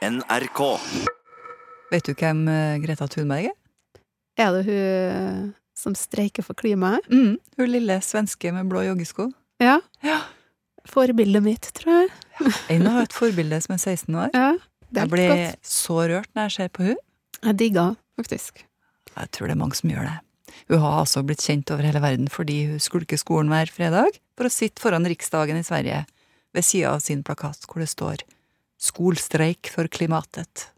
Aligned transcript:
NRK. 0.00 0.60
Vet 1.92 2.06
du 2.08 2.14
hvem 2.16 2.46
eh, 2.48 2.76
Greta 2.80 3.04
Thunberg 3.10 3.50
er? 3.50 3.56
Er 4.40 4.54
det 4.56 4.62
hun 4.70 5.50
som 5.76 5.92
streiker 5.96 6.44
for 6.44 6.56
klimaet? 6.56 7.04
Mm, 7.12 7.34
hun 7.60 7.68
lille 7.68 7.98
svenske 8.04 8.52
med 8.56 8.70
blå 8.70 8.86
joggesko. 8.86 9.26
Ja. 9.60 9.78
Ja. 10.04 10.22
Forbildet 10.88 11.44
mitt, 11.44 11.68
tror 11.76 11.92
jeg. 12.06 12.54
En 12.72 12.86
har 12.88 13.02
et 13.04 13.12
forbilde 13.16 13.58
som 13.60 13.76
er 13.76 13.82
16 13.82 14.16
år. 14.16 14.32
Ja, 14.32 14.54
det 14.88 15.02
er 15.02 15.04
Jeg 15.04 15.12
blir 15.12 15.30
godt. 15.34 15.68
så 15.68 15.98
rørt 16.08 16.32
når 16.32 16.48
jeg 16.48 16.56
ser 16.56 16.72
på 16.72 16.86
hun. 16.88 16.96
Jeg 17.44 17.58
digger 17.60 17.94
faktisk. 18.16 18.64
Jeg 19.12 19.30
tror 19.36 19.50
det 19.50 19.56
er 19.58 19.60
mange 19.60 19.76
som 19.76 19.92
gjør 19.92 20.08
det. 20.08 20.16
Hun 20.70 20.80
har 20.80 20.98
altså 21.02 21.22
blitt 21.26 21.44
kjent 21.44 21.70
over 21.74 21.84
hele 21.84 22.00
verden 22.00 22.28
fordi 22.32 22.62
hun 22.72 22.80
skulker 22.80 23.20
skolen 23.20 23.52
hver 23.52 23.68
fredag 23.68 24.16
for 24.38 24.48
å 24.48 24.52
sitte 24.52 24.80
foran 24.80 25.04
Riksdagen 25.08 25.60
i 25.60 25.66
Sverige 25.66 26.06
ved 26.56 26.64
sida 26.66 26.94
av 26.96 27.04
sin 27.04 27.20
plakat 27.26 27.68
hvor 27.68 27.84
det 27.84 27.90
står 27.92 28.24
Skolstreik 28.80 29.70
for 29.74 29.90
klimatet. 29.92 30.70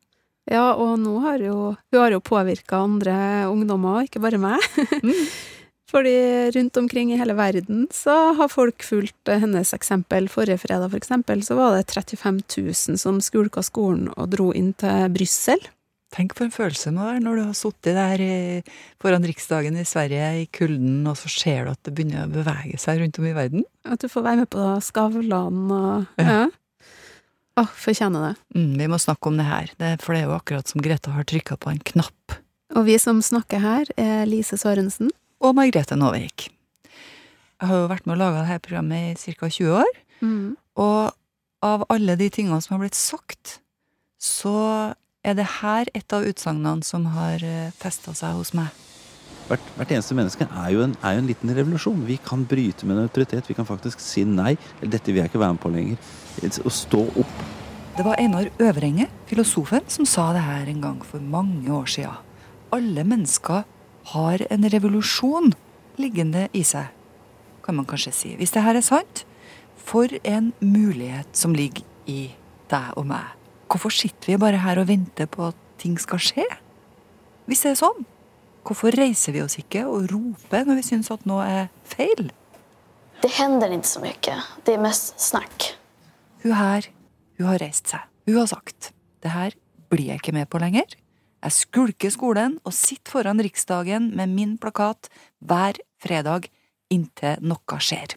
Ja, 0.51 0.73
og 0.75 0.97
nå 0.99 1.21
har 1.23 1.39
jo 1.39 1.57
Hun 1.77 2.01
har 2.01 2.11
jo 2.11 2.21
påvirka 2.21 2.83
andre 2.83 3.47
ungdommer, 3.47 4.03
ikke 4.09 4.23
bare 4.23 4.41
meg. 4.43 4.63
Mm. 5.03 5.13
Fordi 5.93 6.17
rundt 6.55 6.77
omkring 6.81 7.11
i 7.13 7.19
hele 7.21 7.35
verden 7.37 7.85
så 7.93 8.33
har 8.39 8.49
folk 8.49 8.81
fulgt 8.83 9.29
hennes 9.29 9.75
eksempel. 9.77 10.25
Forrige 10.33 10.63
fredag, 10.63 10.89
for 10.89 10.97
eksempel, 10.97 11.43
så 11.45 11.59
var 11.59 11.77
det 11.77 11.85
35 11.93 12.41
000 12.49 12.97
som 12.99 13.21
skulka 13.21 13.61
skolen 13.63 14.09
og 14.17 14.31
dro 14.33 14.49
inn 14.57 14.73
til 14.81 15.13
Brussel. 15.13 15.61
Tenk 16.13 16.35
for 16.37 16.45
en 16.45 16.53
følelse 16.53 16.91
det 16.91 16.97
må 16.97 17.05
være 17.09 17.21
når 17.25 17.37
du 17.37 17.43
har 17.45 17.57
sittet 17.57 17.97
der 17.97 18.73
foran 19.01 19.25
Riksdagen 19.25 19.77
i 19.81 19.85
Sverige 19.89 20.27
i 20.43 20.49
kulden, 20.53 21.07
og 21.09 21.17
så 21.21 21.29
ser 21.33 21.65
du 21.65 21.73
at 21.73 21.81
det 21.85 21.95
begynner 21.97 22.27
å 22.27 22.33
bevege 22.33 22.81
seg 22.81 23.01
rundt 23.01 23.21
om 23.21 23.29
i 23.29 23.37
verden. 23.37 23.65
At 23.89 24.01
du 24.01 24.09
får 24.13 24.27
være 24.27 24.43
med 24.43 24.51
på 24.53 24.67
Skavlan 24.85 25.63
og 25.73 26.21
Ja. 26.21 26.27
Ja. 26.29 26.43
Å, 27.61 27.67
fortjener 27.77 28.31
det. 28.31 28.35
Mm, 28.57 28.71
vi 28.81 28.89
må 28.89 28.99
snakke 29.01 29.29
om 29.29 29.37
det 29.37 29.45
her, 29.45 29.73
det, 29.81 29.91
for 30.01 30.17
det 30.17 30.23
er 30.23 30.31
jo 30.31 30.37
akkurat 30.39 30.71
som 30.71 30.81
Greta 30.85 31.13
har 31.13 31.27
trykka 31.29 31.59
på 31.61 31.73
en 31.73 31.83
knapp. 31.93 32.37
Og 32.73 32.87
vi 32.87 32.97
som 33.01 33.21
snakker 33.21 33.61
her, 33.61 33.91
er 34.01 34.25
Lise 34.29 34.57
Sørensen. 34.57 35.11
Og 35.45 35.57
Margrethe 35.59 35.99
Nåvik. 35.99 36.49
Jeg 37.63 37.69
har 37.69 37.83
jo 37.83 37.91
vært 37.91 38.07
med 38.09 38.17
å 38.17 38.23
lage 38.23 38.47
dette 38.47 38.65
programmet 38.65 39.21
i 39.27 39.35
ca. 39.37 39.51
20 39.53 39.77
år. 39.83 39.99
Mm. 40.23 40.55
Og 40.81 41.13
av 41.63 41.85
alle 41.93 42.17
de 42.19 42.31
tingene 42.33 42.63
som 42.65 42.75
har 42.75 42.87
blitt 42.87 42.99
sagt, 42.99 43.59
så 44.17 44.57
er 45.23 45.37
det 45.39 45.47
her 45.61 45.91
et 45.95 46.17
av 46.17 46.25
utsagnene 46.27 46.87
som 46.87 47.05
har 47.13 47.45
festa 47.79 48.15
seg 48.17 48.39
hos 48.39 48.55
meg. 48.57 48.73
Hvert, 49.51 49.71
hvert 49.77 49.93
eneste 49.93 50.17
menneske 50.17 50.47
er 50.47 50.73
jo, 50.73 50.83
en, 50.87 50.95
er 51.05 51.17
jo 51.17 51.23
en 51.23 51.29
liten 51.29 51.53
revolusjon. 51.53 52.05
Vi 52.09 52.17
kan 52.25 52.47
bryte 52.49 52.87
med 52.87 52.97
en 52.97 53.09
autoritet. 53.11 53.49
Vi 53.51 53.57
kan 53.59 53.69
faktisk 53.69 54.01
si 54.01 54.25
nei. 54.25 54.55
Eller 54.81 54.95
dette 54.97 55.13
vil 55.13 55.21
jeg 55.21 55.33
ikke 55.33 55.43
være 55.43 55.57
med 55.59 55.63
på 55.63 55.73
lenger. 55.75 56.13
Å 56.41 56.73
stå 56.73 57.03
opp. 57.21 57.43
Det 57.97 58.05
var 58.07 58.17
Einar 58.19 58.49
Øvrenge, 58.63 59.09
filosofen, 59.29 59.85
som 59.93 60.07
sa 60.09 60.31
det 60.33 60.43
her 60.47 60.71
en 60.71 60.81
gang 60.81 61.03
for 61.05 61.21
mange 61.21 61.69
år 61.69 61.91
sia. 61.93 62.15
Alle 62.73 63.05
mennesker 63.05 63.67
har 64.15 64.45
en 64.51 64.65
revolusjon 64.73 65.53
liggende 66.01 66.47
i 66.57 66.63
seg, 66.65 66.89
kan 67.63 67.77
man 67.77 67.87
kanskje 67.87 68.15
si. 68.17 68.33
Hvis 68.41 68.55
det 68.55 68.65
her 68.65 68.79
er 68.81 68.87
sant, 68.87 69.27
for 69.77 70.09
en 70.25 70.53
mulighet 70.61 71.29
som 71.37 71.55
ligger 71.55 71.85
i 72.09 72.33
deg 72.73 72.97
og 72.97 73.07
meg. 73.11 73.35
Hvorfor 73.69 73.93
sitter 73.93 74.33
vi 74.33 74.41
bare 74.41 74.63
her 74.63 74.81
og 74.81 74.89
venter 74.89 75.29
på 75.29 75.51
at 75.51 75.59
ting 75.83 75.99
skal 76.01 76.21
skje? 76.23 76.47
Hvis 77.49 77.65
det 77.65 77.75
er 77.75 77.81
sånn, 77.83 78.07
hvorfor 78.65 78.95
reiser 78.97 79.37
vi 79.37 79.43
oss 79.45 79.59
ikke 79.61 79.85
og 79.91 80.09
roper 80.13 80.65
når 80.69 80.81
vi 80.81 80.89
syns 80.93 81.13
at 81.13 81.29
noe 81.29 81.45
er 81.45 81.71
feil? 81.89 82.31
Det 83.23 83.31
hender 83.37 83.75
ikke 83.75 83.91
så 83.91 84.03
mye. 84.03 84.41
Det 84.65 84.75
er 84.75 84.83
mest 84.83 85.15
snack. 85.21 85.73
Hun 86.43 86.57
her, 86.59 86.89
hun 87.39 87.47
har 87.47 87.61
reist 87.63 87.93
seg. 87.93 88.03
Hun 88.27 88.41
har 88.41 88.49
sagt 88.51 88.91
det 89.23 89.31
her 89.31 89.55
blir 89.93 90.11
jeg 90.11 90.23
ikke 90.23 90.35
med 90.35 90.49
på 90.51 90.59
lenger. 90.63 90.97
Jeg 91.43 91.55
skulker 91.55 92.11
skolen 92.11 92.57
og 92.67 92.75
sitter 92.75 93.15
foran 93.15 93.43
Riksdagen 93.43 94.11
med 94.17 94.31
min 94.35 94.57
plakat 94.63 95.11
hver 95.43 95.79
fredag 96.03 96.49
inntil 96.91 97.39
noe 97.47 97.79
skjer. 97.83 98.17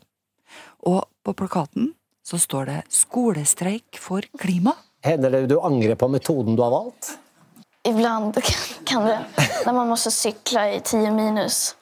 Og 0.85 1.05
på 1.25 1.33
plakaten 1.37 1.93
så 2.25 2.37
står 2.41 2.65
det 2.65 2.79
'Skolestreik 2.89 3.99
for 4.01 4.25
klima'. 4.41 4.73
Hender 5.05 5.29
det 5.29 5.49
du 5.49 5.59
angrer 5.61 5.95
på 5.95 6.07
metoden 6.09 6.55
du 6.55 6.63
har 6.63 6.71
valgt? 6.71 7.17
Ibland 7.85 8.33
kan 8.85 9.05
det, 9.05 9.19
Når 9.65 9.73
man 9.73 9.87
må 9.87 9.95
sykle 9.95 10.75
i 10.75 10.79
10 10.79 11.11
minus 11.11 11.75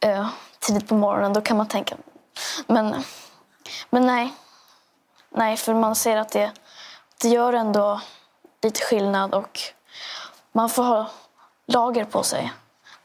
tidlig 0.00 0.32
tidigt 0.60 0.88
på 0.88 0.96
morgenen, 0.96 1.32
da 1.32 1.40
kan 1.40 1.56
man 1.56 1.68
tenke 1.68 1.96
men, 2.68 3.04
men 3.90 4.02
nej. 4.06 4.32
Nej, 5.34 5.56
för 5.56 5.74
man 5.74 5.94
ser 5.94 6.16
att 6.16 6.32
det, 6.32 6.52
det 7.20 7.28
gör 7.28 7.52
ändå 7.52 8.00
lite 8.62 8.80
skillnad 8.80 9.34
och 9.34 9.60
man 10.52 10.70
får 10.70 10.82
ha 10.82 11.10
lager 11.66 12.04
på 12.04 12.22
sig. 12.22 12.52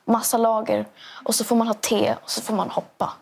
Massa 0.05 0.37
lager. 0.37 0.87
Och 1.23 1.35
så 1.35 1.43
får 1.43 1.55
man 1.55 1.67
ha 1.67 1.73
te 1.73 2.15
och 2.23 2.29
så 2.29 2.41
får 2.41 2.55
man 2.55 2.69
hoppa. 2.69 3.13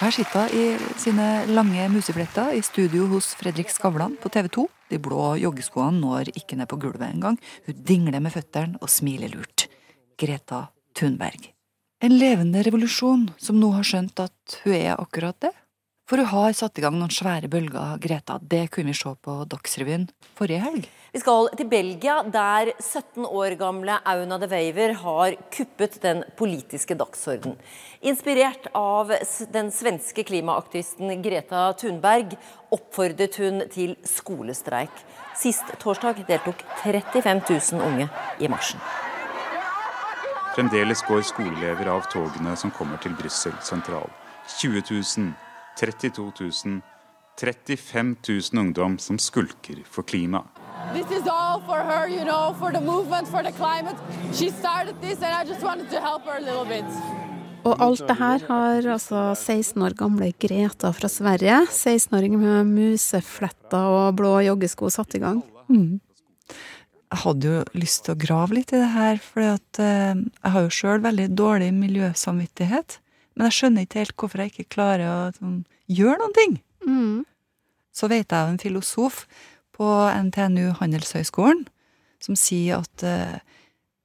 Her 0.00 0.10
sitter 0.10 0.48
hun 0.48 0.58
i 0.58 0.78
sine 0.96 1.46
lange 1.46 1.88
musefletter 1.88 2.52
i 2.52 2.62
studio 2.62 3.06
hos 3.06 3.34
Fredrik 3.34 3.70
Skavlan 3.70 4.16
på 4.22 4.28
TV 4.28 4.48
2. 4.48 4.68
De 4.88 4.98
blå 4.98 5.36
joggeskoene 5.38 6.00
når 6.00 6.32
ikke 6.34 6.58
ned 6.58 6.68
på 6.68 6.76
gulvet 6.76 7.06
engang. 7.06 7.38
Hun 7.66 7.84
dingler 7.86 8.20
med 8.20 8.34
føttene 8.34 8.80
og 8.82 8.90
smiler 8.90 9.30
lurt. 9.30 9.68
Greta 10.18 10.66
Thunberg. 10.98 11.52
En 12.02 12.18
levende 12.18 12.64
revolusjon 12.66 13.28
som 13.38 13.60
nå 13.62 13.70
har 13.76 13.86
skjønt 13.86 14.18
at 14.24 14.58
hun 14.64 14.74
er 14.74 14.98
akkurat 14.98 15.38
det. 15.40 15.52
For 16.12 16.20
hun 16.20 16.28
har 16.28 16.52
satt 16.52 16.76
i 16.76 16.82
gang 16.84 16.98
noen 17.00 17.08
svære 17.08 17.48
bølger, 17.48 17.94
Greta. 17.96 18.34
Det 18.36 18.66
kunne 18.74 18.92
vi 18.92 18.98
se 18.98 19.08
på 19.24 19.34
Dagsrevyen 19.48 20.02
forrige 20.36 20.60
helg. 20.60 20.88
Vi 21.14 21.20
skal 21.22 21.46
til 21.56 21.68
Belgia, 21.70 22.18
der 22.28 22.68
17 22.76 23.24
år 23.24 23.54
gamle 23.56 23.94
Auna 24.04 24.36
de 24.42 24.48
Weiver 24.50 24.92
har 25.00 25.36
kuppet 25.54 25.94
den 26.02 26.20
politiske 26.36 26.92
dagsorden. 27.00 27.54
Inspirert 28.04 28.68
av 28.76 29.14
den 29.54 29.70
svenske 29.72 30.20
klimaaktivisten 30.28 31.14
Greta 31.24 31.62
Thunberg 31.80 32.34
oppfordret 32.68 33.38
hun 33.40 33.62
til 33.72 33.94
skolestreik. 34.04 34.92
Sist 35.40 35.72
torsdag 35.80 36.20
deltok 36.28 36.60
35 36.82 37.40
000 37.72 37.86
unge 37.86 38.10
i 38.36 38.50
marsjen. 38.52 38.84
Fremdeles 40.52 41.00
går 41.08 41.24
skoleelever 41.24 41.88
av 41.94 42.04
togene 42.12 42.52
som 42.60 42.74
kommer 42.76 43.00
til 43.00 43.16
Brussel 43.16 43.56
sentral. 43.64 44.12
20 44.58 44.84
000, 44.90 45.32
32 45.80 46.32
000, 46.64 46.80
35 47.40 48.16
000 48.52 48.60
ungdom 48.60 48.98
som 48.98 49.18
skulker 49.18 49.82
for 49.84 50.02
klima. 50.02 50.44
This 50.92 51.10
is 51.10 51.26
all 51.30 51.60
for 51.60 51.78
her, 51.78 52.08
you 52.08 52.24
know, 52.24 52.54
for 52.58 52.72
the 52.72 52.80
movement, 52.80 53.28
for 53.28 53.42
the 53.42 53.52
climate. 53.52 53.96
She 54.32 54.50
started 54.50 54.94
this, 55.00 55.22
and 55.22 55.32
I 55.32 55.44
just 55.48 55.62
wanted 55.62 55.90
to 55.90 56.00
help 56.00 56.24
her 56.24 56.36
a 56.36 56.40
little 56.40 56.64
bit. 56.64 56.84
Og 57.62 57.78
alt 57.78 58.02
det 58.08 58.16
her 58.18 58.42
har 58.48 58.88
altså 58.90 59.20
16 59.38 59.82
år 59.86 59.94
gamle 59.98 60.32
Greta 60.34 60.90
fra 60.90 61.08
Sverige, 61.08 61.60
16-åring 61.70 62.34
med 62.40 62.66
musefletter 62.66 63.86
og 63.86 64.16
blå 64.18 64.40
joggesko, 64.48 64.90
satt 64.90 65.14
i 65.14 65.22
gang. 65.22 65.42
Mm. 65.70 66.00
Jeg 67.12 67.20
hadde 67.22 67.52
jo 67.52 67.62
lyst 67.76 68.06
til 68.06 68.16
å 68.16 68.18
grave 68.18 68.56
litt 68.56 68.72
i 68.72 68.80
det 68.80 68.90
her, 68.96 69.20
for 69.22 69.44
eh, 69.44 70.18
jeg 70.18 70.54
har 70.54 70.66
jo 70.66 70.74
sjøl 70.74 71.04
veldig 71.04 71.28
dårlig 71.38 71.70
miljøsamvittighet. 71.76 72.98
Men 73.34 73.48
jeg 73.48 73.56
skjønner 73.58 73.86
ikke 73.86 74.02
helt 74.02 74.16
hvorfor 74.20 74.42
jeg 74.42 74.52
ikke 74.52 74.74
klarer 74.74 75.08
å 75.08 75.18
sånn, 75.36 75.62
gjøre 75.90 76.18
noen 76.20 76.36
ting. 76.36 76.56
Mm. 76.86 77.16
Så 77.92 78.08
vet 78.12 78.26
jeg 78.26 78.38
av 78.38 78.50
en 78.50 78.60
filosof 78.60 79.24
på 79.76 79.88
NTNU 80.28 80.72
Handelshøyskolen 80.80 81.64
som 82.22 82.38
sier 82.38 82.82
at 82.82 83.04
uh, 83.06 83.38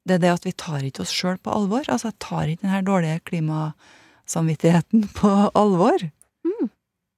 det 0.07 0.17
er 0.17 0.23
det 0.23 0.33
at 0.33 0.47
vi 0.47 0.55
tar 0.55 0.85
ikke 0.85 1.03
oss 1.03 1.13
sjøl 1.13 1.37
på 1.43 1.53
alvor. 1.53 1.85
Altså, 1.85 2.09
jeg 2.09 2.21
tar 2.23 2.49
ikke 2.49 2.63
den 2.63 2.73
her 2.73 2.85
dårlige 2.87 3.21
klimasamvittigheten 3.29 5.09
på 5.19 5.33
alvor. 5.51 6.07
Mm. 6.47 6.71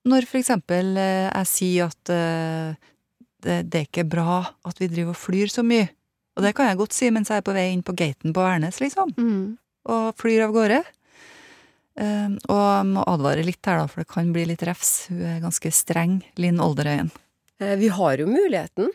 Når 0.09 0.27
for 0.29 0.41
eksempel 0.41 0.95
uh, 0.97 1.29
jeg 1.29 1.51
sier 1.53 1.93
at 1.93 2.13
uh, 2.13 2.89
det, 3.45 3.61
det 3.71 3.79
er 3.79 3.87
ikke 3.87 4.09
bra 4.09 4.41
at 4.67 4.81
vi 4.81 4.89
driver 4.91 5.15
og 5.15 5.21
flyr 5.21 5.51
så 5.53 5.63
mye. 5.63 5.87
Og 6.37 6.45
det 6.45 6.53
kan 6.55 6.69
jeg 6.69 6.79
godt 6.79 6.95
si 6.95 7.09
mens 7.11 7.31
jeg 7.31 7.41
er 7.41 7.45
på 7.45 7.55
vei 7.55 7.69
inn 7.73 7.83
på 7.83 7.95
gaten 7.99 8.35
på 8.35 8.43
Værnes, 8.43 8.79
liksom. 8.83 9.11
Mm. 9.19 9.57
Og 9.91 10.19
flyr 10.19 10.45
av 10.45 10.53
gårde. 10.55 10.83
Eh, 11.99 12.29
og 12.47 12.59
jeg 12.63 12.87
må 12.93 13.03
advare 13.11 13.43
litt 13.43 13.65
her, 13.67 13.81
da, 13.81 13.87
for 13.91 14.03
det 14.03 14.09
kan 14.13 14.31
bli 14.35 14.45
litt 14.47 14.63
refs. 14.67 15.07
Hun 15.11 15.21
er 15.27 15.41
ganske 15.43 15.71
streng, 15.75 16.21
Linn 16.39 16.61
Olderøyen. 16.63 17.11
Eh, 17.59 17.75
Vi 17.81 17.89
har 17.91 18.17
jo 18.21 18.27
muligheten. 18.29 18.89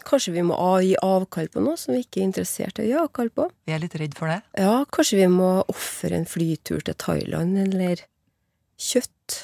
Kanskje 0.00 0.32
vi 0.32 0.42
må 0.48 0.56
gi 0.80 0.94
avkall 1.04 1.50
på 1.52 1.60
noe 1.62 1.76
som 1.76 1.92
vi 1.94 2.00
ikke 2.02 2.22
er 2.22 2.28
interessert 2.30 2.78
i 2.80 2.86
å 2.86 2.88
gi 2.88 2.94
avkall 3.02 3.28
på. 3.36 3.50
Vi 3.68 3.74
er 3.76 3.82
litt 3.82 3.94
redd 4.00 4.14
for 4.16 4.32
det. 4.32 4.40
Ja, 4.58 4.84
kanskje 4.90 5.18
vi 5.20 5.26
må 5.28 5.50
ofre 5.68 6.16
en 6.16 6.24
flytur 6.24 6.80
til 6.82 6.94
Thailand, 6.94 7.58
eller 7.68 8.00
kjøtt 8.80 9.36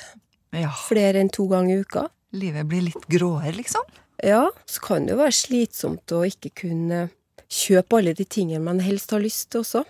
Ja. 0.56 0.70
flere 0.88 1.20
enn 1.20 1.29
to 1.31 1.47
ganger 1.50 1.76
i 1.76 1.81
uka. 1.85 2.06
Livet 2.32 2.67
blir 2.67 2.82
litt 2.88 3.06
gråere, 3.12 3.52
liksom. 3.55 3.82
Ja, 4.25 4.49
så 4.67 4.81
kan 4.81 5.05
det 5.06 5.12
jo 5.12 5.20
være 5.20 5.37
slitsomt 5.37 6.06
å 6.17 6.25
ikke 6.25 6.50
kunne 6.55 7.11
kjøpe 7.52 7.99
alle 7.99 8.14
de 8.17 8.25
tingene 8.25 8.64
man 8.64 8.81
helst 8.81 9.11
har 9.12 9.20
lyst 9.20 9.50
til 9.50 9.61
også. 9.61 9.85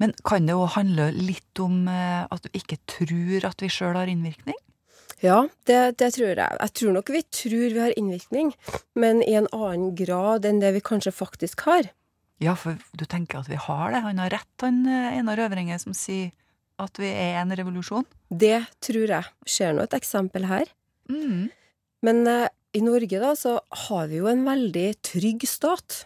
Men 0.00 0.14
kan 0.26 0.48
det 0.48 0.56
òg 0.56 0.74
handle 0.76 1.10
litt 1.14 1.60
om 1.62 1.86
eh, 1.90 2.24
at 2.24 2.44
du 2.44 2.56
ikke 2.56 2.80
tror 2.90 3.46
at 3.50 3.62
vi 3.64 3.70
sjøl 3.72 3.98
har 3.98 4.10
innvirkning? 4.10 4.56
Ja, 5.24 5.48
det, 5.66 5.98
det 5.98 6.12
tror 6.14 6.30
jeg. 6.30 6.58
Jeg 6.62 6.74
tror 6.78 6.94
nok 6.94 7.10
vi 7.10 7.22
tror 7.34 7.68
vi 7.74 7.82
har 7.82 7.94
innvirkning, 7.98 8.52
men 8.94 9.22
i 9.26 9.34
en 9.40 9.48
annen 9.50 9.94
grad 9.98 10.46
enn 10.46 10.60
det 10.62 10.70
vi 10.76 10.84
kanskje 10.84 11.14
faktisk 11.14 11.66
har. 11.66 11.90
Ja, 12.38 12.54
for 12.54 12.78
du 12.94 13.02
tenker 13.10 13.40
at 13.40 13.50
vi 13.50 13.58
har 13.58 13.90
det. 13.90 14.04
Han 14.04 14.20
har 14.22 14.30
rett, 14.36 14.52
han 14.62 14.84
eh, 14.86 15.16
Einar 15.18 15.42
Øvrenge, 15.42 15.80
som 15.82 15.96
sier 15.96 16.30
at 16.78 17.00
vi 17.02 17.10
er 17.10 17.40
en 17.40 17.54
revolusjon. 17.58 18.06
Det 18.30 18.60
tror 18.84 19.10
jeg. 19.10 19.32
Ser 19.50 19.74
nå 19.74 19.82
et 19.82 19.96
eksempel 19.98 20.46
her. 20.46 20.70
Mm. 21.10 21.48
Men 22.06 22.22
eh, 22.30 22.46
i 22.78 22.84
Norge 22.84 23.18
da, 23.18 23.32
så 23.34 23.58
har 23.88 24.06
vi 24.06 24.20
jo 24.20 24.30
en 24.30 24.46
veldig 24.46 24.86
trygg 25.02 25.48
stat. 25.50 26.04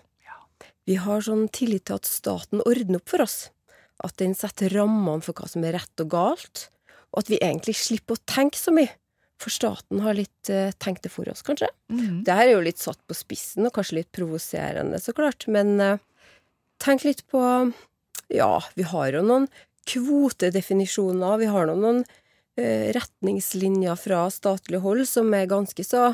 Vi 0.88 0.96
har 0.98 1.22
sånn 1.22 1.46
tillit 1.54 1.86
til 1.86 2.00
at 2.00 2.08
staten 2.08 2.62
ordner 2.66 2.98
opp 2.98 3.12
for 3.12 3.22
oss. 3.22 3.51
At 4.02 4.18
den 4.20 4.34
setter 4.38 4.72
rammene 4.74 5.22
for 5.24 5.36
hva 5.36 5.48
som 5.50 5.64
er 5.66 5.76
rett 5.78 6.04
og 6.04 6.10
galt. 6.12 6.66
Og 7.12 7.22
at 7.22 7.30
vi 7.32 7.40
egentlig 7.40 7.76
slipper 7.78 8.18
å 8.18 8.24
tenke 8.28 8.58
så 8.58 8.74
mye. 8.74 8.92
For 9.42 9.50
staten 9.50 10.02
har 10.04 10.14
litt 10.14 10.50
uh, 10.52 10.70
tenkt 10.82 11.04
det 11.06 11.10
for 11.12 11.28
oss, 11.30 11.42
kanskje. 11.46 11.68
Mm. 11.90 12.22
Det 12.26 12.36
her 12.38 12.46
er 12.46 12.54
jo 12.54 12.64
litt 12.64 12.82
satt 12.82 13.00
på 13.08 13.16
spissen, 13.16 13.66
og 13.66 13.74
kanskje 13.74 13.98
litt 14.00 14.12
provoserende, 14.14 15.00
så 15.02 15.14
klart. 15.16 15.48
Men 15.50 15.74
uh, 15.82 15.98
tenk 16.82 17.06
litt 17.08 17.24
på 17.32 17.42
Ja, 18.32 18.54
vi 18.78 18.86
har 18.86 19.12
jo 19.16 19.24
noen 19.26 19.48
kvotedefinisjoner. 19.90 21.40
Vi 21.42 21.50
har 21.50 21.72
noen 21.72 22.04
uh, 22.04 22.86
retningslinjer 22.94 23.98
fra 23.98 24.28
statlig 24.30 24.82
hold 24.84 25.08
som 25.10 25.32
er 25.34 25.50
ganske 25.50 25.86
så 25.86 26.12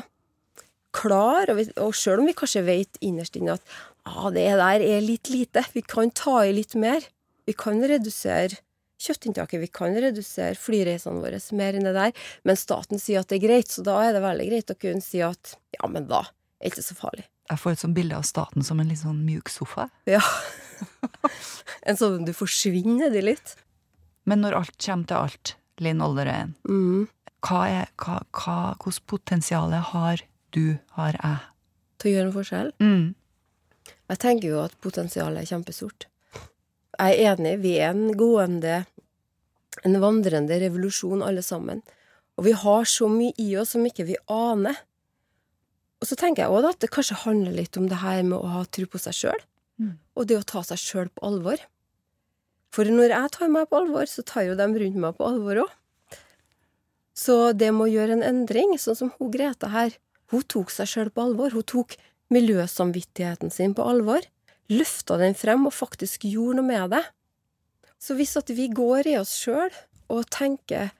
klar, 0.95 1.51
og, 1.51 1.59
vi, 1.59 1.67
og 1.77 1.93
sjøl 1.93 2.23
om 2.23 2.29
vi 2.29 2.35
kanskje 2.37 2.65
vet 2.65 2.97
innerst 3.05 3.37
inne 3.37 3.59
at 3.59 3.73
ah, 4.09 4.29
det 4.33 4.47
der 4.57 4.81
er 4.81 5.03
litt 5.05 5.29
lite, 5.29 5.63
vi 5.75 5.83
kan 5.85 6.09
ta 6.17 6.41
i 6.47 6.55
litt 6.55 6.73
mer. 6.79 7.05
Vi 7.49 7.55
kan 7.57 7.81
redusere 7.81 8.59
kjøttinntaket, 8.99 9.61
vi 9.63 9.69
kan 9.73 9.95
redusere 9.95 10.57
flyreisene 10.59 11.21
våre 11.23 11.39
mer 11.57 11.77
enn 11.79 11.87
det 11.87 11.95
der, 11.95 12.11
men 12.45 12.59
staten 12.59 12.99
sier 13.01 13.23
at 13.23 13.29
det 13.31 13.39
er 13.39 13.45
greit, 13.47 13.71
så 13.71 13.81
da 13.87 13.95
er 14.05 14.13
det 14.13 14.21
veldig 14.25 14.47
greit 14.51 14.73
å 14.73 14.77
kunne 14.77 15.01
si 15.01 15.21
at 15.25 15.55
ja, 15.77 15.87
men 15.89 16.05
da 16.09 16.25
er 16.27 16.67
det 16.67 16.73
ikke 16.73 16.83
så 16.85 16.97
farlig. 16.99 17.25
Jeg 17.49 17.61
får 17.63 17.73
et 17.73 17.81
sånt 17.81 17.95
bilde 17.97 18.17
av 18.19 18.25
staten 18.27 18.65
som 18.67 18.81
en 18.83 18.91
litt 18.91 19.01
sånn 19.01 19.23
mjuk 19.25 19.49
sofa. 19.49 19.87
Ja. 20.05 20.19
en 21.89 21.97
sånn 21.97 22.27
du 22.27 22.33
forsvinner 22.37 23.07
nedi 23.07 23.23
litt. 23.31 23.55
Men 24.29 24.43
når 24.43 24.59
alt 24.59 24.75
kommer 24.83 25.09
til 25.09 25.17
alt, 25.23 25.55
Linn 25.79 26.03
Olderøyen, 26.03 26.53
Mm. 26.67 27.07
hva 27.47 27.61
er, 27.71 27.87
hva, 28.03 28.19
hva, 28.35 28.57
hvordan 28.83 29.07
potensial 29.07 29.71
har 29.93 30.21
du, 30.51 30.77
har 30.99 31.15
jeg? 31.15 31.39
Til 31.97 32.11
å 32.11 32.13
gjøre 32.17 32.27
en 32.27 32.35
forskjell. 32.35 32.71
Mm. 32.83 33.07
Jeg 34.11 34.19
tenker 34.19 34.51
jo 34.51 34.61
at 34.67 34.75
potensialet 34.83 35.41
er 35.41 35.49
kjempestort. 35.55 36.05
Jeg 36.99 37.15
er 37.23 37.33
enig, 37.33 37.53
vi 37.63 37.77
er 37.79 37.93
en 37.93 38.11
gående, 38.19 38.81
en 39.87 39.99
vandrende 40.03 40.57
revolusjon 40.59 41.23
alle 41.23 41.41
sammen. 41.45 41.81
Og 42.37 42.45
vi 42.47 42.51
har 42.55 42.83
så 42.87 43.07
mye 43.11 43.31
i 43.39 43.53
oss 43.59 43.73
som 43.75 43.85
ikke 43.87 44.05
vi 44.09 44.17
aner. 44.31 44.75
Og 45.99 46.07
så 46.07 46.15
tenker 46.19 46.43
jeg 46.45 46.51
òg 46.55 46.67
at 46.69 46.79
det 46.83 46.91
kanskje 46.91 47.21
handler 47.25 47.55
litt 47.55 47.77
om 47.79 47.87
det 47.91 47.99
her 48.03 48.21
med 48.23 48.37
å 48.39 48.51
ha 48.53 48.63
tro 48.67 48.85
på 48.87 48.99
seg 48.99 49.15
sjøl, 49.15 49.41
Mm. 49.79 49.93
og 50.15 50.27
det 50.27 50.35
å 50.35 50.43
ta 50.43 50.59
seg 50.61 50.77
sjøl 50.77 51.07
på 51.15 51.23
alvor. 51.23 51.55
For 52.75 52.83
når 52.83 53.13
jeg 53.15 53.31
tar 53.31 53.47
meg 53.47 53.69
på 53.69 53.77
alvor, 53.79 54.03
så 54.11 54.25
tar 54.27 54.43
jo 54.43 54.55
dem 54.59 54.73
rundt 54.75 54.95
meg 54.99 55.15
på 55.15 55.23
alvor 55.25 55.61
òg. 55.63 55.69
Så 57.15 57.53
det 57.57 57.71
med 57.73 57.87
å 57.87 57.93
gjøre 57.93 58.17
en 58.17 58.23
endring, 58.27 58.73
sånn 58.75 58.97
som 58.97 59.11
hun 59.17 59.31
Greta 59.31 59.69
her, 59.71 59.95
hun 60.31 60.41
tok 60.41 60.69
seg 60.69 60.87
sjøl 60.87 61.09
på 61.15 61.23
alvor. 61.23 61.51
Hun 61.55 61.63
tok 61.63 61.95
miljøsamvittigheten 62.29 63.51
sin 63.51 63.73
på 63.73 63.87
alvor, 63.87 64.19
løfta 64.69 65.17
den 65.21 65.35
frem 65.37 65.67
og 65.69 65.75
faktisk 65.75 66.27
gjorde 66.29 66.59
noe 66.59 66.69
med 66.69 66.93
det. 66.93 67.03
Så 67.99 68.15
hvis 68.15 68.37
at 68.39 68.51
vi 68.55 68.69
går 68.71 69.09
i 69.11 69.17
oss 69.19 69.33
sjøl 69.41 69.71
og 70.09 70.29
tenker 70.33 70.93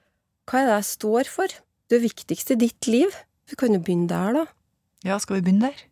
hva 0.50 0.60
er 0.60 0.66
det 0.66 0.78
jeg 0.80 0.88
står 0.90 1.30
for, 1.30 1.52
det 1.90 2.02
viktigste 2.02 2.56
i 2.56 2.62
ditt 2.66 2.86
liv, 2.90 3.14
vi 3.50 3.58
kan 3.58 3.74
jo 3.74 3.80
begynne 3.82 4.10
der, 4.10 4.34
da. 4.34 4.44
Ja, 5.06 5.18
skal 5.22 5.38
vi 5.38 5.46
begynne 5.46 5.70
der? 5.70 5.84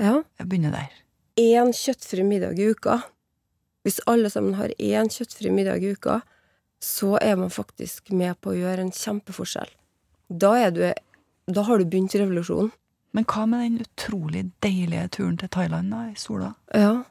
Ja. 0.00 0.14
Jeg 0.40 0.48
begynner 0.48 0.74
der. 0.74 0.92
Én 1.40 1.72
kjøttfri 1.76 2.24
middag 2.26 2.58
i 2.60 2.70
uka. 2.72 2.98
Hvis 3.84 4.00
alle 4.10 4.30
sammen 4.32 4.56
har 4.58 4.72
én 4.76 5.08
kjøttfri 5.12 5.52
middag 5.52 5.84
i 5.84 5.92
uka, 5.94 6.20
så 6.80 7.18
er 7.20 7.36
man 7.36 7.52
faktisk 7.52 8.10
med 8.16 8.40
på 8.40 8.52
å 8.52 8.58
gjøre 8.58 8.86
en 8.86 8.92
kjempeforskjell. 8.96 9.70
Da, 10.28 10.54
er 10.56 10.72
du, 10.72 10.82
da 11.52 11.64
har 11.68 11.80
du 11.80 11.88
begynt 11.88 12.16
revolusjonen. 12.16 12.72
Men 13.12 13.24
hva 13.26 13.46
med 13.50 13.64
den 13.64 13.78
utrolig 13.86 14.44
deilige 14.62 15.08
turen 15.16 15.36
til 15.40 15.48
Thailand 15.48 15.90
da, 15.90 16.04
i 16.10 16.14
sola? 16.20 16.52
Ja. 16.74 17.02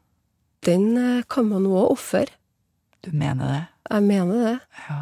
Den 0.66 0.86
eh, 0.98 1.24
kan 1.30 1.46
man 1.50 1.66
òg 1.68 1.92
ofre. 1.92 2.26
Du 3.04 3.12
mener 3.16 3.48
det? 3.48 3.64
Jeg 3.92 4.04
mener 4.04 4.44
det. 4.46 4.60
Ja. 4.90 5.00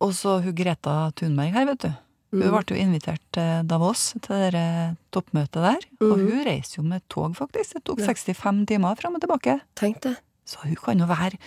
Og 0.00 0.12
så 0.12 0.42
hun 0.44 0.54
Greta 0.54 1.10
Thunberg 1.16 1.52
her, 1.56 1.66
vet 1.66 1.80
du. 1.86 1.88
Hun 2.32 2.42
Mm. 2.42 2.50
ble 2.52 2.74
jo 2.76 2.82
invitert 2.82 3.20
til 3.32 3.62
Davos, 3.70 4.10
til 4.20 4.34
det 4.36 4.52
der 4.52 4.96
toppmøtet 5.12 5.62
der. 5.62 5.78
Og 6.00 6.18
Mhm. 6.18 6.26
hun 6.30 6.44
reiser 6.46 6.76
jo 6.78 6.82
med 6.82 7.00
tog, 7.08 7.36
faktisk. 7.36 7.74
Det 7.74 7.84
tok 7.84 7.98
Ja. 8.00 8.06
65 8.06 8.66
timer 8.66 8.94
fram 8.96 9.14
og 9.14 9.20
tilbake. 9.22 9.60
Tenk 9.76 10.00
det. 10.02 10.16
Så 10.44 10.58
hun 10.64 10.74
kan 10.76 10.98
jo 10.98 11.06
være, 11.06 11.38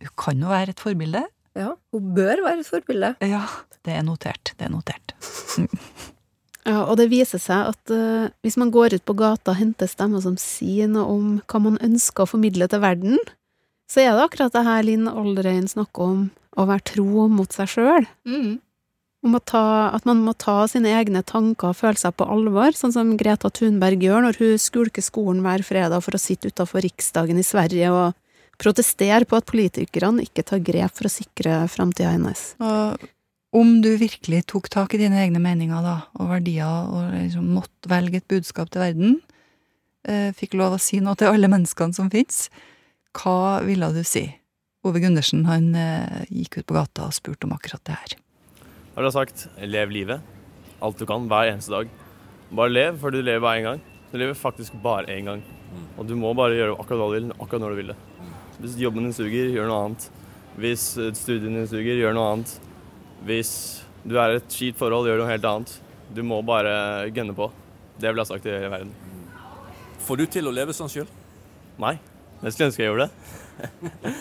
hun 0.00 0.08
kan 0.16 0.38
jo 0.40 0.46
være 0.48 0.68
et 0.70 0.80
forbilde. 0.80 1.24
Ja, 1.56 1.68
hun 1.92 2.14
bør 2.14 2.36
være 2.48 2.60
et 2.60 2.66
forbilde. 2.66 3.14
Ja, 3.20 3.42
det 3.84 3.92
er 3.92 4.02
notert. 4.02 4.54
Det 4.58 4.64
er 4.64 4.70
notert. 4.70 5.12
Ja, 6.68 6.84
og 6.86 6.96
det 7.00 7.08
viser 7.10 7.40
seg 7.42 7.72
at 7.72 7.90
uh, 7.90 8.30
hvis 8.46 8.58
man 8.60 8.70
går 8.74 8.94
ut 8.94 9.06
på 9.06 9.16
gata 9.18 9.50
og 9.50 9.58
henter 9.58 9.90
stemmer 9.90 10.22
som 10.22 10.36
sier 10.38 10.90
noe 10.90 11.08
om 11.10 11.30
hva 11.50 11.60
man 11.64 11.80
ønsker 11.82 12.22
å 12.22 12.30
formidle 12.30 12.68
til 12.70 12.82
verden, 12.84 13.18
så 13.90 14.04
er 14.04 14.12
det 14.14 14.26
akkurat 14.26 14.54
det 14.54 14.62
her 14.66 14.84
Linn 14.86 15.08
Olderøyen 15.10 15.66
snakker 15.68 16.06
om, 16.06 16.20
å 16.56 16.68
være 16.68 16.86
tro 16.92 17.26
mot 17.32 17.52
seg 17.52 17.70
sjøl. 17.72 18.06
Om 19.22 19.36
å 19.38 19.40
ta, 19.46 19.64
at 19.94 20.06
man 20.08 20.22
må 20.24 20.34
ta 20.38 20.62
sine 20.70 20.94
egne 20.98 21.22
tanker 21.26 21.70
og 21.70 21.78
følelser 21.78 22.14
på 22.14 22.26
alvor, 22.30 22.74
sånn 22.74 22.94
som 22.94 23.12
Greta 23.18 23.50
Thunberg 23.54 24.02
gjør 24.02 24.24
når 24.24 24.40
hun 24.40 24.62
skulker 24.62 25.04
skolen 25.04 25.44
hver 25.44 25.62
fredag 25.66 26.02
for 26.04 26.16
å 26.16 26.20
sitte 26.20 26.50
utafor 26.50 26.82
Riksdagen 26.84 27.38
i 27.38 27.46
Sverige 27.46 27.90
og 27.94 28.18
protestere 28.62 29.26
på 29.26 29.38
at 29.38 29.48
politikerne 29.50 30.24
ikke 30.26 30.44
tar 30.46 30.62
grep 30.64 30.94
for 30.94 31.08
å 31.08 31.12
sikre 31.12 31.62
framtida 31.72 32.14
hennes. 32.14 32.52
Og 32.62 33.02
om 33.52 33.74
du 33.84 33.90
virkelig 34.00 34.46
tok 34.48 34.70
tak 34.72 34.94
i 34.96 35.00
dine 35.02 35.18
egne 35.20 35.40
meninger 35.42 35.84
da, 35.84 35.96
og 36.16 36.30
verdier, 36.32 36.88
og 36.88 37.12
liksom 37.12 37.50
måtte 37.52 37.90
velge 37.92 38.22
et 38.22 38.28
budskap 38.30 38.72
til 38.72 38.84
verden, 38.84 39.18
eh, 40.08 40.30
fikk 40.36 40.56
lov 40.56 40.78
å 40.78 40.80
si 40.80 41.00
noe 41.04 41.18
til 41.20 41.32
alle 41.32 41.50
menneskene 41.52 41.96
som 41.96 42.08
fins, 42.12 42.46
hva 43.12 43.60
ville 43.66 43.90
du 43.92 44.00
si? 44.08 44.24
Ove 44.82 45.02
Gundersen 45.02 45.44
han 45.46 45.74
eh, 45.78 46.24
gikk 46.32 46.62
ut 46.62 46.68
på 46.70 46.78
gata 46.78 47.06
og 47.06 47.14
spurte 47.14 47.46
om 47.46 47.52
akkurat 47.54 47.84
det 47.86 47.98
her. 48.00 48.14
Har 48.96 49.04
du 49.04 49.12
sagt 49.14 49.46
lev 49.60 49.92
livet. 49.92 50.24
Alt 50.82 50.98
du 50.98 51.06
kan, 51.06 51.28
hver 51.30 51.52
eneste 51.52 51.70
dag. 51.76 51.92
Bare 52.52 52.72
lev, 52.72 52.98
for 53.00 53.14
du 53.14 53.20
lever 53.20 53.44
bare 53.44 53.60
én 53.60 53.68
gang. 53.68 53.84
Du 54.10 54.18
lever 54.18 54.34
faktisk 54.34 54.74
bare 54.82 55.06
én 55.12 55.28
gang. 55.28 55.44
Og 55.96 56.08
du 56.08 56.16
må 56.18 56.32
bare 56.36 56.56
gjøre 56.56 56.74
akkurat 56.80 56.98
hva 56.98 57.06
du 57.12 57.14
vil, 57.14 57.30
akkurat 57.36 57.62
når 57.62 57.72
du 57.72 57.78
vil 57.78 57.92
det. 57.92 58.00
Hvis 58.58 58.76
jobben 58.80 59.06
din 59.06 59.14
suger, 59.16 59.52
gjør 59.54 59.70
noe 59.70 59.78
annet. 59.86 60.08
Hvis 60.60 60.88
studiene 60.96 61.16
studien 61.20 61.56
din 61.60 61.70
suger, 61.70 61.96
gjør 62.00 62.18
noe 62.18 62.34
annet. 62.34 62.52
Hvis 63.26 63.52
du 64.02 64.16
er 64.18 64.34
i 64.34 64.38
et 64.40 64.50
kjipt 64.50 64.80
forhold, 64.80 65.06
gjør 65.06 65.20
du 65.20 65.24
noe 65.24 65.30
helt 65.30 65.46
annet. 65.46 65.74
Du 66.12 66.22
må 66.26 66.40
bare 66.44 67.10
gønne 67.14 67.34
på. 67.36 67.48
Det 67.96 68.08
vil 68.10 68.18
jeg 68.18 68.24
ha 68.24 68.30
sagt 68.32 68.48
i 68.48 68.54
hele 68.54 68.72
verden. 68.72 68.92
Får 70.02 70.18
du 70.18 70.24
til 70.26 70.50
å 70.50 70.54
leve 70.54 70.74
sånn 70.74 70.90
sjøl? 70.90 71.06
Nei. 71.82 71.94
Jeg 72.42 72.54
skulle 72.54 72.70
ønske 72.72 72.82
jeg 72.82 72.90
gjorde 72.90 73.06
det. 73.06 74.12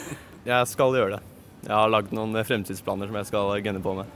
Jeg 0.52 0.70
skal 0.70 0.96
gjøre 0.98 1.18
det. 1.18 1.22
Jeg 1.62 1.74
har 1.78 1.90
lagd 1.94 2.14
noen 2.18 2.38
fremtidsplaner 2.46 3.10
som 3.10 3.18
jeg 3.20 3.30
skal 3.30 3.52
gønne 3.62 3.82
på 3.82 3.94
med. 3.98 4.10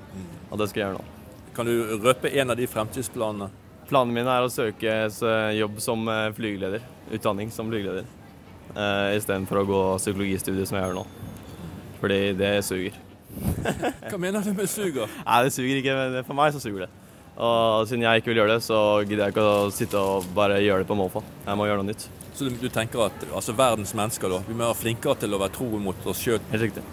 Og 0.49 0.61
det 0.61 0.69
skal 0.71 0.81
jeg 0.81 0.87
gjøre 0.87 0.99
nå. 1.01 1.15
Kan 1.55 1.69
du 1.69 1.75
røpe 2.01 2.31
en 2.33 2.53
av 2.53 2.57
de 2.57 2.67
fremtidsplanene? 2.69 3.49
Planene 3.89 4.17
mine 4.17 4.33
er 4.33 4.45
å 4.45 4.49
søke 4.49 4.95
eh, 5.05 5.49
jobb 5.59 5.77
som 5.81 6.05
eh, 6.09 6.29
flygeleder. 6.33 6.85
Utdanning 7.13 7.53
som 7.53 7.69
flygeleder. 7.69 8.09
Uh, 8.75 9.13
Istedenfor 9.15 9.61
å 9.61 9.67
gå 9.69 9.81
psykologistudiet 10.01 10.67
som 10.67 10.79
jeg 10.79 10.87
gjør 10.87 10.97
nå. 10.97 11.03
Fordi 12.01 12.17
det 12.35 12.49
suger. 12.65 12.97
Hva 14.11 14.19
mener 14.21 14.43
du 14.45 14.51
med 14.57 14.69
suger? 14.71 15.09
Nei, 15.25 15.39
det 15.47 15.53
suger 15.55 15.79
ikke, 15.81 15.95
men 15.99 16.23
for 16.27 16.37
meg 16.37 16.53
så 16.55 16.61
suger 16.63 16.85
det. 16.85 16.91
Og 17.35 17.87
siden 17.89 18.05
jeg 18.05 18.21
ikke 18.21 18.31
vil 18.31 18.39
gjøre 18.39 18.53
det, 18.55 18.61
så 18.63 18.77
gidder 19.03 19.25
jeg 19.25 19.33
ikke 19.35 19.43
å 19.43 19.71
sitte 19.75 19.99
og 19.99 20.27
bare 20.37 20.61
gjøre 20.63 20.85
det 20.85 20.87
på 20.87 20.95
måfå. 20.95 21.23
Jeg 21.47 21.59
må 21.59 21.65
gjøre 21.67 21.81
noe 21.83 21.89
nytt. 21.89 22.05
Så 22.35 22.47
du, 22.47 22.53
du 22.61 22.69
tenker 22.71 23.01
at 23.09 23.25
altså, 23.31 23.55
verdens 23.55 23.91
mennesker 23.97 24.31
da, 24.31 24.39
vi 24.47 24.55
må 24.55 24.63
være 24.69 24.77
flinkere 24.85 25.17
til 25.19 25.35
å 25.35 25.41
være 25.41 25.55
tro 25.57 25.67
mot 25.83 26.07
oss 26.11 26.21
sjøl? 26.23 26.39
Helt 26.53 26.63
riktig. 26.69 26.83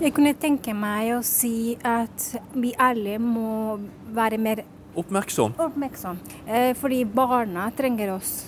Jeg 0.00 0.12
kunne 0.16 0.32
tenke 0.36 0.74
meg 0.76 1.14
å 1.16 1.20
si 1.24 1.76
at 1.88 2.26
vi 2.56 2.74
alle 2.80 3.18
må 3.20 3.78
være 4.16 4.36
mer 4.40 4.64
Oppmerksom. 4.96 5.54
oppmerksom. 5.60 6.18
Eh, 6.48 6.70
Fordi 6.76 7.02
barna 7.04 7.66
trenger 7.76 8.14
oss. 8.14 8.46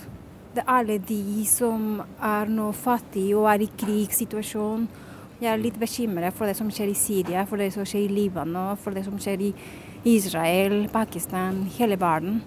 Det 0.53 0.63
er 0.63 0.71
alle 0.79 0.97
de 1.05 1.45
som 1.49 1.99
er 2.25 2.49
nå 2.49 2.71
fattige 2.73 3.37
og 3.37 3.45
er 3.51 3.65
i 3.65 3.69
krigssituasjon. 3.77 4.87
Jeg 5.39 5.53
er 5.53 5.61
litt 5.61 5.77
bekymret 5.79 6.35
for 6.35 6.49
det 6.49 6.57
som 6.59 6.67
skjer 6.67 6.89
i 6.91 6.97
Syria, 6.99 7.45
for 7.47 7.61
det 7.61 7.69
som 7.71 7.85
skjer 7.87 8.09
i 8.09 8.11
Libanon, 8.11 8.75
for 8.75 8.91
det 8.91 9.05
som 9.05 9.15
skjer 9.21 9.45
i 9.47 9.53
Israel, 10.11 10.81
Pakistan, 10.91 11.61
hele 11.77 11.95
verden. 11.99 12.41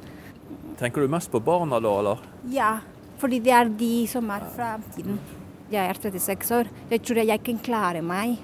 Tenker 0.77 1.01
du 1.01 1.09
mest 1.09 1.33
på 1.33 1.41
barna 1.41 1.81
da, 1.81 1.93
eller? 2.03 2.27
Ja, 2.53 2.75
fordi 3.23 3.41
det 3.41 3.55
er 3.57 3.73
de 3.81 3.95
som 4.13 4.29
er 4.35 4.45
fremtiden. 4.57 5.17
Jeg 5.73 5.89
er 5.89 6.03
36 6.03 6.53
år. 6.59 6.69
Jeg 6.91 7.01
tror 7.01 7.23
jeg 7.23 7.45
kan 7.47 7.65
klare 7.65 8.05
meg 8.05 8.37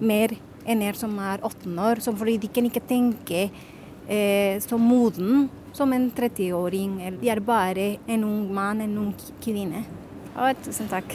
mer 0.00 0.32
enn 0.64 0.84
jeg 0.86 0.96
som 0.96 1.18
er 1.20 1.42
18 1.42 1.84
år. 1.90 2.00
Så 2.00 2.16
fordi 2.16 2.38
de 2.40 2.48
kan 2.48 2.68
ikke 2.68 2.86
tenke 2.88 3.42
eh, 3.44 4.56
så 4.62 4.80
moden 4.80 5.50
som 5.76 5.92
en 5.92 6.08
30-åring. 6.16 6.96
De 7.20 7.28
er 7.28 7.44
bare 7.44 7.96
en 8.08 8.24
ung 8.24 8.46
mann, 8.54 8.80
en 8.80 9.00
ung 9.04 9.16
kvinne. 9.44 9.84
Og 10.32 10.64
tusen 10.64 10.88
takk. 10.88 11.12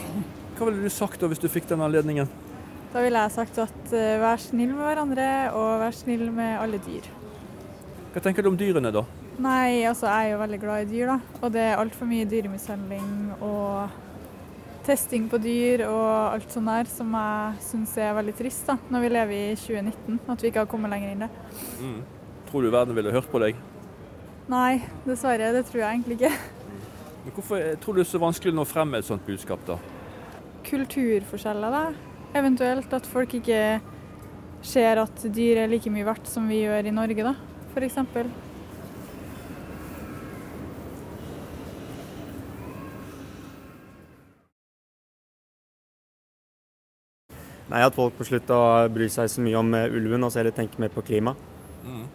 Hva 0.57 0.69
ville 0.69 0.85
du 0.85 0.93
sagt 0.93 1.21
da 1.21 1.29
hvis 1.31 1.41
du 1.41 1.49
fikk 1.49 1.71
den 1.71 1.81
anledningen? 1.81 2.29
Da 2.93 3.03
ville 3.03 3.21
jeg 3.25 3.35
sagt 3.35 3.61
at 3.61 3.93
uh, 3.93 4.17
vær 4.23 4.41
snill 4.41 4.73
med 4.73 4.85
hverandre, 4.87 5.29
og 5.57 5.81
vær 5.83 5.95
snill 5.95 6.29
med 6.33 6.55
alle 6.61 6.79
dyr. 6.85 7.07
Hva 8.13 8.23
tenker 8.23 8.45
du 8.45 8.49
om 8.49 8.57
dyrene, 8.59 8.91
da? 8.95 9.03
Nei, 9.37 9.85
altså 9.85 10.07
jeg 10.09 10.29
er 10.29 10.33
jo 10.33 10.41
veldig 10.41 10.59
glad 10.63 10.85
i 10.85 10.89
dyr, 10.89 11.11
da. 11.11 11.17
Og 11.43 11.51
det 11.53 11.61
er 11.61 11.77
altfor 11.77 12.09
mye 12.09 12.25
dyremishandling 12.29 13.35
og 13.45 14.03
testing 14.87 15.27
på 15.29 15.37
dyr 15.43 15.83
og 15.89 16.07
alt 16.31 16.53
sånt 16.53 16.71
der 16.71 16.87
som 16.89 17.11
jeg 17.19 17.65
syns 17.67 17.97
er 17.99 18.15
veldig 18.17 18.33
trist, 18.39 18.63
da. 18.69 18.77
Når 18.89 19.03
vi 19.03 19.11
lever 19.11 19.35
i 19.37 19.57
2019, 19.59 20.19
at 20.31 20.41
vi 20.41 20.49
ikke 20.49 20.63
har 20.63 20.71
kommet 20.71 20.93
lenger 20.93 21.13
inn 21.13 21.25
det. 21.27 21.29
Mm. 21.83 21.99
Tror 22.47 22.63
du 22.63 22.71
verden 22.71 22.97
ville 22.97 23.13
hørt 23.13 23.29
på 23.29 23.43
deg? 23.43 23.59
Nei, 24.47 24.79
dessverre. 25.03 25.51
Det 25.53 25.65
tror 25.67 25.83
jeg 25.83 25.99
egentlig 25.99 26.17
ikke. 26.21 26.33
Men 27.25 27.35
Hvorfor 27.35 27.63
tror 27.83 27.93
du 27.93 27.99
det 27.99 28.07
er 28.07 28.11
så 28.15 28.23
vanskelig 28.23 28.55
å 28.55 28.61
nå 28.61 28.65
frem 28.65 28.93
med 28.95 29.03
et 29.03 29.11
sånt 29.11 29.25
budskap, 29.27 29.59
da? 29.67 29.75
Kulturforskjeller, 30.67 31.75
da. 31.75 32.06
Eventuelt 32.37 32.91
at 32.93 33.07
folk 33.09 33.31
ikke 33.39 33.61
ser 34.61 34.99
at 35.01 35.23
dyr 35.33 35.63
er 35.63 35.71
like 35.71 35.89
mye 35.89 36.05
verdt 36.05 36.29
som 36.29 36.45
vi 36.49 36.61
gjør 36.61 36.89
i 36.89 36.93
Norge, 36.93 37.23
da. 37.25 37.33
F.eks. 37.73 37.97
Nei, 47.67 47.81
At 47.83 47.95
folk 47.97 48.15
må 48.15 48.27
slutte 48.27 48.55
å 48.55 48.87
bry 48.93 49.09
seg 49.11 49.27
så 49.31 49.43
mye 49.43 49.57
om 49.59 49.73
eh, 49.75 49.89
ulven 49.91 50.23
og 50.23 50.31
så 50.31 50.39
heller 50.39 50.55
tenke 50.55 50.79
mer 50.79 50.93
på 50.93 51.03
klima. 51.09 51.33
Mm. 51.83 52.05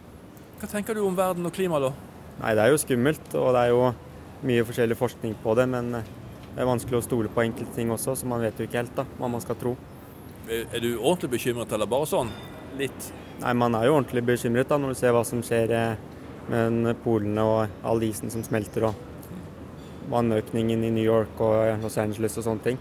Hva 0.61 0.69
tenker 0.71 0.97
du 0.97 1.03
om 1.05 1.17
verden 1.17 1.45
og 1.45 1.53
klima, 1.53 1.81
da? 1.83 1.91
Nei, 2.39 2.55
Det 2.55 2.63
er 2.63 2.71
jo 2.71 2.81
skummelt, 2.81 3.27
og 3.37 3.53
det 3.53 3.61
er 3.61 3.73
jo 3.73 3.91
mye 4.47 4.65
forskjellig 4.65 4.97
forskning 4.97 5.35
på 5.43 5.53
det. 5.59 5.67
Men 5.69 5.99
eh, 5.99 6.13
det 6.55 6.63
er 6.63 6.69
vanskelig 6.69 7.01
å 7.01 7.05
stole 7.05 7.29
på 7.33 7.43
enkelte 7.43 7.75
ting 7.75 7.91
også, 7.93 8.15
så 8.17 8.29
man 8.29 8.41
vet 8.41 8.57
jo 8.57 8.65
ikke 8.65 8.81
helt 8.81 8.95
da, 8.97 9.05
hva 9.19 9.29
man 9.29 9.43
skal 9.43 9.59
tro. 9.61 9.75
Er 10.49 10.65
er 10.75 10.81
du 10.83 10.89
ordentlig 10.97 11.29
bekymret, 11.37 11.71
eller 11.71 11.87
bare 11.87 12.07
sånn 12.09 12.31
litt? 12.79 13.11
Nei, 13.41 13.53
Man 13.53 13.75
er 13.75 13.87
jo 13.87 13.95
ordentlig 13.97 14.23
bekymret 14.27 14.69
da, 14.69 14.77
når 14.77 14.93
du 14.93 14.99
ser 14.99 15.13
hva 15.15 15.23
som 15.27 15.41
skjer 15.45 15.71
eh, 15.71 16.69
med 16.69 16.99
polene 17.03 17.43
og 17.47 17.85
all 17.87 18.03
isen 18.03 18.31
som 18.33 18.43
smelter 18.43 18.89
og 18.89 18.97
vannøkningen 20.11 20.83
i 20.83 20.91
New 20.91 21.03
York 21.05 21.39
og 21.41 21.83
Los 21.83 21.97
Angeles 21.97 22.35
og 22.37 22.47
sånne 22.47 22.65
ting. 22.65 22.79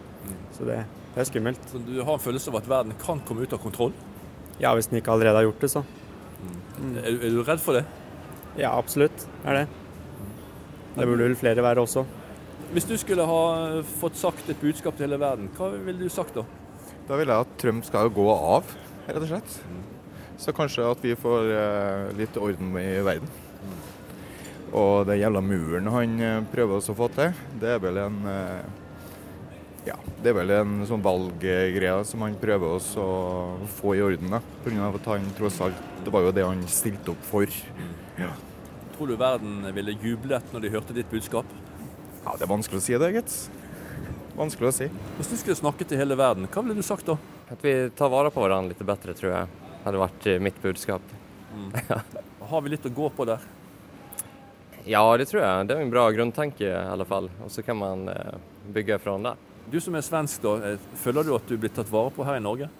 Så 0.56 0.66
det, 0.66 0.80
det 1.14 1.22
er 1.22 1.28
skummelt. 1.28 1.68
Så 1.70 1.80
du 1.86 2.00
har 2.02 2.16
en 2.16 2.24
følelse 2.24 2.50
av 2.50 2.58
at 2.62 2.70
verden 2.70 2.96
kan 3.02 3.22
komme 3.28 3.46
ut 3.46 3.54
av 3.54 3.62
kontroll? 3.62 3.94
Ja, 4.60 4.74
hvis 4.74 4.90
den 4.90 4.98
ikke 4.98 5.14
allerede 5.14 5.38
har 5.38 5.46
gjort 5.46 5.62
det, 5.62 5.70
så. 5.70 5.84
Er, 6.98 7.14
er 7.14 7.30
du 7.30 7.44
redd 7.46 7.62
for 7.62 7.78
det? 7.78 7.84
Ja, 8.58 8.74
absolutt 8.74 9.28
er 9.46 9.62
det. 9.62 9.68
Det 10.96 11.06
burde 11.06 11.24
vel 11.30 11.38
flere 11.38 11.62
være 11.64 11.86
også. 11.86 12.02
Hvis 12.72 12.88
du 12.88 12.96
skulle 13.00 13.24
ha 13.28 13.80
fått 14.00 14.18
sagt 14.20 14.50
et 14.50 14.60
budskap 14.60 14.96
til 14.96 15.06
hele 15.06 15.20
verden, 15.20 15.48
hva 15.56 15.70
ville 15.76 16.00
du 16.00 16.10
sagt 16.12 16.36
da? 16.36 16.44
Da 17.08 17.18
vil 17.18 17.30
jeg 17.30 17.44
at 17.44 17.54
Trump 17.60 17.86
skal 17.86 18.10
gå 18.14 18.26
av, 18.32 18.68
rett 19.08 19.22
og 19.22 19.30
slett. 19.30 19.56
Så 20.42 20.54
kanskje 20.56 20.86
at 20.90 21.02
vi 21.04 21.14
får 21.18 21.50
eh, 21.54 22.12
litt 22.18 22.36
orden 22.40 22.74
i 22.80 23.00
verden. 23.04 23.30
Og 24.72 25.04
den 25.06 25.20
jævla 25.20 25.42
muren 25.44 25.90
han 25.92 26.14
eh, 26.22 26.38
prøver 26.52 26.78
å 26.80 26.96
få 26.96 27.10
til, 27.14 27.34
det 27.60 27.74
er 27.74 27.82
vel 27.82 28.00
en 28.06 28.22
eh, 28.30 28.62
ja, 29.82 29.96
det 30.22 30.30
er 30.30 30.36
vel 30.38 30.52
en 30.54 30.76
sånn 30.86 31.02
valggreie 31.02 32.04
som 32.06 32.22
han 32.22 32.36
prøver 32.38 32.78
å 32.78 33.08
få 33.80 33.96
i 33.98 34.02
orden. 34.04 34.38
Pga. 34.62 34.92
At 34.94 35.08
han 35.10 35.26
tross 35.34 35.58
alt 35.64 35.88
Det 36.06 36.12
var 36.14 36.22
jo 36.22 36.34
det 36.34 36.46
han 36.46 36.62
stilte 36.70 37.16
opp 37.16 37.24
for. 37.26 37.50
Ja. 38.18 38.30
Tror 38.94 39.10
du 39.10 39.16
verden 39.18 39.66
ville 39.74 39.96
jublet 39.98 40.54
når 40.54 40.62
de 40.62 40.72
hørte 40.76 40.94
ditt 40.94 41.10
budskap? 41.10 41.50
ja, 42.22 42.36
det 42.38 42.46
er 42.46 42.50
vanskelig 42.50 42.78
å 42.78 42.84
si 42.84 42.98
det, 42.98 43.10
gitt. 43.16 43.36
Vanskelig 44.32 44.70
å 44.70 44.74
si. 44.74 44.86
Hvis 45.18 45.28
du 45.28 45.36
skulle 45.36 45.58
snakket 45.58 45.90
til 45.92 46.00
hele 46.00 46.16
verden, 46.16 46.46
hva 46.48 46.62
ville 46.64 46.78
du 46.78 46.86
sagt 46.86 47.08
da? 47.08 47.18
At 47.52 47.60
vi 47.64 47.74
tar 47.96 48.08
vare 48.12 48.30
på 48.32 48.40
hverandre 48.40 48.72
litt 48.72 48.86
bedre, 48.88 49.12
tror 49.16 49.34
jeg 49.34 49.72
hadde 49.82 50.00
vært 50.00 50.28
eh, 50.30 50.40
mitt 50.40 50.60
budskap. 50.62 51.04
Har 52.52 52.64
vi 52.64 52.72
litt 52.72 52.88
å 52.88 52.94
gå 52.96 53.10
på 53.12 53.26
der? 53.28 53.44
Ja, 54.88 55.04
det 55.20 55.28
tror 55.30 55.42
jeg. 55.44 55.66
Det 55.68 55.76
er 55.76 55.84
en 55.84 55.92
bra 55.92 56.06
grunntanke 56.10 56.64
i 56.64 56.72
alle 56.72 57.06
fall. 57.06 57.28
Og 57.44 57.52
så 57.52 57.62
kan 57.66 57.76
man 57.78 58.08
eh, 58.08 58.38
bygge 58.72 58.98
fra 59.04 59.18
det. 59.20 59.34
Du 59.70 59.78
som 59.84 59.94
er 59.94 60.06
svensk, 60.06 60.40
da, 60.42 60.72
eh, 60.72 60.86
føler 61.04 61.28
du 61.28 61.34
at 61.36 61.46
du 61.52 61.58
blir 61.60 61.70
tatt 61.74 61.92
vare 61.92 62.10
på 62.14 62.24
her 62.26 62.40
i 62.40 62.42
Norge? 62.42 62.70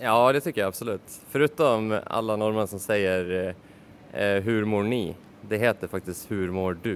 Ja, 0.00 0.14
det 0.32 0.44
tycker 0.46 0.62
jeg 0.62 0.72
absolutt. 0.72 1.18
Foruten 1.34 1.92
alle 2.00 2.38
nordmenn 2.40 2.70
som 2.70 2.80
sier 2.80 3.34
eh, 3.42 4.38
hur 4.46 4.64
mår 4.64 4.86
ni? 4.88 5.04
Det 5.42 5.58
heter 5.60 5.90
faktisk 5.90 6.30
hur 6.30 6.54
mår 6.54 6.78
du? 6.80 6.94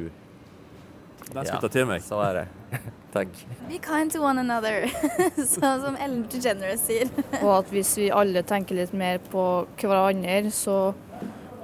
Den 1.31 1.47
skal 1.47 1.55
jeg 1.55 1.63
ta 1.65 1.71
til 1.73 1.89
meg. 1.89 2.05
Så 2.05 2.21
er 2.25 2.41
det. 2.41 2.81
Takk. 3.15 3.37
Be 3.69 3.79
kind 3.79 4.11
to 4.11 4.21
one 4.25 4.43
another, 4.43 4.89
sånn 5.55 5.85
som 5.85 5.99
Ellen 6.03 6.25
DeGeneres 6.33 6.83
sier. 6.89 7.11
Og 7.41 7.61
at 7.61 7.71
hvis 7.71 7.93
vi 8.01 8.11
alle 8.11 8.43
tenker 8.47 8.79
litt 8.81 8.95
mer 8.97 9.21
på 9.31 9.45
hverandre, 9.79 10.51
så 10.51 10.79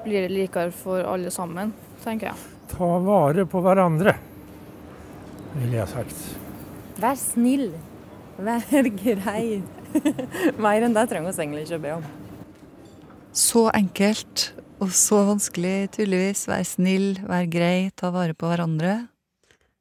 blir 0.05 0.29
det 0.29 0.33
likere 0.33 0.71
for 0.75 1.03
alle 1.05 1.33
sammen, 1.35 1.75
tenker 2.05 2.31
jeg. 2.31 2.47
Ta 2.71 2.91
vare 3.03 3.45
på 3.51 3.65
hverandre, 3.67 4.15
ville 5.57 5.81
jeg 5.81 5.91
sagt. 5.91 6.23
Vær 7.03 7.19
snill. 7.19 7.73
Vær 8.41 8.89
grei. 9.03 9.61
Mer 10.63 10.87
enn 10.87 10.95
det 10.95 11.07
trenger 11.11 11.35
vi 11.35 11.43
egentlig 11.43 11.67
ikke 11.67 11.81
å 11.81 11.83
be 11.83 11.95
om. 11.99 12.09
Så 13.37 13.67
enkelt 13.75 14.51
og 14.81 14.95
så 14.97 15.21
vanskelig, 15.29 15.91
tydeligvis. 15.97 16.47
Vær 16.49 16.65
snill, 16.65 17.11
vær 17.27 17.49
grei, 17.51 17.91
ta 17.99 18.13
vare 18.15 18.37
på 18.39 18.49
hverandre. 18.49 19.10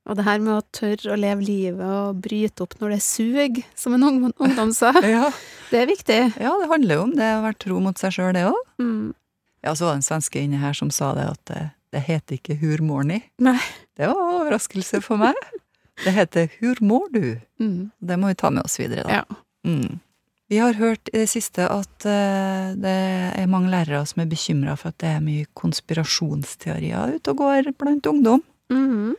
Og 0.08 0.16
det 0.18 0.24
her 0.26 0.40
med 0.42 0.54
å 0.56 0.62
tørre 0.74 1.12
å 1.14 1.18
leve 1.20 1.44
livet 1.46 1.86
og 1.86 2.22
bryte 2.24 2.64
opp 2.66 2.74
når 2.80 2.96
det 2.96 3.02
suger, 3.06 3.60
som 3.78 3.94
en 3.94 4.04
ung- 4.08 4.32
ungdom 4.42 4.72
sa, 4.74 4.94
det 5.72 5.82
er 5.84 5.86
viktig. 5.90 6.20
Ja, 6.42 6.54
det 6.62 6.70
handler 6.72 6.96
jo 6.96 7.04
om 7.10 7.16
det 7.20 7.28
å 7.36 7.44
være 7.46 7.60
tro 7.62 7.80
mot 7.84 7.98
seg 8.02 8.16
sjøl, 8.16 8.32
det 8.34 8.46
òg. 8.50 8.62
Mm. 8.82 9.12
Ja, 9.66 9.74
så 9.76 9.86
var 9.90 9.94
det 9.98 10.00
en 10.02 10.08
svenske 10.08 10.42
inne 10.42 10.62
her 10.64 10.74
som 10.74 10.90
sa 10.90 11.12
det, 11.18 11.28
at 11.36 11.42
det, 11.52 11.64
det 11.94 12.02
heter 12.08 12.40
ikke 12.40 12.56
Hur 12.62 12.82
mår? 12.86 13.10
Nei. 13.44 13.58
Det 14.00 14.08
var 14.08 14.16
en 14.24 14.38
overraskelse 14.40 15.02
for 15.04 15.20
meg. 15.22 15.36
Det 16.06 16.14
heter 16.16 16.48
Hur 16.62 16.80
mår 16.82 17.10
du? 17.14 17.24
Mm. 17.60 17.90
Det 18.00 18.18
må 18.22 18.32
vi 18.32 18.38
ta 18.40 18.50
med 18.56 18.64
oss 18.64 18.80
videre, 18.80 19.04
da. 19.04 19.20
Ja. 19.20 19.42
Mm. 19.68 20.00
Vi 20.50 20.58
har 20.58 20.74
hørt 20.80 21.12
i 21.14 21.20
det 21.20 21.28
siste 21.30 21.68
at 21.70 22.06
eh, 22.10 22.72
det 22.82 22.94
er 23.38 23.50
mange 23.52 23.70
lærere 23.70 24.00
som 24.10 24.24
er 24.24 24.30
bekymra 24.32 24.74
for 24.80 24.90
at 24.90 24.98
det 25.04 25.12
er 25.12 25.22
mye 25.22 25.46
konspirasjonsteorier 25.60 27.18
ute 27.20 27.34
og 27.36 27.42
går 27.44 27.70
blant 27.78 28.08
ungdom. 28.10 28.42
Mhm. 28.74 29.18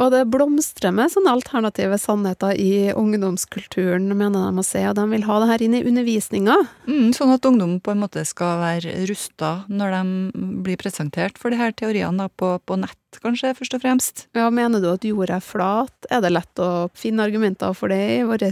Og 0.00 0.08
det 0.14 0.22
blomstrer 0.32 0.88
med 0.96 1.10
sånne 1.12 1.34
alternative 1.36 1.98
sannheter 2.00 2.56
i 2.56 2.92
ungdomskulturen, 2.96 4.06
mener 4.16 4.46
de 4.48 4.62
å 4.62 4.64
se, 4.64 4.80
og 4.88 4.96
de 4.96 5.04
vil 5.10 5.26
ha 5.28 5.36
det 5.42 5.48
her 5.50 5.64
inn 5.66 5.74
i 5.76 5.82
undervisninga. 5.84 6.56
Mm, 6.88 7.10
sånn 7.16 7.34
at 7.34 7.44
ungdom 7.48 7.74
på 7.84 7.92
en 7.92 8.00
måte 8.00 8.24
skal 8.28 8.56
være 8.62 8.94
rusta 9.10 9.50
når 9.68 9.92
de 9.98 10.48
blir 10.64 10.80
presentert 10.80 11.36
for 11.40 11.52
de 11.52 11.60
her 11.60 11.74
teoriene 11.76 12.30
på, 12.40 12.54
på 12.64 12.78
nett, 12.80 12.96
kanskje, 13.20 13.52
først 13.58 13.76
og 13.76 13.82
fremst. 13.84 14.24
Ja, 14.38 14.48
mener 14.48 14.80
du 14.80 14.88
at 14.94 15.04
jorda 15.04 15.36
er 15.36 15.44
flat? 15.44 16.08
Er 16.10 16.24
det 16.24 16.32
lett 16.32 16.62
å 16.64 16.88
finne 16.96 17.26
argumenter 17.28 17.76
for 17.76 17.92
det 17.92 18.00
i 18.16 18.22
vår 18.24 18.46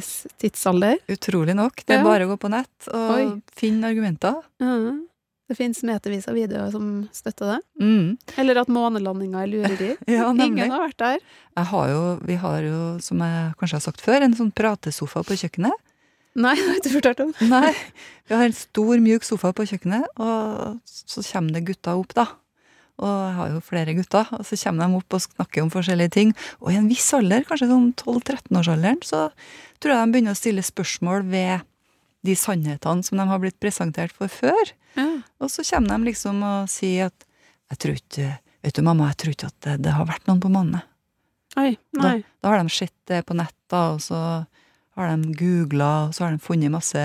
tidsalder? 0.44 1.00
Utrolig 1.08 1.56
nok. 1.56 1.84
Det 1.86 1.96
er 1.96 2.02
Ja. 2.04 2.04
bare 2.04 2.28
å 2.28 2.34
gå 2.34 2.40
på 2.44 2.50
nett 2.52 2.90
og 2.92 3.16
Oi. 3.16 3.24
finne 3.56 3.88
argumenter. 3.88 4.42
Ja. 4.60 4.76
Det 5.50 5.56
finnes 5.58 5.80
metervis 5.82 6.28
av 6.30 6.36
videoer 6.38 6.70
som 6.70 6.90
støtter 7.10 7.56
det. 7.56 7.60
Mm. 7.82 8.10
Eller 8.38 8.60
at 8.62 8.68
månelandinga 8.70 9.42
er 9.42 9.50
lureri. 9.50 9.92
Ja. 10.10 10.28
Ingen 10.30 10.70
har 10.70 10.84
vært 10.84 11.00
der. 11.02 11.22
Jeg 11.58 11.68
har 11.72 11.88
jo, 11.90 12.02
vi 12.26 12.36
har 12.38 12.62
jo, 12.62 12.82
som 13.02 13.22
jeg 13.24 13.54
kanskje 13.58 13.80
har 13.80 13.82
sagt 13.88 14.04
før, 14.04 14.22
en 14.22 14.36
sånn 14.38 14.52
pratesofa 14.54 15.24
på 15.26 15.38
kjøkkenet. 15.42 15.74
Nei, 16.38 16.52
det 16.54 16.62
har 16.62 16.76
jeg 16.76 16.82
ikke 16.84 16.92
fortalt 16.94 17.22
om. 17.24 17.32
Nei, 17.50 17.72
vi 18.30 18.36
har 18.38 18.46
en 18.46 18.54
stor, 18.54 18.92
mjuk 19.02 19.26
sofa 19.26 19.50
på 19.56 19.66
kjøkkenet, 19.66 20.06
og 20.22 20.78
så 20.86 21.24
kommer 21.32 21.56
det 21.56 21.64
gutter 21.66 21.98
opp, 21.98 22.14
da. 22.14 22.28
Og 23.00 23.10
jeg 23.10 23.34
har 23.38 23.50
jo 23.50 23.62
flere 23.64 23.96
gutter, 23.96 24.30
og 24.36 24.46
så 24.46 24.58
kommer 24.60 24.86
de 24.86 25.00
opp 25.00 25.16
og 25.16 25.24
snakker 25.24 25.64
om 25.64 25.72
forskjellige 25.72 26.14
ting. 26.14 26.34
Og 26.60 26.70
i 26.70 26.78
en 26.78 26.88
viss 26.90 27.08
alder, 27.16 27.42
kanskje 27.48 27.70
sånn 27.72 27.90
12-13-årsalderen, 27.96 29.02
så 29.02 29.26
tror 29.82 29.96
jeg 29.96 30.04
de 30.04 30.14
begynner 30.14 30.36
å 30.36 30.40
stille 30.40 30.64
spørsmål 30.64 31.26
ved 31.32 31.66
de 32.28 32.36
sannhetene 32.36 33.02
som 33.06 33.18
de 33.18 33.26
har 33.30 33.42
blitt 33.42 33.58
presentert 33.62 34.14
for 34.14 34.30
før. 34.30 34.74
Og 35.40 35.50
så 35.50 35.62
kommer 35.64 35.88
de 35.98 36.10
liksom 36.10 36.42
og 36.44 36.68
sier 36.68 37.06
at 37.10 37.26
jeg 37.70 37.78
tror 37.78 37.94
ikke, 38.00 38.28
vet 38.64 38.74
du 38.74 38.82
mamma, 38.82 39.06
jeg 39.12 39.16
tror 39.22 39.32
ikke 39.36 39.46
at 39.52 39.60
det, 39.64 39.74
det 39.86 39.92
har 39.94 40.06
vært 40.08 40.26
noen 40.26 40.40
på 40.42 40.50
månen. 40.50 40.82
Oi, 41.58 41.76
nei. 41.98 42.24
da 42.42 42.48
har 42.52 42.62
de 42.62 42.70
sett 42.70 42.94
det 43.10 43.24
på 43.26 43.34
nett, 43.38 43.54
da, 43.70 43.92
og 43.94 44.00
så 44.02 44.18
har 44.98 45.16
de 45.16 45.32
googla, 45.38 46.08
og 46.08 46.14
så 46.14 46.24
har 46.26 46.34
de 46.36 46.42
funnet 46.42 46.70
masse 46.70 47.04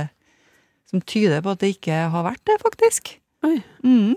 som 0.89 1.01
tyder 1.01 1.41
på 1.45 1.53
at 1.55 1.59
det 1.63 1.71
ikke 1.77 1.95
har 2.13 2.25
vært 2.27 2.43
det, 2.45 2.57
faktisk. 2.61 3.15
Oi. 3.45 3.57
Mm. 3.85 4.15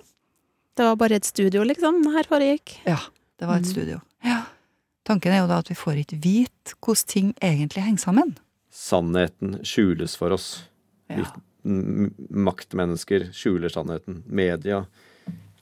Det 0.77 0.85
var 0.89 0.97
bare 1.01 1.17
et 1.21 1.25
studio, 1.29 1.63
liksom, 1.65 2.03
her 2.15 2.29
foregikk. 2.29 2.79
Ja, 2.87 2.99
det 3.41 3.49
var 3.49 3.57
et 3.61 3.67
Mm. 3.69 3.73
studio. 3.73 4.01
Ja. 4.25 4.43
Tanken 5.05 5.33
er 5.33 5.39
jo 5.41 5.47
da 5.49 5.59
at 5.59 5.69
vi 5.69 5.75
får 5.75 5.97
ikke 6.05 6.21
vite 6.23 6.75
hvordan 6.85 7.07
ting 7.09 7.35
egentlig 7.41 7.83
henger 7.85 7.99
sammen. 8.05 8.37
Sannheten 8.71 9.61
skjules 9.65 10.17
for 10.17 10.31
oss. 10.37 10.65
Vi, 11.09 11.17
m- 11.23 11.43
maktmennesker 11.65 13.29
skjuler 13.37 13.73
sannheten. 13.73 14.23
Media 14.27 14.85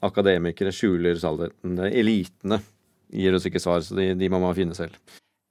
akademikere 0.05 0.73
skjuler 0.75 1.17
sannheten. 1.19 1.77
Elitene 1.89 2.61
gir 3.13 3.35
oss 3.37 3.47
ikke 3.47 3.61
svar, 3.61 3.81
så 3.85 3.97
de, 3.97 4.11
de 4.19 4.29
må 4.31 4.41
man 4.43 4.55
finne 4.57 4.77
selv. 4.77 4.97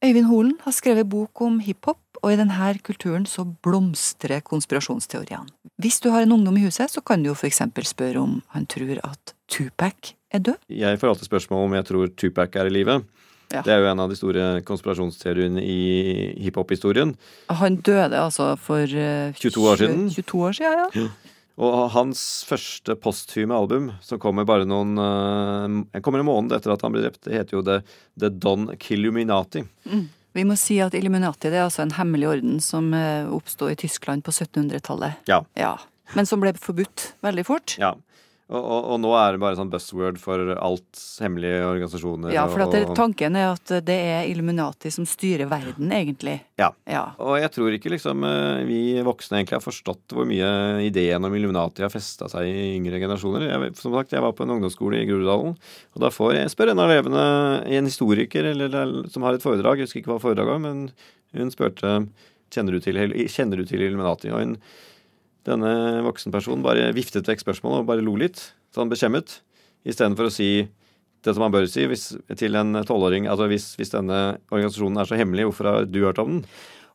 Øyvind 0.04 0.28
Holen 0.28 0.56
har 0.62 0.74
skrevet 0.76 1.08
bok 1.08 1.40
om 1.40 1.58
hiphop, 1.64 2.02
og 2.22 2.32
i 2.32 2.38
denne 2.38 2.72
kulturen 2.84 3.24
så 3.28 3.46
blomstrer 3.64 4.44
konspirasjonsteoriene. 4.44 5.48
Hvis 5.80 6.00
du 6.00 6.10
har 6.12 6.24
en 6.24 6.32
ungdom 6.36 6.56
i 6.56 6.64
huset, 6.64 6.90
så 6.92 7.02
kan 7.04 7.22
du 7.22 7.30
jo 7.30 7.36
for 7.36 7.48
eksempel 7.48 7.84
spørre 7.88 8.22
om 8.22 8.38
han 8.54 8.66
tror 8.66 9.00
at 9.04 9.34
Tupac 9.48 10.14
er 10.32 10.44
død. 10.44 10.60
Jeg 10.72 11.00
får 11.00 11.12
alltid 11.12 11.28
spørsmål 11.28 11.66
om 11.66 11.76
jeg 11.76 11.88
tror 11.90 12.12
Tupac 12.16 12.56
er 12.56 12.70
i 12.70 12.72
live. 12.72 13.00
Ja. 13.56 13.62
Det 13.64 13.72
er 13.74 13.82
jo 13.82 13.90
en 13.90 14.02
av 14.04 14.12
de 14.12 14.18
store 14.18 14.48
konspirasjonsteoriene 14.68 15.62
i 15.62 15.78
hiphop-historien. 16.44 17.14
Han 17.62 17.78
døde 17.86 18.20
altså 18.20 18.52
for 18.60 18.84
uh, 18.84 19.32
22 19.36 19.70
år 19.70 19.80
siden. 19.82 20.10
22 20.12 20.42
år 20.48 20.58
siden, 20.60 20.84
ja. 20.96 21.06
Og 21.56 21.86
hans 21.94 22.20
første 22.44 22.92
posthume 23.00 23.56
album, 23.56 23.88
som 24.04 24.20
kommer 24.20 24.44
bare 24.48 24.66
noen 24.68 24.92
uh, 25.00 26.00
kommer 26.04 26.20
en 26.20 26.28
måned 26.28 26.52
etter 26.52 26.74
at 26.74 26.84
han 26.84 26.92
ble 26.92 27.06
drept, 27.06 27.22
det 27.24 27.38
heter 27.38 27.56
jo 27.56 27.64
The, 27.64 27.80
The 28.20 28.28
Don 28.28 28.68
Killuminati. 28.80 29.64
Mm. 29.88 30.06
Vi 30.36 30.44
må 30.44 30.52
si 30.60 30.76
at 30.84 30.92
Illuminati 30.92 31.48
det 31.48 31.56
er 31.56 31.64
altså 31.64 31.86
en 31.86 31.94
hemmelig 31.96 32.28
orden 32.28 32.58
som 32.60 32.90
uh, 32.92 33.24
oppstod 33.32 33.72
i 33.72 33.78
Tyskland 33.86 34.26
på 34.26 34.34
1700-tallet. 34.36 35.24
Ja. 35.32 35.40
Ja. 35.56 35.78
Men 36.12 36.28
som 36.28 36.44
ble 36.44 36.52
forbudt 36.60 37.14
veldig 37.24 37.46
fort. 37.48 37.78
ja. 37.80 37.94
Og, 38.46 38.60
og, 38.60 38.84
og 38.94 38.98
nå 39.02 39.10
er 39.18 39.34
det 39.34 39.40
bare 39.42 39.56
sånn 39.58 39.70
buzzword 39.72 40.20
for 40.22 40.52
alt 40.54 41.00
hemmelige 41.18 41.64
organisasjoner. 41.66 42.30
Ja, 42.30 42.44
for 42.46 42.62
at 42.62 42.76
det, 42.76 42.84
tanken 42.94 43.34
er 43.38 43.48
at 43.50 43.72
det 43.88 43.96
er 44.12 44.28
Illuminati 44.30 44.92
som 44.94 45.08
styrer 45.08 45.48
verden, 45.50 45.90
egentlig. 45.90 46.36
Ja. 46.60 46.68
Ja. 46.86 47.02
Og 47.18 47.40
jeg 47.42 47.50
tror 47.56 47.74
ikke 47.74 47.90
liksom 47.90 48.22
eh, 48.28 48.62
vi 48.68 48.78
voksne 49.06 49.40
egentlig 49.40 49.58
har 49.58 49.64
forstått 49.64 50.14
hvor 50.14 50.28
mye 50.30 50.52
ideen 50.86 51.26
om 51.26 51.34
Illuminati 51.34 51.82
har 51.82 51.90
festa 51.90 52.30
seg 52.30 52.46
i 52.46 52.68
yngre 52.76 53.02
generasjoner. 53.02 53.48
Jeg, 53.48 53.74
som 53.82 53.98
sagt, 53.98 54.14
jeg 54.14 54.22
var 54.22 54.36
på 54.38 54.46
en 54.46 54.54
ungdomsskole 54.54 55.02
i 55.02 55.10
Groruddalen, 55.10 55.58
og 55.96 56.06
da 56.06 56.12
får 56.14 56.38
jeg 56.38 56.54
spør 56.54 56.70
en 56.76 56.84
av 56.86 56.94
elevene, 56.94 57.26
en 57.66 57.90
historiker 57.90 58.52
eller, 58.54 58.70
eller, 58.70 59.10
som 59.10 59.26
har 59.26 59.34
et 59.34 59.42
foredrag, 59.42 59.82
jeg 59.82 59.90
husker 59.90 60.04
ikke 60.04 60.14
hva 60.14 60.22
foredraget 60.22 60.54
var, 60.54 60.62
men 60.62 60.86
hun 61.34 61.50
spurte 61.50 61.98
kjenner 62.54 62.76
du 62.76 62.82
til, 62.84 63.00
kjenner 63.26 63.58
du 63.58 63.66
til 63.66 63.82
Illuminati. 63.82 64.30
Og 64.30 64.38
hun, 64.38 64.54
denne 65.46 66.02
voksenpersonen 66.06 66.64
bare 66.64 66.90
viftet 66.96 67.28
vekk 67.28 67.44
spørsmålet 67.44 67.84
og 67.84 67.90
bare 67.90 68.04
lo 68.04 68.16
litt, 68.20 68.40
sånn 68.74 68.90
bekjemmet, 68.92 69.40
istedenfor 69.86 70.28
å 70.28 70.34
si 70.34 70.50
det 71.26 71.34
som 71.34 71.42
man 71.46 71.54
bør 71.54 71.66
si 71.70 71.86
hvis, 71.88 72.08
til 72.38 72.58
en 72.58 72.82
tolvåring. 72.86 73.26
Altså 73.30 73.48
hvis, 73.50 73.72
hvis 73.78 73.92
denne 73.94 74.38
organisasjonen 74.52 75.02
er 75.02 75.08
så 75.08 75.18
hemmelig, 75.18 75.48
hvorfor 75.48 75.70
har 75.70 75.88
du 75.90 76.02
hørt 76.04 76.20
om 76.22 76.36
den? 76.36 76.42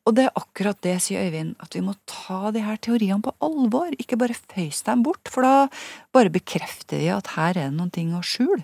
Og 0.09 0.15
det 0.17 0.25
er 0.25 0.37
akkurat 0.39 0.79
det, 0.81 0.95
sier 1.03 1.27
Øyvind, 1.27 1.53
at 1.61 1.75
vi 1.77 1.83
må 1.85 1.93
ta 2.09 2.49
de 2.53 2.63
her 2.65 2.79
teoriene 2.81 3.21
på 3.21 3.35
alvor, 3.45 3.91
ikke 4.01 4.17
bare 4.17 4.37
føys 4.37 4.81
dem 4.87 5.03
bort, 5.05 5.29
for 5.29 5.45
da 5.45 5.67
bare 6.15 6.33
bekrefter 6.33 7.03
vi 7.03 7.11
at 7.13 7.35
her 7.35 7.53
er 7.53 7.69
det 7.69 7.75
noen 7.77 7.93
ting 7.93 8.15
å 8.17 8.23
skjule. 8.25 8.63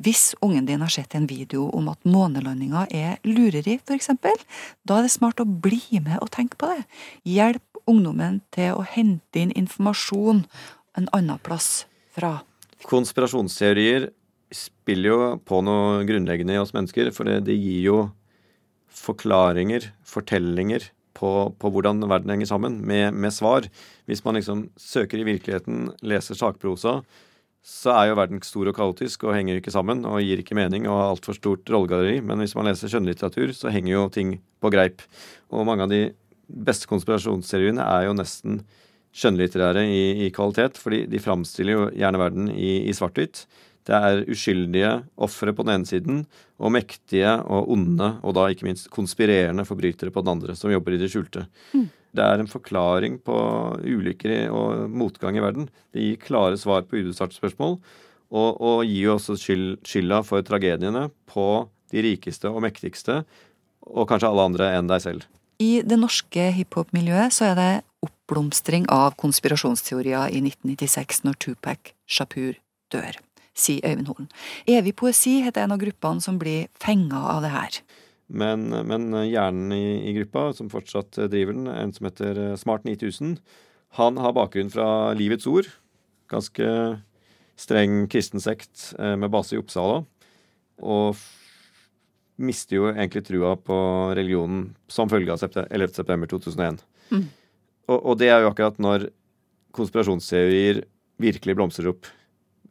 Hvis 0.00 0.34
ungen 0.44 0.66
din 0.68 0.82
har 0.84 0.92
sett 0.92 1.14
en 1.16 1.28
video 1.28 1.70
om 1.76 1.86
at 1.88 2.08
månelandinga 2.08 2.84
er 2.92 3.20
lureri, 3.24 3.78
for 3.80 3.96
eksempel, 3.96 4.36
da 4.84 4.98
er 4.98 5.06
det 5.06 5.12
smart 5.14 5.40
å 5.40 5.48
bli 5.48 6.00
med 6.04 6.20
og 6.20 6.32
tenke 6.34 6.58
på 6.60 6.68
det. 6.72 6.82
Hjelp 7.24 7.75
ungdommen 7.90 8.42
til 8.54 8.76
å 8.76 8.84
hente 8.86 9.42
inn 9.42 9.54
informasjon 9.56 10.44
en 10.96 11.08
annen 11.16 11.40
plass 11.44 11.86
fra. 12.14 12.40
Konspirasjonsteorier 12.86 14.10
spiller 14.54 15.10
jo 15.10 15.20
på 15.46 15.62
noe 15.64 16.04
grunnleggende 16.06 16.54
i 16.54 16.60
oss 16.60 16.74
mennesker, 16.76 17.10
for 17.14 17.28
det, 17.28 17.42
det 17.48 17.56
gir 17.58 17.82
jo 17.88 17.98
forklaringer, 18.96 19.90
fortellinger, 20.06 20.90
på, 21.16 21.30
på 21.56 21.70
hvordan 21.72 22.04
verden 22.10 22.34
henger 22.34 22.50
sammen, 22.50 22.80
med, 22.84 23.14
med, 23.16 23.32
svar. 23.32 23.68
Hvis 24.08 24.22
man 24.26 24.36
liksom 24.36 24.66
søker 24.80 25.20
i 25.20 25.24
virkeligheten, 25.24 25.90
leser 26.04 26.38
sakprosa, 26.38 26.98
så 27.66 27.94
er 27.96 28.10
jo 28.10 28.18
verden 28.18 28.42
stor 28.46 28.68
og 28.70 28.76
kaotisk 28.76 29.24
og 29.26 29.34
henger 29.34 29.58
ikke 29.58 29.74
sammen 29.74 30.04
og 30.06 30.20
gir 30.22 30.38
ikke 30.38 30.54
mening 30.54 30.84
og 30.86 31.00
har 31.00 31.14
altfor 31.14 31.34
stort 31.34 31.72
rollegalleri. 31.72 32.20
Men 32.22 32.38
hvis 32.42 32.54
man 32.54 32.68
leser 32.68 32.92
skjønnlitteratur, 32.92 33.50
så 33.56 33.72
henger 33.74 33.92
jo 33.94 34.04
ting 34.14 34.36
på 34.62 34.70
greip. 34.70 35.02
Og 35.50 35.66
mange 35.66 35.86
av 35.86 35.90
de 35.90 36.02
beste 36.46 36.88
konspirasjonsseriene 36.90 37.84
er 37.84 38.08
jo 38.08 38.16
nesten 38.16 38.60
skjønnlitterære 39.16 39.86
i, 39.88 40.02
i, 40.26 40.32
kvalitet, 40.34 40.76
fordi 40.80 41.04
de 41.10 41.22
framstiller 41.22 41.76
jo 41.76 41.86
gjerne 41.96 42.20
verden 42.20 42.50
i, 42.52 42.82
i 42.88 42.94
svart-hvitt. 42.96 43.46
Det 43.86 43.94
er 43.94 44.24
uskyldige 44.32 44.90
ofre 45.22 45.54
på 45.54 45.64
den 45.64 45.76
ene 45.76 45.88
siden, 45.88 46.24
og 46.58 46.72
mektige 46.74 47.36
og 47.44 47.70
onde, 47.72 48.16
og 48.26 48.34
da 48.36 48.48
ikke 48.50 48.66
minst 48.66 48.90
konspirerende 48.92 49.64
forbrytere 49.68 50.12
på 50.12 50.24
den 50.24 50.34
andre, 50.34 50.56
som 50.58 50.72
jobber 50.72 50.96
i 50.96 51.00
det 51.00 51.10
skjulte. 51.12 51.46
Mm. 51.72 51.86
Det 52.16 52.24
er 52.24 52.42
en 52.42 52.50
forklaring 52.50 53.20
på 53.24 53.36
ulykker 53.84 54.50
og 54.50 54.90
motgang 54.90 55.38
i 55.38 55.44
verden. 55.44 55.70
Det 55.94 56.02
gir 56.02 56.20
klare 56.22 56.58
svar 56.60 56.84
på 56.88 56.98
ubesvarte 56.98 57.36
spørsmål, 57.36 57.78
og, 58.34 58.50
og, 58.58 58.82
gir 58.88 59.06
jo 59.06 59.16
også 59.16 59.36
skyld, 59.38 59.68
skylda 59.86 60.22
for 60.26 60.42
tragediene 60.42 61.06
på 61.30 61.46
de 61.94 62.02
rikeste 62.02 62.50
og 62.50 62.64
mektigste, 62.64 63.20
og 63.86 64.08
kanskje 64.10 64.32
alle 64.32 64.48
andre 64.50 64.72
enn 64.74 64.90
deg 64.90 65.04
selv. 65.04 65.28
I 65.62 65.80
det 65.86 65.96
norske 65.96 66.50
hiphop-miljøet 66.52 67.32
så 67.32 67.50
er 67.50 67.54
det 67.56 67.70
oppblomstring 68.04 68.88
av 68.92 69.14
konspirasjonsteorier 69.20 70.34
i 70.34 70.42
1996 70.44 71.22
når 71.24 71.38
Tupac 71.42 71.92
Shapur 72.04 72.58
dør, 72.92 73.16
sier 73.56 73.86
Øyvind 73.88 74.10
Holen. 74.10 74.28
Evig 74.68 74.96
poesi 75.00 75.38
heter 75.44 75.64
en 75.64 75.74
av 75.76 75.80
gruppene 75.80 76.24
som 76.24 76.40
blir 76.40 76.68
fenga 76.82 77.22
av 77.32 77.40
det 77.46 77.54
her. 77.54 77.80
Men, 78.26 78.68
men 78.68 79.08
hjernen 79.22 79.72
i, 79.72 79.84
i, 80.10 80.12
gruppa, 80.18 80.50
som 80.58 80.70
fortsatt 80.70 81.16
driver 81.30 81.54
den, 81.54 81.70
en 81.70 81.94
som 81.94 82.08
heter 82.08 82.42
Smart 82.58 82.84
9000, 82.84 83.38
han 83.96 84.18
har 84.20 84.34
bakgrunn 84.36 84.72
fra 84.72 85.14
Livets 85.16 85.46
Ord. 85.48 85.70
Ganske 86.28 86.66
streng 87.56 88.04
kristen 88.12 88.42
sekt 88.42 88.90
eh, 88.98 89.14
med 89.16 89.32
base 89.32 89.56
i 89.56 89.60
Oppsala. 89.60 90.02
Og 90.82 91.16
mister 92.36 92.78
jo 92.78 92.88
egentlig 92.90 93.24
trua 93.26 93.54
på 93.56 93.76
religionen 94.16 94.68
som 94.92 95.10
følge 95.10 95.32
av 95.32 95.40
11.9.2001. 95.40 96.82
Mm. 97.10 97.24
Og, 97.86 97.98
og, 97.98 98.12
det 98.20 98.30
er 98.32 98.42
jo 98.42 98.50
akkurat 98.50 98.78
når 98.82 99.08
konspirasjonsteorier 99.76 100.84
virkelig 101.22 101.56
blomstrer 101.56 101.92
opp 101.92 102.08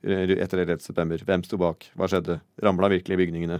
etter 0.05 0.61
11.9. 0.65 1.23
Hvem 1.25 1.45
sto 1.47 1.57
bak? 1.61 1.87
Hva 1.97 2.09
skjedde? 2.11 2.39
Ramla 2.61 2.91
virkelig 2.93 3.17
bygningene? 3.23 3.59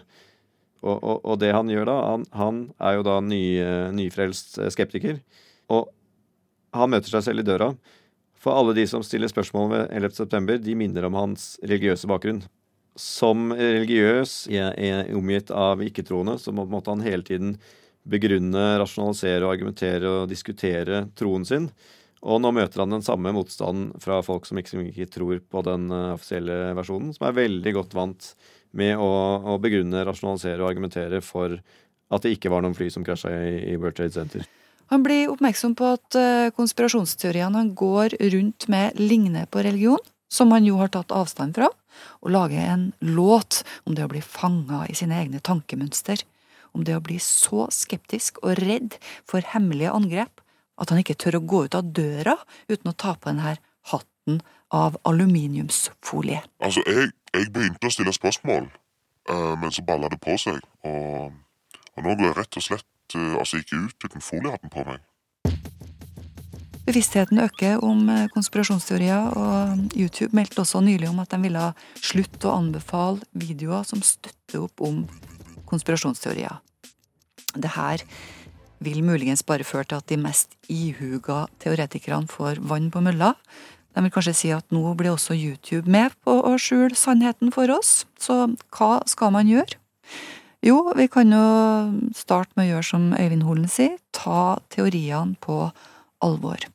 Og, 0.86 0.98
og, 1.00 1.22
og, 1.24 1.38
det 1.42 1.50
han 1.56 1.70
gjør 1.72 1.88
da, 1.90 1.96
han, 2.12 2.26
han 2.38 2.60
er 2.78 3.00
jo 3.00 3.06
da 3.08 3.20
ny, 3.26 3.44
nyfrelst 3.98 4.60
skeptiker. 4.76 5.18
Og 5.74 5.88
han 6.76 6.92
møter 6.92 7.10
seg 7.16 7.26
selv 7.26 7.42
i 7.42 7.48
døra. 7.48 7.72
For 8.38 8.54
alle 8.54 8.76
de 8.78 8.84
som 8.90 9.02
stiller 9.02 9.32
spørsmål 9.32 9.72
ved 9.72 9.96
11.9., 9.98 10.60
de 10.62 10.78
minner 10.78 11.08
om 11.08 11.18
hans 11.18 11.56
religiøse 11.66 12.10
bakgrunn 12.12 12.44
som 12.96 13.50
religiøs 13.52 14.46
er 14.52 15.10
omgitt 15.16 15.52
av 15.52 15.84
ikke-troende, 15.84 16.38
så 16.40 16.54
måtte 16.56 16.94
han 16.94 17.04
hele 17.04 17.26
tiden 17.28 17.58
begrunne, 18.06 18.64
rasjonalisere, 18.80 19.44
og 19.44 19.56
argumentere 19.56 20.12
og 20.22 20.32
diskutere 20.32 21.06
troen 21.18 21.46
sin. 21.48 21.70
Og 22.26 22.40
nå 22.42 22.50
møter 22.56 22.82
han 22.82 22.94
den 22.96 23.06
samme 23.06 23.34
motstanden 23.36 23.92
fra 24.02 24.22
folk 24.26 24.48
som 24.50 24.58
ikke, 24.58 24.72
som 24.72 24.86
ikke 24.86 25.10
tror 25.14 25.42
på 25.52 25.62
den 25.66 25.90
uh, 25.94 26.16
offisielle 26.16 26.74
versjonen, 26.78 27.14
som 27.14 27.28
er 27.28 27.38
veldig 27.38 27.74
godt 27.76 27.96
vant 27.98 28.32
med 28.76 28.98
å, 28.98 29.10
å, 29.54 29.58
begrunne, 29.62 30.04
rasjonalisere 30.08 30.64
og 30.64 30.72
argumentere 30.72 31.22
for 31.24 31.54
at 31.56 32.26
det 32.26 32.36
ikke 32.36 32.52
var 32.54 32.66
noen 32.66 32.76
fly 32.78 32.90
som 32.94 33.06
krasja 33.06 33.30
i, 33.30 33.60
i 33.74 33.78
World 33.78 33.98
Trade 34.00 34.16
Center. 34.18 34.48
Han 34.94 35.06
blir 35.06 35.32
oppmerksom 35.34 35.74
på 35.78 35.94
at 35.98 36.18
uh, 36.18 36.50
konspirasjonsteoriene 36.58 37.62
han 37.62 37.72
går 37.78 38.18
rundt 38.34 38.68
med, 38.74 38.98
ligner 39.02 39.50
på 39.50 39.64
religion, 39.66 40.02
som 40.32 40.52
han 40.56 40.66
jo 40.68 40.80
har 40.82 40.92
tatt 40.94 41.14
avstand 41.16 41.58
fra 41.58 41.70
og 42.22 42.32
lage 42.32 42.60
en 42.60 42.90
låt 43.00 43.62
om 43.86 43.96
det 43.96 44.06
å 44.06 44.12
bli 44.12 44.22
fanga 44.22 44.84
i 44.90 44.96
sine 44.98 45.16
egne 45.22 45.40
tankemønster, 45.40 46.20
om 46.76 46.84
det 46.84 46.98
å 46.98 47.04
bli 47.04 47.20
så 47.24 47.70
skeptisk 47.72 48.42
og 48.44 48.60
redd 48.60 48.98
for 49.28 49.46
hemmelige 49.54 49.94
angrep 49.96 50.42
at 50.82 50.92
han 50.92 51.00
ikke 51.00 51.16
tør 51.20 51.40
å 51.40 51.46
gå 51.48 51.62
ut 51.68 51.78
av 51.78 51.88
døra 51.96 52.36
uten 52.68 52.92
å 52.92 52.98
ta 53.00 53.16
på 53.16 53.32
denne 53.32 53.56
hatten 53.92 54.42
av 54.76 54.98
aluminiumsfolie. 55.08 56.42
Altså, 56.60 56.84
jeg, 56.90 57.14
jeg 57.32 57.52
begynte 57.56 57.88
å 57.88 57.94
stille 57.94 58.14
spørsmål, 58.16 58.68
uh, 59.32 59.54
men 59.62 59.72
så 59.72 59.86
balla 59.88 60.10
det 60.12 60.20
på 60.24 60.36
seg, 60.42 60.60
og, 60.88 61.32
og 61.96 62.04
nå 62.04 62.16
går 62.18 62.28
jeg 62.28 62.38
rett 62.42 62.60
og 62.60 62.66
slett 62.68 63.16
uh, 63.16 63.38
altså 63.40 63.62
ikke 63.62 63.86
ut 63.86 64.08
uten 64.10 64.26
foliehatten 64.26 64.74
på 64.74 64.84
meg. 64.90 65.04
Bevisstheten 66.86 67.40
øker 67.42 67.82
om 67.82 68.10
eh, 68.14 68.28
konspirasjonsteorier, 68.30 69.32
og 69.34 69.96
YouTube 69.98 70.36
meldte 70.38 70.62
også 70.62 70.84
nylig 70.86 71.10
om 71.10 71.22
at 71.24 71.32
de 71.34 71.40
ville 71.42 71.70
slutte 71.98 72.46
å 72.46 72.60
anbefale 72.60 73.26
videoer 73.34 73.88
som 73.90 74.04
støtter 74.06 74.62
opp 74.68 74.84
om 74.86 75.00
konspirasjonsteorier. 75.66 76.60
Det 77.58 77.72
her 77.74 78.04
vil 78.86 79.02
muligens 79.02 79.42
bare 79.48 79.66
føre 79.66 79.88
til 79.90 79.98
at 79.98 80.12
de 80.12 80.20
mest 80.22 80.54
ihuga 80.70 81.48
teoretikerne 81.64 82.30
får 82.30 82.62
vann 82.62 82.92
på 82.94 83.02
mølla. 83.02 83.34
De 83.96 84.04
vil 84.06 84.14
kanskje 84.14 84.36
si 84.38 84.54
at 84.54 84.70
nå 84.76 84.94
blir 85.00 85.16
også 85.16 85.34
YouTube 85.34 85.90
med 85.90 86.14
på 86.28 86.38
å 86.38 86.54
skjule 86.62 86.94
sannheten 87.00 87.54
for 87.56 87.72
oss, 87.74 88.04
så 88.20 88.44
hva 88.76 89.00
skal 89.10 89.34
man 89.34 89.50
gjøre? 89.50 89.80
Jo, 90.66 90.92
vi 90.98 91.10
kan 91.10 91.34
jo 91.34 91.46
starte 92.18 92.54
med 92.58 92.68
å 92.68 92.76
gjøre 92.76 92.90
som 92.92 93.10
Øyvind 93.18 93.46
Holen 93.48 93.70
sier, 93.72 93.98
ta 94.14 94.60
teoriene 94.74 95.38
på 95.42 95.64
alvor 96.26 96.70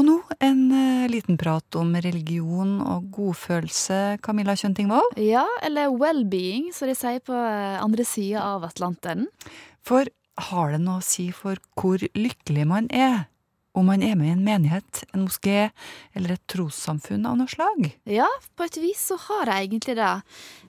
Og 0.00 0.06
nå 0.06 0.14
en 0.40 0.60
eh, 0.72 1.08
liten 1.12 1.36
prat 1.36 1.76
om 1.76 1.90
religion 2.00 2.78
og 2.80 3.10
godfølelse, 3.12 4.16
Camilla 4.24 4.54
Kjøntingvold. 4.56 5.18
Ja, 5.20 5.42
eller 5.66 5.92
well-being, 5.92 6.70
som 6.72 6.88
de 6.88 6.94
sier 6.96 7.20
på 7.20 7.36
eh, 7.36 7.76
andre 7.76 8.06
sida 8.08 8.46
av 8.54 8.64
Atlanteren. 8.70 9.28
For 9.84 10.08
har 10.48 10.72
det 10.72 10.80
noe 10.86 11.02
å 11.02 11.04
si 11.04 11.26
for 11.36 11.60
hvor 11.76 12.00
lykkelig 12.16 12.64
man 12.70 12.88
er? 12.96 13.26
Om 13.80 13.86
man 13.88 14.02
er 14.04 14.16
med 14.18 14.28
i 14.28 14.34
en 14.34 14.42
menighet, 14.44 15.04
en 15.14 15.22
moské 15.24 15.70
eller 16.12 16.34
et 16.34 16.42
trossamfunn 16.52 17.24
av 17.24 17.38
noe 17.38 17.48
slag? 17.48 17.86
Ja, 18.04 18.28
på 18.58 18.66
et 18.66 18.76
vis 18.76 19.06
så 19.08 19.16
har 19.24 19.48
jeg 19.48 19.70
egentlig 19.70 19.96
det. 19.96 20.10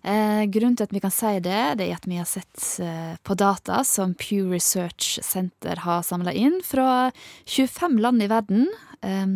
Eh, 0.08 0.44
grunnen 0.54 0.78
til 0.80 0.88
at 0.88 0.96
vi 0.96 1.02
kan 1.04 1.12
si 1.12 1.34
det, 1.44 1.60
det 1.82 1.90
er 1.90 1.98
at 1.98 2.08
vi 2.08 2.22
har 2.22 2.30
sett 2.30 2.64
eh, 2.80 3.18
på 3.28 3.36
data 3.36 3.82
som 3.88 4.16
Pew 4.16 4.48
Research 4.54 5.20
Center 5.28 5.84
har 5.84 6.08
samla 6.08 6.32
inn 6.32 6.62
fra 6.64 7.12
25 7.52 8.00
land 8.00 8.24
i 8.24 8.32
verden. 8.32 8.66
Eh, 9.04 9.28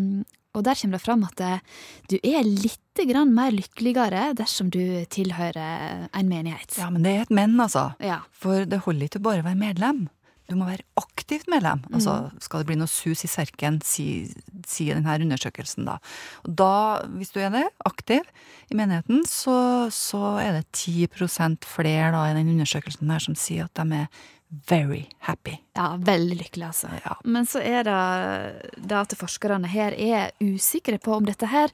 og 0.55 0.63
der 0.63 0.79
kommer 0.79 0.95
det 0.95 1.03
fram 1.03 1.27
at 1.27 1.43
eh, 1.43 1.63
du 2.07 2.15
er 2.23 2.47
litt 2.47 3.05
grann 3.11 3.35
mer 3.35 3.51
lykkeligere 3.51 4.29
dersom 4.39 4.71
du 4.71 5.03
tilhører 5.11 6.07
en 6.15 6.31
menighet. 6.31 6.79
Ja, 6.79 6.88
men 6.88 7.03
det 7.03 7.11
er 7.11 7.27
et 7.27 7.35
men, 7.43 7.59
altså. 7.59 7.89
Ja. 7.99 8.23
For 8.31 8.63
det 8.63 8.85
holder 8.88 9.11
ikke 9.11 9.25
bare 9.25 9.43
å 9.43 9.49
være 9.51 9.59
medlem. 9.59 10.05
Du 10.49 10.55
må 10.60 10.67
være 10.67 10.86
aktivt 10.99 11.47
medlem. 11.49 11.81
Altså, 11.93 12.29
skal 12.43 12.62
det 12.62 12.69
bli 12.69 12.77
noe 12.77 12.91
sus 12.91 13.23
i 13.25 13.29
serken, 13.29 13.79
sier 13.86 14.29
si 14.69 14.88
denne 14.91 15.17
undersøkelsen, 15.25 15.88
da. 15.88 15.97
Og 16.45 16.53
da, 16.62 16.75
hvis 17.17 17.34
du 17.34 17.39
er 17.41 17.51
det, 17.53 17.65
aktiv 17.86 18.21
i 18.69 18.77
menigheten, 18.77 19.23
så, 19.29 19.58
så 19.93 20.38
er 20.41 20.60
det 20.60 20.65
10% 20.77 21.65
flere 21.69 22.13
da, 22.13 22.27
i 22.29 22.38
den 22.38 22.53
undersøkelsen 22.55 23.12
her 23.13 23.25
som 23.25 23.38
sier 23.39 23.69
at 23.69 23.81
de 23.81 24.03
er 24.03 24.23
very 24.69 25.05
happy. 25.25 25.58
Ja, 25.75 25.95
veldig 25.97 26.38
lykkelig, 26.43 26.67
altså. 26.69 26.91
Men 27.25 27.49
så 27.49 27.62
er 27.65 27.88
det 27.88 28.75
det 28.77 28.99
at 29.01 29.17
forskerne 29.17 29.69
her 29.71 29.97
er 29.97 30.31
usikre 30.43 31.01
på 31.01 31.17
om 31.17 31.25
dette 31.27 31.49
her 31.49 31.73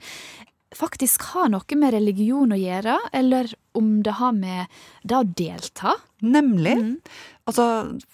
faktisk 0.76 1.26
har 1.34 1.50
noe 1.52 1.78
med 1.78 1.94
religion 1.96 2.54
å 2.54 2.60
gjøre, 2.60 2.98
eller 3.18 3.52
om 3.78 4.00
det 4.06 4.16
har 4.20 4.34
med 4.36 4.82
det 5.08 5.18
å 5.18 5.28
delta. 5.28 5.96
Nemlig. 6.24 6.76
Altså, 7.50 7.66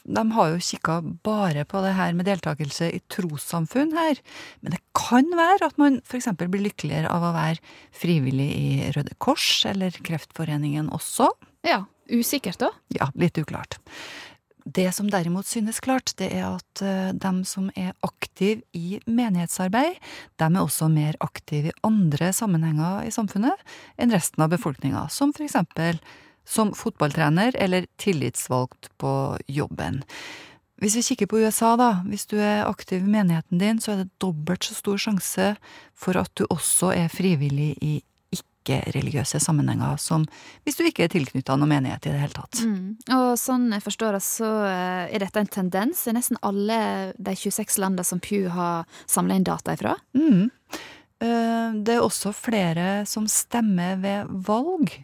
de 0.07 0.23
har 0.33 0.53
jo 0.53 0.63
kikka 0.63 0.99
bare 1.25 1.65
på 1.69 1.81
det 1.85 1.93
her 1.97 2.15
med 2.17 2.29
deltakelse 2.29 2.89
i 2.95 3.01
trossamfunn 3.13 3.93
her, 3.97 4.21
men 4.61 4.77
det 4.77 4.81
kan 4.97 5.27
være 5.37 5.69
at 5.69 5.77
man 5.81 5.99
f.eks. 6.05 6.31
blir 6.39 6.65
lykkeligere 6.69 7.11
av 7.11 7.25
å 7.27 7.35
være 7.35 7.61
frivillig 7.95 8.47
i 8.55 8.69
Røde 8.95 9.17
Kors 9.21 9.65
eller 9.69 9.97
Kreftforeningen 10.07 10.89
også. 10.95 11.29
Ja, 11.67 11.83
usikkert 12.09 12.61
da. 12.63 12.71
Ja, 12.95 13.11
litt 13.19 13.37
uklart. 13.41 13.77
Det 14.67 14.89
som 14.91 15.07
derimot 15.07 15.47
synes 15.47 15.79
klart, 15.79 16.11
det 16.19 16.27
er 16.35 16.57
at 16.57 16.81
de 16.81 17.13
dem 17.23 17.43
som 17.47 17.69
er 17.79 17.93
aktive 18.03 18.65
i 18.75 18.97
menighetsarbeid, 19.07 19.95
dem 20.41 20.57
er 20.57 20.65
også 20.65 20.89
mer 20.91 21.15
aktive 21.23 21.71
i 21.71 21.77
andre 21.87 22.33
sammenhenger 22.35 23.07
i 23.07 23.13
samfunnet 23.15 23.55
enn 23.95 24.11
resten 24.11 24.43
av 24.43 24.51
befolkninga, 24.51 25.05
som 25.13 25.31
for 25.31 25.47
eksempel 25.47 26.01
som 26.47 26.73
fotballtrener 26.75 27.55
eller 27.59 27.87
tillitsvalgt 27.99 28.91
på 28.99 29.13
jobben. 29.47 30.01
Hvis 30.77 30.95
vi 30.99 31.05
kikker 31.09 31.29
på 31.31 31.39
USA, 31.41 31.73
da, 31.79 32.03
hvis 32.05 32.27
du 32.29 32.37
er 32.37 32.67
aktiv 32.67 33.01
i 33.01 33.09
menigheten 33.09 33.57
din, 33.57 33.79
så 33.81 33.95
er 33.95 34.03
det 34.03 34.19
dobbelt 34.21 34.67
så 34.67 34.77
stor 34.77 34.99
sjanse 35.01 35.47
for 35.97 36.19
at 36.19 36.29
du 36.37 36.45
også 36.53 36.91
er 36.93 37.09
frivillig 37.09 37.71
i 37.81 37.95
ikke-religiøse 38.67 39.39
sammenhenger, 39.43 39.95
som 40.01 40.25
hvis 40.67 40.77
du 40.77 40.83
ikke 40.87 41.07
er 41.07 41.13
tilknytta 41.13 41.55
noen 41.57 41.71
menighet 41.71 42.05
i 42.09 42.13
det 42.13 42.21
hele 42.21 42.35
tatt. 42.35 42.61
Mm. 42.67 42.97
Og 43.15 43.31
sånn 43.39 43.71
jeg 43.73 43.85
forstår 43.85 44.17
det, 44.17 44.23
så 44.27 44.51
eh, 44.67 45.15
er 45.15 45.23
dette 45.23 45.41
en 45.41 45.51
tendens 45.57 46.03
i 46.07 46.15
nesten 46.17 46.39
alle 46.45 46.79
de 47.17 47.35
26 47.35 47.79
landene 47.81 48.05
som 48.07 48.21
Pew 48.23 48.49
har 48.53 48.85
samla 49.07 49.39
inn 49.39 49.47
data 49.47 49.73
ifra. 49.77 49.95
Mm. 50.17 50.49
Eh, 51.23 51.69
Det 51.87 51.95
er 51.97 52.03
også 52.03 52.33
flere 52.35 53.05
som 53.09 53.27
stemmer 53.31 53.97
ved 54.03 54.33
valg 54.47 55.03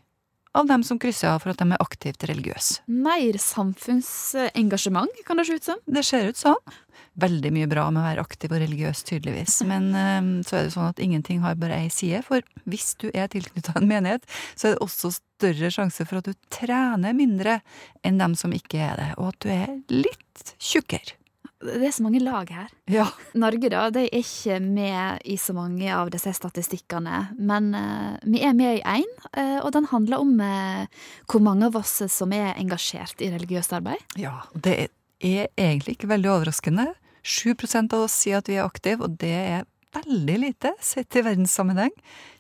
av 0.53 0.67
dem 0.69 0.83
som 0.85 0.99
krysser 1.01 1.31
av 1.31 1.41
for 1.41 1.49
at 1.53 1.61
de 1.61 1.65
er 1.73 1.81
aktivt 1.81 2.23
religiøse. 2.29 2.83
Mer 2.87 3.39
samfunnsengasjement, 3.41 5.23
kan 5.25 5.39
det 5.39 5.47
se 5.47 5.57
ut 5.57 5.63
som. 5.63 5.79
Det 5.89 6.03
ser 6.05 6.29
ut 6.29 6.37
sånn. 6.37 6.75
Veldig 7.13 7.51
mye 7.53 7.69
bra 7.69 7.85
med 7.93 8.01
å 8.01 8.07
være 8.07 8.23
aktiv 8.25 8.53
og 8.53 8.61
religiøs, 8.63 9.03
tydeligvis. 9.05 9.59
Men 9.69 9.91
eh, 9.93 10.21
så 10.47 10.57
er 10.57 10.67
det 10.67 10.75
sånn 10.75 10.89
at 10.89 11.01
ingenting 11.03 11.43
har 11.43 11.59
bare 11.61 11.83
ei 11.83 11.91
side. 11.93 12.23
For 12.25 12.45
hvis 12.69 12.93
du 13.01 13.09
er 13.13 13.29
tilknytta 13.33 13.77
en 13.77 13.89
menighet, 13.89 14.25
så 14.55 14.69
er 14.69 14.75
det 14.75 14.85
også 14.85 15.13
større 15.17 15.73
sjanse 15.73 16.07
for 16.09 16.21
at 16.21 16.29
du 16.29 16.37
trener 16.53 17.17
mindre 17.17 17.59
enn 18.05 18.21
dem 18.21 18.37
som 18.39 18.53
ikke 18.55 18.81
er 18.81 18.95
det, 19.01 19.11
og 19.17 19.33
at 19.33 19.43
du 19.45 19.51
er 19.53 19.75
litt 19.93 20.55
tjukkere. 20.57 21.19
Det 21.63 21.87
er 21.87 21.93
så 21.95 22.03
mange 22.03 22.19
lag 22.19 22.49
her. 22.51 22.71
Ja. 22.91 23.05
Norge 23.39 23.69
da, 23.71 23.85
de 23.93 24.03
er 24.03 24.17
ikke 24.19 24.57
med 24.63 25.23
i 25.23 25.37
så 25.39 25.55
mange 25.55 25.87
av 25.95 26.11
disse 26.11 26.33
statistikkene, 26.35 27.21
men 27.39 27.69
uh, 27.77 28.17
vi 28.27 28.41
er 28.43 28.55
med 28.57 28.81
i 28.81 28.83
én, 28.97 29.07
uh, 29.37 29.61
og 29.61 29.71
den 29.75 29.87
handler 29.93 30.23
om 30.25 30.33
uh, 30.43 31.05
hvor 31.31 31.43
mange 31.45 31.69
av 31.69 31.77
oss 31.79 32.01
som 32.11 32.35
er 32.35 32.51
engasjert 32.57 33.23
i 33.23 33.31
religiøst 33.31 33.75
arbeid. 33.79 34.03
Ja, 34.19 34.41
det 34.53 34.75
er 35.23 35.47
egentlig 35.55 35.95
ikke 35.95 36.11
veldig 36.11 36.33
overraskende. 36.33 36.89
7% 37.23 37.93
av 37.95 38.05
oss 38.07 38.15
sier 38.23 38.41
at 38.41 38.49
vi 38.51 38.59
er 38.59 38.67
aktive, 38.67 39.07
og 39.07 39.17
det 39.21 39.33
er 39.33 39.65
veldig 39.93 40.37
lite 40.41 40.73
sett 40.81 41.15
i 41.15 41.21
verdenssammenheng. 41.21 41.91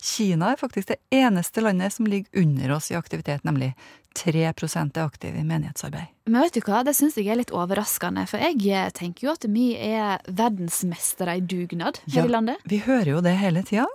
Kina 0.01 0.53
er 0.53 0.59
faktisk 0.59 0.89
det 0.89 0.99
eneste 1.13 1.61
landet 1.61 1.93
som 1.93 2.07
ligger 2.09 2.41
under 2.43 2.71
oss 2.77 2.91
i 2.91 2.97
aktivitet, 2.97 3.43
nemlig 3.43 3.73
3% 4.17 4.97
er 4.97 5.05
aktive 5.05 5.39
i 5.39 5.45
menighetsarbeid. 5.47 6.09
Men 6.29 6.45
vet 6.45 6.57
du 6.57 6.63
hva, 6.65 6.83
det 6.85 6.95
syns 6.97 7.17
jeg 7.17 7.29
er 7.31 7.39
litt 7.39 7.53
overraskende, 7.53 8.25
for 8.29 8.41
jeg 8.41 8.59
eh, 8.69 8.89
tenker 8.95 9.27
jo 9.27 9.35
at 9.35 9.47
vi 9.49 9.73
er 9.77 10.23
verdensmestere 10.27 11.37
i 11.39 11.45
dugnad 11.45 12.01
her 12.07 12.23
Ja, 12.23 12.27
i 12.27 12.33
landet. 12.33 12.65
Vi 12.69 12.83
hører 12.85 13.15
jo 13.15 13.23
det 13.25 13.37
hele 13.41 13.65
tida. 13.67 13.87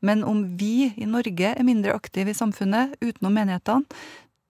Men 0.00 0.24
om 0.24 0.56
vi 0.56 0.90
i 0.96 1.06
Norge 1.06 1.52
er 1.52 1.66
mindre 1.66 1.92
aktive 1.92 2.32
i 2.32 2.36
samfunnet 2.36 2.96
utenom 3.04 3.34
menighetene 3.36 3.84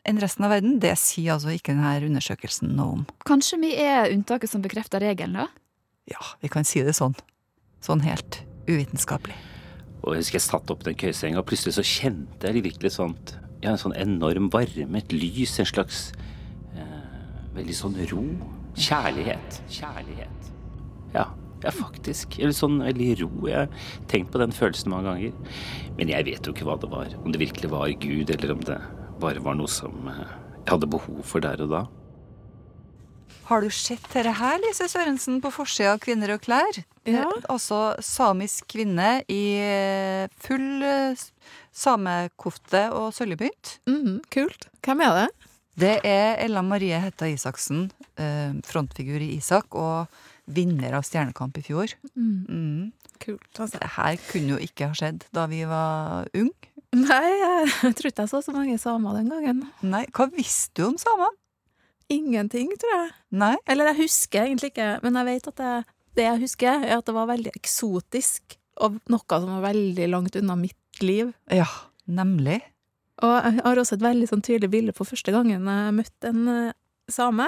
enn 0.09 0.21
resten 0.23 0.47
av 0.47 0.55
verden, 0.55 0.79
det 0.81 0.95
sier 0.97 1.35
altså 1.35 1.51
ikke 1.53 1.75
denne 1.75 2.07
undersøkelsen 2.07 2.71
noe 2.77 3.01
om. 3.01 3.03
Kanskje 3.29 3.59
vi 3.61 3.75
er 3.83 4.09
unntaket 4.15 4.53
som 4.53 4.63
bekrefter 4.65 5.03
regelen, 5.03 5.37
da? 5.43 5.49
Ja, 6.09 6.21
vi 6.41 6.49
kan 6.53 6.65
si 6.65 6.83
det 6.87 6.95
sånn. 6.97 7.17
Sånn 7.85 8.03
helt 8.05 8.43
uvitenskapelig. 8.69 9.37
Og 10.01 10.15
jeg 10.15 10.23
husker 10.23 10.39
jeg 10.39 10.47
satt 10.47 10.73
opp 10.73 10.85
den 10.87 10.97
køyesenga, 10.97 11.43
og 11.43 11.49
plutselig 11.51 11.77
så 11.77 11.85
kjente 11.85 12.49
jeg 12.49 12.65
virkelig 12.65 12.95
sånt 12.97 13.37
Ja, 13.61 13.75
en 13.75 13.81
sånn 13.83 13.93
enorm 13.93 14.47
varme, 14.49 15.03
et 15.03 15.13
lys, 15.13 15.59
en 15.61 15.69
slags 15.69 15.99
eh, 16.73 17.51
Veldig 17.53 17.77
sånn 17.77 17.99
ro. 18.09 18.23
Kjærlighet. 18.81 19.59
Kjærlighet. 19.69 20.49
Ja, 21.13 21.27
ja, 21.61 21.73
faktisk. 21.75 22.39
Eller 22.39 22.55
sånn 22.57 22.79
veldig 22.81 23.11
ro. 23.21 23.31
Jeg 23.51 23.67
har 23.67 24.07
tenkt 24.09 24.33
på 24.33 24.41
den 24.41 24.55
følelsen 24.57 24.95
mange 24.95 25.11
ganger. 25.11 25.57
Men 25.99 26.13
jeg 26.15 26.29
vet 26.31 26.47
jo 26.47 26.55
ikke 26.55 26.69
hva 26.71 26.79
det 26.81 26.89
var. 26.95 27.13
Om 27.21 27.35
det 27.35 27.43
virkelig 27.43 27.73
var 27.75 27.93
Gud, 28.01 28.33
eller 28.33 28.55
om 28.55 28.63
det 28.65 28.79
bare 29.21 29.43
var 29.45 29.59
noe 29.59 29.69
som 29.69 30.09
eh, 30.09 30.23
jeg 30.63 30.71
hadde 30.73 30.89
behov 30.95 31.21
for 31.27 31.45
der 31.45 31.61
og 31.67 31.75
da. 31.75 31.83
Har 33.51 33.65
du 33.65 33.71
sett 33.75 34.05
dette 34.13 34.31
her, 34.39 34.61
Lise 34.63 34.87
Sørensen, 34.87 35.41
på 35.43 35.51
forsida 35.51 35.97
av 35.97 36.01
Kvinner 36.05 36.31
og 36.37 36.45
klær? 36.45 36.77
Ja. 37.09 37.25
Altså 37.51 37.97
samisk 37.99 38.69
kvinne 38.71 39.25
i 39.27 39.43
eh, 39.59 40.31
full 40.39 40.85
eh, 40.87 41.19
samekofte 41.75 42.85
og 42.95 43.09
sølvbynt. 43.17 43.73
Mm, 43.91 44.21
kult. 44.31 44.69
Hvem 44.87 45.03
er 45.03 45.19
det? 45.19 45.27
Det 45.83 45.93
er 46.07 46.39
Ella 46.45 46.63
Marie 46.63 47.03
Hetta 47.03 47.27
Isaksen, 47.27 47.89
eh, 48.23 48.55
frontfigur 48.71 49.19
i 49.19 49.33
Isak, 49.41 49.75
og 49.75 50.07
vinner 50.47 50.95
av 51.01 51.09
Stjernekamp 51.11 51.59
i 51.59 51.67
fjor. 51.67 51.97
Mm. 52.15 52.47
Mm. 52.47 53.13
Kult. 53.19 53.51
Altså. 53.57 53.83
Det 53.83 53.93
her 53.97 54.23
kunne 54.31 54.55
jo 54.55 54.63
ikke 54.63 54.93
ha 54.93 55.01
skjedd 55.03 55.27
da 55.35 55.51
vi 55.51 55.65
var 55.67 56.31
unge. 56.39 56.71
Nei, 56.95 57.27
jeg 57.83 57.95
tror 57.99 58.13
ikke 58.15 58.29
jeg 58.29 58.31
så 58.31 58.47
så 58.47 58.55
mange 58.55 58.79
samer 58.79 59.19
den 59.19 59.35
gangen. 59.35 59.67
Nei, 59.83 60.07
Hva 60.15 60.31
visste 60.31 60.79
du 60.79 60.89
om 60.93 60.99
samer? 60.99 61.35
Ingenting, 62.11 62.73
tror 62.81 62.95
jeg. 62.97 63.13
Nei? 63.43 63.55
Eller 63.71 63.93
jeg 63.93 64.05
husker 64.05 64.45
egentlig 64.49 64.73
ikke, 64.73 64.89
men 65.05 65.19
jeg 65.21 65.29
vet 65.29 65.49
at 65.53 65.61
det, 65.61 65.75
det 66.19 66.27
jeg 66.27 66.43
husker, 66.43 66.85
er 66.89 66.97
at 66.99 67.07
det 67.07 67.15
var 67.17 67.31
veldig 67.31 67.53
eksotisk, 67.59 68.59
og 68.81 68.99
noe 69.13 69.39
som 69.41 69.49
var 69.57 69.65
veldig 69.71 70.11
langt 70.11 70.37
unna 70.41 70.57
mitt 70.59 71.03
liv. 71.05 71.33
Ja, 71.53 71.69
nemlig. 72.11 72.61
Og 73.21 73.35
jeg 73.37 73.61
har 73.63 73.81
også 73.83 73.99
et 73.99 74.05
veldig 74.05 74.29
sånn 74.31 74.45
tydelig 74.45 74.71
bilde 74.73 74.95
på 74.97 75.05
første 75.05 75.33
gangen 75.35 75.67
jeg 75.69 75.97
møtte 75.97 76.31
en 76.33 76.47
eh, 76.49 76.73
same. 77.13 77.47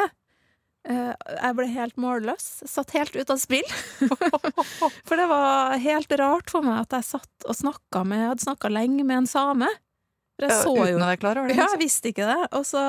Eh, 0.85 1.12
Jeg 1.38 1.57
ble 1.57 1.66
helt 1.72 1.96
målløs. 2.01 2.48
Satt 2.68 2.92
helt 2.96 3.16
ut 3.16 3.33
av 3.33 3.40
spill. 3.40 3.64
for 5.09 5.16
det 5.16 5.29
var 5.31 5.79
helt 5.81 6.12
rart 6.20 6.53
for 6.53 6.66
meg 6.66 6.83
at 6.85 6.98
jeg 6.98 7.09
satt 7.14 7.48
og 7.48 7.57
snakka 7.57 8.05
med 8.05 8.20
Jeg 8.20 8.31
hadde 8.35 8.46
snakka 8.46 8.72
lenge 8.72 9.07
med 9.09 9.22
en 9.22 9.31
same. 9.31 9.70
Jeg 10.40 10.51
så 10.64 10.73
jo, 10.77 10.83
uten 10.83 11.03
å 11.03 11.07
være 11.11 11.21
klar 11.21 11.38
over 11.38 11.49
det, 11.49 11.55
Ja, 11.57 11.66
liksom. 11.66 11.79
jeg 11.79 11.85
visste 11.85 12.09
ikke 12.11 12.27
det. 12.27 12.49
Og 12.57 12.64
så 12.66 12.83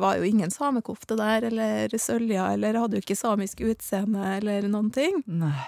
var 0.00 0.16
jo 0.18 0.22
ingen 0.26 0.50
samekofte 0.50 1.16
der, 1.18 1.44
eller 1.50 1.88
sølja, 2.00 2.52
eller 2.56 2.78
hadde 2.80 2.96
jo 2.98 3.04
ikke 3.04 3.16
samisk 3.18 3.60
utseende, 3.66 4.24
eller 4.38 4.66
noen 4.72 4.88
ting. 4.94 5.22
Nei. 5.26 5.66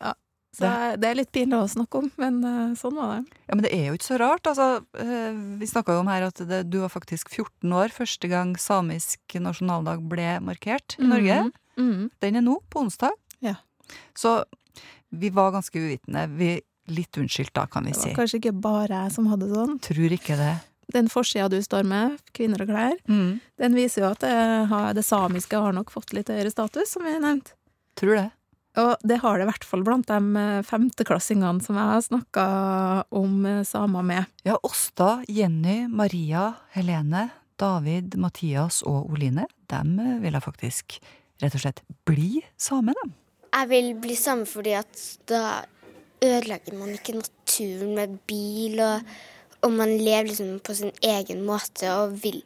Ja. 0.00 0.14
Så 0.52 0.68
det 1.00 1.08
er 1.08 1.16
litt 1.16 1.30
pinlig 1.32 1.56
å 1.56 1.68
snakke 1.68 2.02
om, 2.02 2.10
men 2.20 2.42
eh, 2.44 2.74
sånn 2.76 2.92
var 2.98 3.14
det. 3.14 3.38
Ja, 3.48 3.54
Men 3.56 3.62
det 3.64 3.70
er 3.72 3.86
jo 3.88 3.94
ikke 3.96 4.04
så 4.10 4.18
rart. 4.20 4.44
Altså, 4.50 4.66
eh, 5.00 5.32
vi 5.60 5.68
snakka 5.70 5.94
jo 5.96 6.02
om 6.02 6.10
her 6.12 6.26
at 6.28 6.42
det, 6.48 6.58
du 6.68 6.78
var 6.82 6.92
faktisk 6.92 7.30
14 7.32 7.72
år 7.72 7.88
første 7.94 8.28
gang 8.28 8.52
samisk 8.60 9.36
nasjonaldag 9.40 10.04
ble 10.12 10.34
markert 10.44 10.98
i 11.00 11.08
Norge. 11.08 11.38
Mhm. 11.80 12.10
Den 12.20 12.36
er 12.36 12.44
nå, 12.44 12.58
på 12.68 12.84
onsdag. 12.84 13.16
Ja. 13.40 13.56
Så 14.14 14.42
Vi 15.12 15.28
var 15.28 15.52
ganske 15.52 15.76
uvitende. 15.76 16.26
Vi, 16.36 16.60
litt 16.88 17.16
unnskyldt, 17.18 17.52
da, 17.54 17.66
kan 17.70 17.84
vi 17.86 17.92
si. 17.94 18.08
Det 18.08 18.16
var 18.16 18.22
kanskje 18.24 18.40
ikke 18.42 18.54
bare 18.64 19.04
jeg 19.04 19.12
som 19.14 19.26
hadde 19.30 19.48
sånn. 19.52 19.78
Tror 19.84 20.12
ikke 20.18 20.36
det. 20.40 20.52
Den 20.92 21.08
forsida 21.08 21.48
du 21.48 21.56
står 21.62 21.86
med, 21.88 22.18
Kvinner 22.34 22.60
og 22.64 22.68
klær, 22.68 22.96
Mm. 23.08 23.40
den 23.58 23.74
viser 23.74 24.02
jo 24.02 24.10
at 24.10 24.20
det, 24.20 24.68
har, 24.68 24.92
det 24.94 25.04
samiske 25.06 25.56
har 25.56 25.72
nok 25.72 25.90
fått 25.94 26.12
litt 26.12 26.28
høyere 26.28 26.50
status, 26.52 26.90
som 26.92 27.04
vi 27.06 27.14
nevnte. 27.18 27.54
Tror 27.96 28.16
det. 28.18 28.30
Og 28.76 28.96
det 29.04 29.18
har 29.20 29.36
det 29.38 29.44
i 29.44 29.50
hvert 29.50 29.64
fall 29.68 29.82
blant 29.84 30.06
de 30.08 30.18
eh, 30.40 30.62
femteklassingene 30.64 31.60
som 31.64 31.76
jeg 31.76 31.88
har 31.92 32.00
snakka 32.06 32.44
om 33.12 33.44
eh, 33.46 33.62
samer 33.68 34.02
med. 34.02 34.24
Ja, 34.48 34.56
Åsta, 34.64 35.22
Jenny, 35.28 35.86
Maria, 35.88 36.54
Helene, 36.72 37.30
David, 37.60 38.16
Mathias 38.16 38.82
og 38.88 39.12
Oline, 39.12 39.44
dem 39.68 39.98
eh, 40.00 40.18
vil 40.24 40.32
jeg 40.32 40.44
faktisk 40.44 40.96
rett 41.42 41.54
og 41.58 41.60
slett 41.64 41.82
bli 42.08 42.40
same, 42.56 42.94
dem. 43.02 43.12
Jeg 43.52 43.68
vil 43.68 43.92
bli 44.00 44.16
same 44.16 44.46
fordi 44.48 44.72
at 44.78 45.02
da 45.28 45.62
ødelegger 46.22 46.76
man 46.78 46.94
ikke 46.94 47.16
naturen 47.18 47.94
med 47.96 48.18
bil, 48.26 48.80
og, 48.80 49.00
og 49.62 49.72
man 49.72 49.96
lever 49.98 50.30
liksom 50.30 50.60
på 50.64 50.74
sin 50.78 50.92
egen 51.02 51.42
måte 51.46 51.90
og 51.92 52.16
vil. 52.22 52.42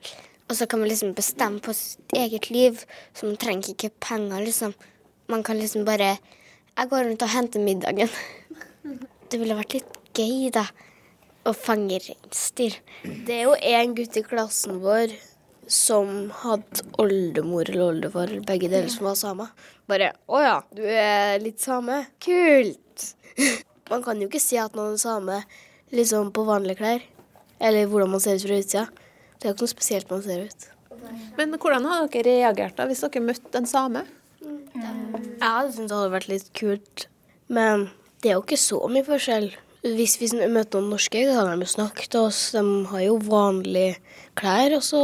Og 0.48 0.56
så 0.56 0.66
kan 0.66 0.78
man 0.78 0.88
liksom 0.88 1.14
bestemme 1.14 1.60
på 1.60 1.74
sitt 1.74 2.12
eget 2.14 2.50
liv, 2.50 2.78
så 3.14 3.26
man 3.26 3.36
trenger 3.36 3.74
ikke 3.74 3.90
penger, 4.00 4.40
liksom. 4.40 4.74
Man 5.28 5.42
kan 5.42 5.58
liksom 5.58 5.84
bare 5.84 6.16
Jeg 6.76 6.88
går 6.90 7.04
rundt 7.04 7.22
og 7.22 7.28
henter 7.28 7.60
middagen. 7.60 8.08
Det 9.30 9.40
ville 9.40 9.56
vært 9.56 9.72
litt 9.72 9.94
gøy, 10.14 10.50
da. 10.52 10.66
Å 11.46 11.54
fange 11.56 11.98
reinsdyr. 12.04 12.76
Det 13.02 13.32
er 13.32 13.46
jo 13.46 13.54
en 13.56 13.94
gutt 13.96 14.18
i 14.18 14.22
klassen 14.22 14.82
vår 14.82 15.14
som 15.66 16.30
hadde 16.42 16.84
oldemor 17.02 17.68
eller 17.70 17.88
oldefar, 17.90 18.32
begge 18.46 18.70
deler, 18.70 18.88
som 18.92 19.08
var 19.08 19.16
same. 19.18 19.48
Bare 19.86 20.12
'Å 20.28 20.42
ja, 20.42 20.62
du 20.74 20.82
er 20.82 21.38
litt 21.42 21.60
same? 21.60 22.06
Kult!' 22.20 23.14
Man 23.90 24.02
kan 24.02 24.20
jo 24.20 24.26
ikke 24.26 24.42
si 24.42 24.56
at 24.58 24.74
noen 24.74 24.94
er 24.94 25.02
same 25.02 25.42
liksom 25.94 26.32
på 26.34 26.42
vanlige 26.46 26.80
klær, 26.80 27.02
eller 27.60 27.86
hvordan 27.86 28.10
man 28.10 28.20
ser 28.20 28.34
ut 28.34 28.42
fra 28.42 28.58
utsida. 28.58 28.86
Det 29.38 29.46
er 29.46 29.54
ikke 29.54 29.62
noe 29.62 29.70
spesielt 29.70 30.10
man 30.10 30.22
ser 30.24 30.40
ut. 30.48 30.66
Men 31.36 31.54
hvordan 31.54 31.86
hadde 31.86 32.08
dere 32.10 32.32
reagert 32.40 32.76
da 32.78 32.86
hvis 32.88 33.04
dere 33.04 33.22
møtte 33.22 33.60
en 33.60 33.68
same? 33.70 34.02
Jeg 34.42 35.44
hadde 35.44 35.72
syntes 35.76 35.92
det 35.92 35.98
hadde 36.00 36.16
vært 36.16 36.28
litt 36.32 36.50
kult, 36.58 37.06
men 37.46 37.86
det 38.22 38.32
er 38.32 38.38
jo 38.38 38.42
ikke 38.42 38.58
så 38.58 38.80
mye 38.90 39.06
forskjell. 39.06 39.48
Hvis 39.86 40.16
vi 40.18 40.32
møter 40.50 40.80
noen 40.80 40.96
norske, 40.96 41.22
så 41.22 41.36
hadde 41.36 41.54
de 41.54 41.66
jo 41.68 41.74
snakket 41.76 42.10
til 42.10 42.26
oss. 42.26 42.40
De 42.56 42.62
har 42.90 43.04
jo 43.04 43.20
vanlige 43.22 44.00
klær, 44.34 44.74
og 44.80 44.82
så 44.82 45.02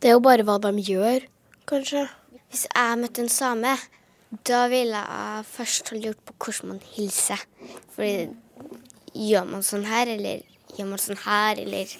Det 0.00 0.08
er 0.08 0.14
jo 0.16 0.22
bare 0.24 0.44
hva 0.48 0.54
de 0.64 0.70
gjør, 0.80 1.26
kanskje. 1.68 2.06
Hvis 2.48 2.62
jeg 2.70 3.00
møtte 3.02 3.20
en 3.20 3.28
same, 3.28 3.74
da 4.48 4.60
ville 4.72 4.96
jeg 4.96 5.42
først 5.44 5.90
ha 5.92 5.98
lurt 5.98 6.22
på 6.24 6.36
hvordan 6.38 6.70
man 6.70 6.78
hilser. 6.94 7.42
Fordi 7.92 8.30
gjør 9.12 9.50
man 9.50 9.66
sånn 9.66 9.84
her, 9.90 10.08
eller 10.08 10.40
gjør 10.78 10.88
man 10.88 11.02
sånn 11.02 11.20
her, 11.26 11.60
eller 11.60 11.92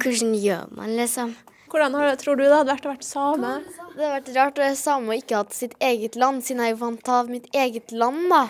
hvordan 0.00 0.32
gjør 0.40 0.72
man, 0.78 0.94
liksom? 0.96 1.36
Hvordan 1.68 1.98
har, 2.00 2.16
tror 2.22 2.40
du 2.40 2.46
det 2.46 2.54
hadde 2.54 2.72
vært 2.72 2.88
å 2.88 2.94
være 2.94 3.10
same? 3.10 3.52
Det 3.68 4.00
hadde 4.00 4.14
vært 4.14 4.32
rart 4.38 4.58
å 4.62 4.66
være 4.70 4.80
same 4.80 5.12
og 5.12 5.20
ikke 5.20 5.44
hatt 5.44 5.54
sitt 5.58 5.76
eget 5.92 6.16
land, 6.24 6.40
siden 6.48 6.64
jeg 6.64 6.78
er 6.78 6.82
vant 6.86 7.04
til 7.04 7.12
å 7.12 7.20
ha 7.20 7.28
mitt 7.28 7.52
eget 7.52 7.92
land, 7.92 8.32
da. 8.32 8.42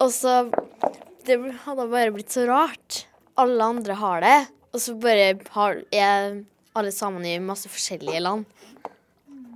Og 0.00 0.12
så 0.12 0.42
Det 1.24 1.36
hadde 1.64 1.90
bare 1.92 2.12
blitt 2.12 2.32
så 2.32 2.44
rart. 2.48 3.04
Alle 3.40 3.64
andre 3.64 3.96
har 3.96 4.24
det, 4.24 4.38
og 4.76 4.80
så 4.84 4.94
bare 5.00 5.34
har, 5.56 5.84
er 5.88 6.40
alle 6.78 6.92
sammen 6.94 7.26
i 7.26 7.38
masse 7.42 7.70
forskjellige 7.70 8.20
land. 8.24 8.44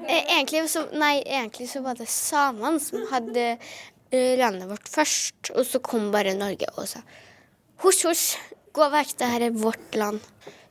Eh, 0.04 0.24
Egentlig 0.36 0.64
så, 0.70 0.86
nei, 0.92 1.18
egentlig 1.22 1.68
så 1.70 1.84
var 1.84 1.98
det 1.98 2.08
samene 2.10 2.80
som 2.82 3.04
hadde 3.12 3.44
eh, 3.54 4.34
landet 4.40 4.68
vårt 4.70 4.90
først, 4.90 5.52
og 5.54 5.64
så 5.68 5.80
kom 5.84 6.10
bare 6.14 6.36
Norge 6.38 6.68
og 6.74 6.88
sa 6.90 7.04
hos, 7.84 8.02
hos, 8.06 8.24
gå 8.74 8.86
vekk, 8.92 9.16
det 9.20 9.30
her 9.32 9.46
er 9.48 9.56
vårt 9.58 9.98
land. 9.98 10.22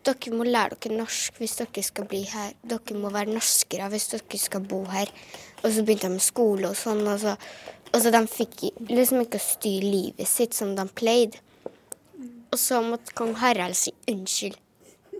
Dere 0.03 0.35
må 0.35 0.43
lære 0.47 0.75
dere 0.83 0.97
norsk 0.99 1.37
hvis 1.39 1.55
dere 1.61 1.83
skal 1.85 2.07
bli 2.09 2.23
her. 2.27 2.55
Dere 2.67 2.97
må 2.99 3.11
være 3.13 3.31
norskere 3.31 3.87
hvis 3.93 4.09
dere 4.11 4.39
skal 4.41 4.65
bo 4.67 4.81
her. 4.91 5.11
Og 5.61 5.69
så 5.71 5.83
begynte 5.85 6.09
de 6.09 6.17
med 6.17 6.25
skole 6.25 6.71
og 6.71 6.75
sånn, 6.75 7.05
og 7.07 7.21
så, 7.21 7.37
og 7.93 8.01
så 8.03 8.11
de 8.11 8.23
fikk 8.27 8.65
liksom 8.89 9.23
ikke 9.23 9.39
styre 9.39 9.87
livet 9.93 10.27
sitt 10.27 10.57
som 10.57 10.73
de 10.75 10.87
pleide. 10.91 11.39
Og 12.51 12.59
så 12.59 12.81
måtte 12.83 13.15
kong 13.17 13.31
Harald 13.39 13.79
si 13.79 13.95
unnskyld. 14.11 14.59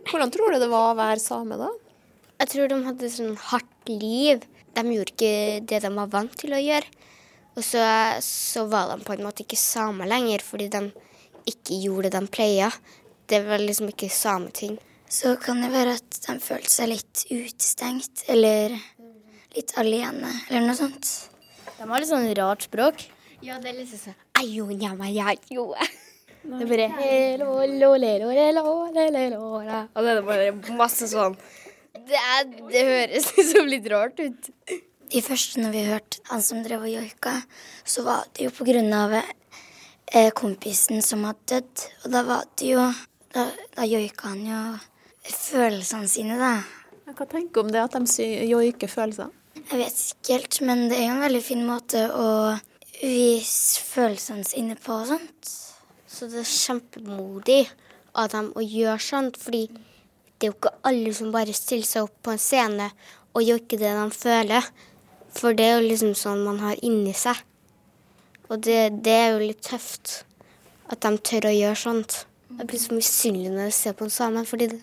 Hvordan 0.10 0.32
tror 0.34 0.54
du 0.54 0.60
det 0.62 0.70
var 0.72 0.92
å 0.92 0.98
være 1.00 1.22
same, 1.24 1.58
da? 1.60 1.70
Jeg 2.42 2.52
tror 2.52 2.70
de 2.72 2.80
hadde 2.88 3.10
sånn 3.14 3.38
hardt 3.52 3.92
liv. 3.92 4.44
De 4.74 4.84
gjorde 4.84 5.14
ikke 5.14 5.64
det 5.70 5.80
de 5.86 5.92
var 5.96 6.12
vant 6.12 6.34
til 6.40 6.56
å 6.56 6.62
gjøre. 6.62 6.90
Og 7.54 7.62
så, 7.62 7.84
så 8.26 8.66
var 8.70 8.90
de 8.90 9.06
på 9.06 9.14
en 9.14 9.24
måte 9.28 9.46
ikke 9.46 9.60
samer 9.60 10.10
lenger, 10.10 10.42
fordi 10.44 10.72
de 10.74 10.88
ikke 11.50 11.78
gjorde 11.84 12.10
det 12.10 12.24
de 12.24 12.32
pleia. 12.34 12.72
Det 13.30 13.44
var 13.46 13.62
liksom 13.62 13.92
ikke 13.94 14.10
sameting. 14.12 14.80
Så 15.14 15.36
kan 15.42 15.62
det 15.62 15.70
være 15.74 15.94
at 16.00 16.20
de 16.26 16.38
følte 16.42 16.74
seg 16.74 16.90
litt 16.90 17.26
utestengt, 17.30 18.26
eller 18.34 18.74
litt 19.54 19.76
alene, 19.78 20.32
eller 20.50 20.66
noe 20.66 20.78
sånt. 20.78 21.12
De 21.78 21.86
har 21.86 22.02
litt 22.02 22.10
sånn 22.10 22.26
rart 22.40 22.66
språk. 22.66 23.06
Ja, 23.46 23.60
det 23.62 23.74
er 23.74 23.82
liksom 23.84 24.08
sånn 24.08 24.20
Ajo, 24.42 24.66
njama, 24.74 25.08
ja, 25.14 25.36
jo. 25.54 25.70
Det 26.44 26.66
er 26.66 26.70
bare. 26.70 26.88
Og 29.96 30.04
det 30.04 30.16
er 30.16 30.26
bare 30.28 30.76
masse 30.78 31.08
sånn 31.08 31.38
Det, 31.94 32.20
er, 32.20 32.50
det 32.72 32.82
høres 32.90 33.30
liksom 33.38 33.70
litt 33.72 33.88
rart 33.94 34.20
ut. 34.20 34.50
De 35.14 35.22
første 35.24 35.62
når 35.62 35.72
vi 35.76 35.84
hørte 35.88 36.20
han 36.32 36.42
som 36.44 36.64
drev 36.66 36.84
og 36.88 36.92
joika, 36.92 37.38
så 37.86 38.04
var 38.04 38.26
det 38.34 38.48
jo 38.48 38.54
på 38.58 38.66
grunn 38.68 38.92
av 38.98 39.14
eh, 39.20 40.32
kompisen 40.36 41.04
som 41.06 41.24
hadde 41.30 41.46
dødd. 41.54 41.86
Og 42.04 42.16
da 42.18 42.24
var 42.28 42.48
det 42.60 42.72
jo 42.76 42.92
Da, 43.34 43.48
da 43.74 43.86
joika 43.90 44.30
han 44.30 44.44
jo 44.46 44.58
følelsene 45.26 46.06
sine, 46.12 46.36
da. 46.38 46.52
Hva 47.18 47.26
tenker 47.26 47.56
du 47.56 47.62
om 47.64 47.72
det 47.74 47.82
at 47.82 47.96
de 47.98 48.28
joiker 48.46 48.92
følelser? 48.92 49.32
Jeg 49.56 49.80
vet 49.80 50.02
ikke 50.14 50.36
helt, 50.38 50.60
men 50.68 50.84
det 50.92 51.00
er 51.00 51.08
jo 51.08 51.16
en 51.16 51.24
veldig 51.24 51.42
fin 51.42 51.64
måte 51.66 52.04
å 52.14 52.28
vise 53.00 53.82
følelsene 53.88 54.46
sine 54.46 54.78
på 54.78 55.00
og 55.00 55.10
sånt. 55.16 55.54
Så 56.24 56.30
det 56.32 56.40
er 56.40 56.48
kjempemodig 56.48 57.64
av 58.16 58.30
dem 58.32 58.46
å 58.56 58.62
gjøre 58.64 59.02
sånt, 59.04 59.36
fordi 59.36 59.66
det 59.68 60.48
er 60.48 60.54
jo 60.54 60.54
ikke 60.56 60.70
alle 60.88 61.12
som 61.18 61.34
bare 61.34 61.56
stiller 61.58 61.84
seg 61.90 62.06
opp 62.06 62.14
på 62.24 62.32
en 62.32 62.40
scene 62.40 62.86
og 63.34 63.44
gjør 63.44 63.60
ikke 63.60 63.80
det 63.82 63.90
de 63.98 64.06
føler. 64.16 64.70
For 65.36 65.58
det 65.60 65.66
er 65.68 65.74
jo 65.74 65.90
liksom 65.90 66.14
sånn 66.16 66.46
man 66.46 66.62
har 66.64 66.80
inni 66.80 67.12
seg. 67.12 67.42
Og 68.48 68.64
det, 68.64 69.02
det 69.04 69.18
er 69.18 69.28
jo 69.34 69.44
litt 69.44 69.60
tøft 69.68 70.14
at 70.88 71.04
de 71.04 71.12
tør 71.28 71.50
å 71.50 71.54
gjøre 71.58 71.82
sånt. 71.84 72.22
Jeg 72.56 72.72
blir 72.72 72.84
så 72.86 72.96
misunnelig 72.96 73.52
når 73.52 73.68
jeg 73.68 73.78
ser 73.82 74.00
på 74.00 74.08
en 74.08 74.18
same, 74.22 74.48
fordi 74.48 74.72
de, 74.78 74.82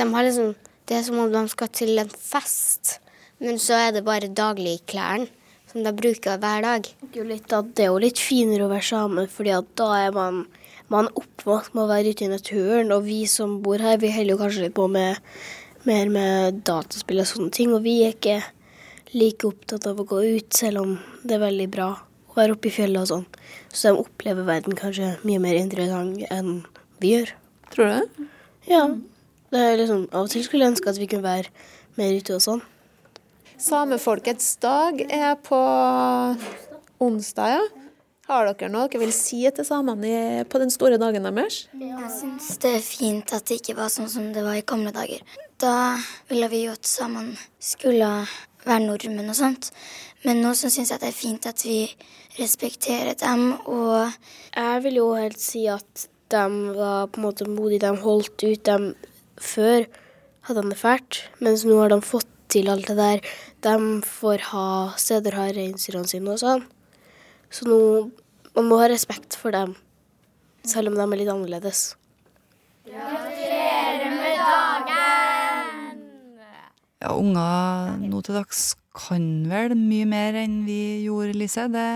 de 0.00 0.10
har 0.16 0.28
liksom 0.30 0.54
Det 0.88 0.96
er 0.96 1.04
som 1.04 1.20
om 1.20 1.28
de 1.32 1.44
skal 1.52 1.68
til 1.76 2.00
en 2.00 2.16
fest, 2.16 3.02
men 3.36 3.60
så 3.60 3.76
er 3.84 3.92
det 3.98 4.06
bare 4.08 4.32
dagligklærne 4.32 5.28
som 5.74 5.82
de 5.82 5.90
bruker 5.90 6.38
hver 6.38 6.62
dag. 6.62 6.86
Det 7.02 7.18
er 7.18 7.24
jo 7.24 7.26
litt 7.26 7.50
det 7.50 7.82
er 7.82 7.88
jo 7.90 7.98
litt 7.98 8.20
finere 8.22 8.68
å 8.68 8.70
være 8.70 8.86
same, 8.86 9.26
fordi 9.26 9.56
da 9.74 9.88
er 9.98 10.12
man, 10.14 10.44
man 10.92 11.08
oppvokst 11.18 11.74
med 11.74 11.82
å 11.82 11.90
være 11.90 12.12
ute 12.14 12.28
i 12.28 12.30
naturen. 12.30 12.92
Og 12.94 13.08
vi 13.08 13.24
som 13.26 13.56
bor 13.64 13.82
her, 13.82 13.98
vi 13.98 14.12
holder 14.14 14.36
jo 14.36 14.40
kanskje 14.44 14.66
litt 14.68 14.76
på 14.76 14.86
med 14.86 15.18
mer 15.84 16.12
med 16.14 16.60
dataspill 16.68 17.24
og 17.24 17.26
sånne 17.26 17.50
ting. 17.58 17.74
Og 17.74 17.82
vi 17.82 17.96
er 18.06 18.14
ikke 18.14 18.38
like 19.18 19.48
opptatt 19.48 19.88
av 19.90 19.98
å 19.98 20.06
gå 20.06 20.20
ut, 20.36 20.54
selv 20.54 20.84
om 20.84 20.92
det 21.24 21.40
er 21.40 21.42
veldig 21.42 21.66
bra 21.74 21.88
å 22.30 22.36
være 22.38 22.54
oppe 22.54 22.70
i 22.70 22.74
fjellet 22.76 23.02
og 23.02 23.10
sånn. 23.10 23.26
Så 23.74 23.90
de 23.90 24.04
opplever 24.04 24.46
verden 24.46 24.78
kanskje 24.78 25.16
mye 25.26 25.42
mer 25.42 25.58
interessant 25.58 26.22
enn 26.30 26.60
vi 27.02 27.16
gjør. 27.16 27.34
Tror 27.74 27.90
du 27.90 27.96
det? 27.96 28.28
Ja. 28.70 28.84
Det 29.50 29.58
er 29.58 29.76
liksom, 29.78 30.06
av 30.14 30.28
og 30.28 30.30
til 30.30 30.46
skulle 30.46 30.66
jeg 30.66 30.74
ønske 30.76 30.94
at 30.94 31.02
vi 31.02 31.10
kunne 31.10 31.26
være 31.26 31.50
mer 31.98 32.14
ute 32.14 32.38
og 32.38 32.46
sånn. 32.46 32.62
Samefolkets 33.64 34.56
dag 34.60 34.98
er 35.08 35.38
på 35.40 35.56
onsdag, 37.00 37.48
ja. 37.48 37.60
Har 38.28 38.48
dere 38.50 38.68
noe 38.68 38.90
dere 38.92 39.00
vil 39.00 39.12
si 39.16 39.38
til 39.56 39.64
samene 39.64 40.42
på 40.52 40.60
den 40.60 40.72
store 40.72 40.98
dagen 41.00 41.24
deres? 41.24 41.62
Jeg 41.72 42.10
syns 42.12 42.50
det 42.60 42.74
er 42.76 42.84
fint 42.84 43.32
at 43.32 43.46
det 43.48 43.62
ikke 43.62 43.76
var 43.78 43.88
sånn 43.92 44.10
som 44.12 44.26
det 44.36 44.42
var 44.44 44.58
i 44.58 44.66
gamle 44.68 44.92
dager. 44.92 45.22
Da 45.60 45.96
ville 46.28 46.50
vi 46.52 46.60
jo 46.66 46.74
at 46.76 46.88
samene 46.88 47.38
skulle 47.56 48.10
være 48.66 48.84
nordmenn 48.84 49.32
og 49.32 49.38
sånt. 49.40 49.70
Men 50.28 50.44
nå 50.44 50.52
så 50.60 50.68
syns 50.72 50.92
jeg 50.92 51.00
det 51.00 51.14
er 51.14 51.16
fint 51.16 51.48
at 51.48 51.64
vi 51.64 51.78
respekterer 52.36 53.16
dem 53.16 53.54
og 53.64 54.12
Jeg 54.52 54.84
vil 54.84 55.00
jo 55.00 55.08
helt 55.16 55.40
si 55.40 55.64
at 55.72 56.06
de 56.32 56.44
var 56.76 57.08
på 57.08 57.20
en 57.20 57.26
måte 57.30 57.48
modige. 57.48 57.86
De 57.88 58.04
holdt 58.04 58.44
ut. 58.44 58.68
De, 58.68 58.94
før 59.40 59.88
hadde 60.44 60.60
de 60.60 60.76
det 60.76 60.80
fælt, 60.84 61.24
mens 61.40 61.64
nå 61.64 61.80
har 61.80 61.96
de 61.96 62.00
fått 62.04 62.28
til 62.54 62.70
alt 62.70 62.88
det 62.88 62.96
der. 62.98 63.34
De 63.64 63.76
får 64.04 64.42
ha 64.50 64.68
steder 65.00 65.32
å 65.32 65.46
ha 65.46 65.52
reinsdyrene 65.56 66.08
sine 66.10 66.34
og 66.34 66.40
sånn. 66.42 66.66
Så 67.48 67.64
nå 67.64 67.78
man 68.54 68.68
må 68.68 68.76
ha 68.78 68.90
respekt 68.92 69.34
for 69.40 69.54
dem, 69.54 69.72
selv 70.68 70.92
om 70.92 70.98
de 70.98 71.04
er 71.04 71.20
litt 71.22 71.30
annerledes. 71.32 71.96
Gratulerer 72.84 74.12
med 74.12 74.42
dagen! 74.44 76.04
Ja, 77.00 77.16
unger 77.16 77.96
nå 78.04 78.20
til 78.26 78.38
dags 78.38 78.74
kan 78.94 79.26
vel 79.50 79.74
mye 79.80 80.06
mer 80.06 80.38
enn 80.44 80.60
vi 80.68 81.08
gjorde, 81.08 81.34
Lise. 81.40 81.66
Det 81.72 81.88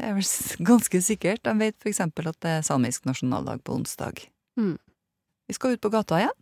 er 0.00 0.16
vel 0.16 0.26
ganske 0.72 1.04
sikkert. 1.04 1.44
De 1.46 1.54
vet 1.60 1.86
eksempel 1.86 2.32
at 2.32 2.40
det 2.42 2.56
er 2.56 2.66
samisk 2.66 3.06
nasjonaldag 3.06 3.62
på 3.62 3.76
onsdag. 3.78 4.24
Mm. 4.58 4.74
Vi 5.46 5.54
skal 5.54 5.76
ut 5.76 5.84
på 5.84 5.92
gata 5.92 6.24
igjen. 6.24 6.38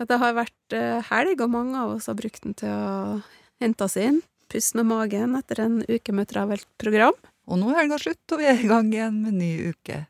Det 0.00 0.16
har 0.20 0.36
vært 0.36 0.74
eh, 0.76 1.00
helg, 1.10 1.40
og 1.44 1.52
mange 1.52 1.80
av 1.80 1.96
oss 1.96 2.08
har 2.08 2.16
brukt 2.18 2.42
den 2.44 2.56
til 2.56 2.72
å 2.72 3.20
hente 3.60 3.86
oss 3.86 3.96
inn, 4.00 4.20
puste 4.50 4.80
med 4.80 4.88
magen 4.90 5.36
etter 5.38 5.64
en 5.64 5.80
uke 5.88 6.14
med 6.16 6.30
travelt 6.30 6.66
program. 6.80 7.16
Og 7.50 7.60
nå 7.60 7.70
er 7.72 7.82
helga 7.82 7.98
slutt, 8.00 8.24
og 8.32 8.40
vi 8.42 8.48
er 8.50 8.62
i 8.62 8.70
gang 8.70 8.90
igjen 8.92 9.20
med 9.24 9.38
ny 9.38 9.50
uke. 9.72 10.04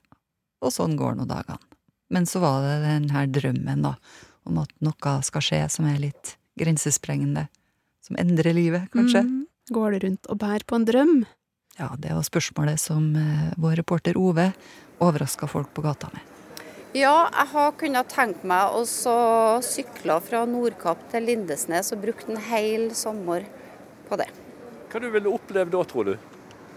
Og 0.60 0.74
sånn 0.74 0.96
går 0.98 1.16
nå 1.18 1.26
dagene. 1.28 1.60
Men 2.10 2.26
så 2.26 2.42
var 2.42 2.64
det 2.64 2.80
den 2.84 3.10
her 3.14 3.28
drømmen, 3.30 3.84
da, 3.86 3.94
om 4.48 4.58
at 4.62 4.72
noe 4.82 5.14
skal 5.26 5.44
skje 5.44 5.60
som 5.72 5.86
er 5.88 6.00
litt 6.02 6.34
grensesprengende. 6.60 7.46
Som 8.04 8.18
endrer 8.20 8.56
livet, 8.56 8.88
kanskje. 8.94 9.22
Mm. 9.26 9.44
Går 9.70 9.94
det 9.94 10.00
rundt 10.04 10.30
og 10.32 10.40
bærer 10.42 10.66
på 10.66 10.80
en 10.80 10.88
drøm? 10.88 11.14
Ja, 11.78 11.92
det 11.96 12.12
var 12.12 12.26
spørsmålet 12.26 12.82
som 12.82 13.12
eh, 13.16 13.52
vår 13.60 13.78
reporter 13.80 14.18
Ove 14.18 14.50
overraska 15.00 15.46
folk 15.48 15.70
på 15.74 15.84
gata 15.84 16.10
med. 16.12 16.26
Ja, 16.90 17.28
jeg 17.30 17.46
har 17.52 17.74
kunnet 17.78 18.08
tenke 18.10 18.48
meg 18.50 18.72
å 18.74 18.80
sykle 19.62 20.16
fra 20.26 20.40
Nordkapp 20.42 21.04
til 21.12 21.28
Lindesnes 21.28 21.92
og 21.94 22.00
brukt 22.02 22.26
en 22.26 22.40
hel 22.48 22.88
sommer 22.98 23.44
på 24.08 24.16
det. 24.18 24.26
Hva 24.90 24.98
du 24.98 25.06
ville 25.14 25.30
oppleve 25.30 25.70
da, 25.70 25.84
tror 25.86 26.08
du? 26.08 26.16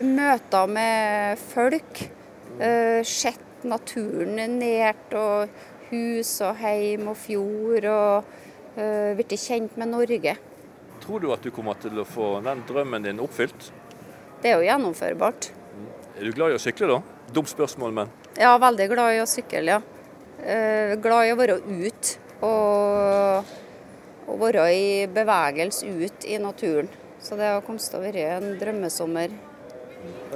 Møter 0.06 0.70
med 0.70 1.42
folk, 1.42 2.04
uh, 2.60 3.02
sett 3.02 3.66
naturen 3.66 4.38
nært, 4.60 5.16
og 5.18 5.50
hus 5.90 6.36
og 6.46 6.62
heim 6.62 7.10
og 7.10 7.18
fjord, 7.18 7.88
og 7.90 8.30
uh, 8.78 9.16
blitt 9.18 9.34
kjent 9.42 9.80
med 9.82 9.96
Norge. 9.96 10.36
Tror 11.02 11.26
du 11.26 11.32
at 11.34 11.42
du 11.42 11.50
kommer 11.56 11.80
til 11.82 11.98
å 11.98 12.06
få 12.06 12.36
den 12.46 12.62
drømmen 12.70 13.10
din 13.10 13.24
oppfylt? 13.24 13.72
Det 14.44 14.52
er 14.52 14.62
jo 14.62 14.70
gjennomførbart. 14.70 15.50
Er 16.20 16.30
du 16.30 16.38
glad 16.38 16.54
i 16.54 16.60
å 16.60 16.62
sykle, 16.62 17.00
da? 17.00 17.02
Dumt 17.34 17.50
spørsmål, 17.50 17.98
men 17.98 18.14
Ja, 18.38 18.54
veldig 18.62 18.88
glad 18.94 19.18
i 19.18 19.24
å 19.26 19.28
sykle, 19.30 19.66
ja. 19.66 19.82
Eh, 20.44 20.98
glad 21.00 21.30
i 21.30 21.32
å 21.32 21.40
være 21.40 21.56
ute 21.64 22.18
og, 22.44 23.52
og 24.28 24.42
være 24.42 24.66
i 24.76 24.88
bevegelse 25.08 25.88
ut 25.88 26.28
i 26.28 26.40
naturen. 26.42 26.90
Så 27.24 27.38
det 27.40 27.48
har 27.48 27.64
kommet 27.64 27.86
til 27.88 28.02
å 28.02 28.04
være 28.04 28.26
en 28.36 28.50
drømmesommer. 28.60 29.32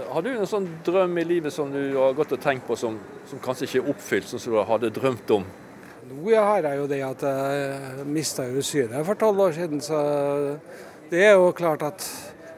Har 0.08 0.24
du 0.24 0.30
en 0.32 0.48
sånn 0.48 0.70
drøm 0.88 1.17
i 1.20 1.26
livet 1.28 1.52
som 1.52 1.74
du 1.74 1.82
har 1.98 2.15
gått 2.15 2.32
og 2.38 2.39
tenkt 2.39 2.63
på 2.70 2.78
som, 2.80 2.96
som 3.28 3.41
kanskje 3.43 3.67
ikke 3.67 3.82
er 3.82 3.89
oppfylt, 3.91 4.30
som 4.32 4.54
du 4.54 4.62
hadde 4.70 4.93
drømt 4.96 5.34
om? 5.36 5.43
Nå 6.08 6.32
har 6.32 6.63
jeg 6.63 6.80
jo 6.80 6.88
det 6.88 7.02
at 7.04 7.28
jeg 7.28 8.08
mista 8.08 8.46
synet 8.63 9.04
for 9.04 9.20
tolv 9.20 9.43
år 9.50 9.58
siden, 9.58 9.84
så 9.84 10.00
det 11.12 11.26
er 11.26 11.36
jo 11.36 11.52
klart 11.58 11.84
at 11.84 12.08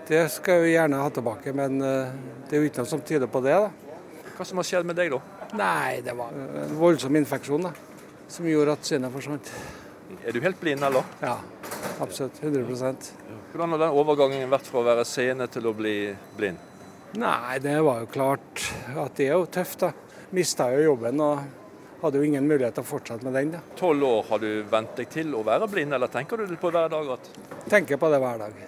det 0.09 0.27
skal 0.33 0.59
jeg 0.59 0.67
jo 0.67 0.75
gjerne 0.75 1.01
ha 1.01 1.09
tilbake. 1.13 1.55
Men 1.57 1.81
eh, 1.81 2.13
det 2.45 2.57
er 2.57 2.62
jo 2.62 2.69
ikke 2.69 2.85
noe 2.85 2.93
som 2.93 3.01
tyder 3.01 3.29
på 3.29 3.41
det. 3.45 3.57
da. 3.57 3.97
Hva 4.38 4.45
som 4.45 4.62
har 4.62 4.69
skjedd 4.69 4.85
med 4.85 4.97
deg, 5.01 5.17
da? 5.17 5.38
Nei, 5.57 6.01
det 6.05 6.13
var 6.13 6.33
en 6.35 6.75
voldsom 6.77 7.15
infeksjon 7.17 7.63
da, 7.65 7.71
som 8.29 8.45
gjorde 8.49 8.75
at 8.77 8.85
synet 8.85 9.13
forsvant. 9.13 9.51
Er 10.25 10.35
du 10.35 10.41
helt 10.43 10.59
blind, 10.62 10.83
eller? 10.85 11.05
Ja, 11.21 11.38
absolutt. 12.01 12.41
100% 12.41 13.12
Hvordan 13.49 13.71
har 13.73 13.81
den 13.81 13.95
overgangen 13.97 14.49
vært 14.51 14.67
fra 14.69 14.81
å 14.83 14.85
være 14.85 15.05
seende 15.09 15.47
til 15.49 15.65
å 15.65 15.73
bli 15.73 15.93
blind? 16.38 16.59
Nei, 17.17 17.57
det 17.63 17.79
var 17.81 18.03
jo 18.03 18.09
klart 18.13 18.67
at 18.93 19.15
det 19.17 19.25
er 19.31 19.39
jo 19.39 19.47
tøft, 19.49 19.81
da. 19.81 19.89
Mista 20.38 20.67
jo 20.75 20.91
jobben 20.91 21.21
og 21.25 21.39
hadde 22.03 22.21
jo 22.21 22.27
ingen 22.27 22.45
mulighet 22.45 22.77
til 22.77 22.85
å 22.85 22.89
fortsette 22.91 23.25
med 23.25 23.33
den. 23.33 23.55
da. 23.55 23.63
Tolv 23.79 24.05
år, 24.05 24.19
har 24.29 24.43
du 24.43 24.51
vent 24.69 24.93
deg 24.99 25.09
til 25.09 25.33
å 25.33 25.41
være 25.47 25.67
blind, 25.71 25.97
eller 25.97 26.12
tenker 26.13 26.38
du 26.38 26.45
det 26.45 26.59
på 26.62 26.69
hver 26.69 26.91
dag 26.93 27.09
at 27.17 27.31
Tenker 27.69 27.97
på 28.01 28.09
det 28.13 28.21
hver 28.21 28.38
dag. 28.45 28.62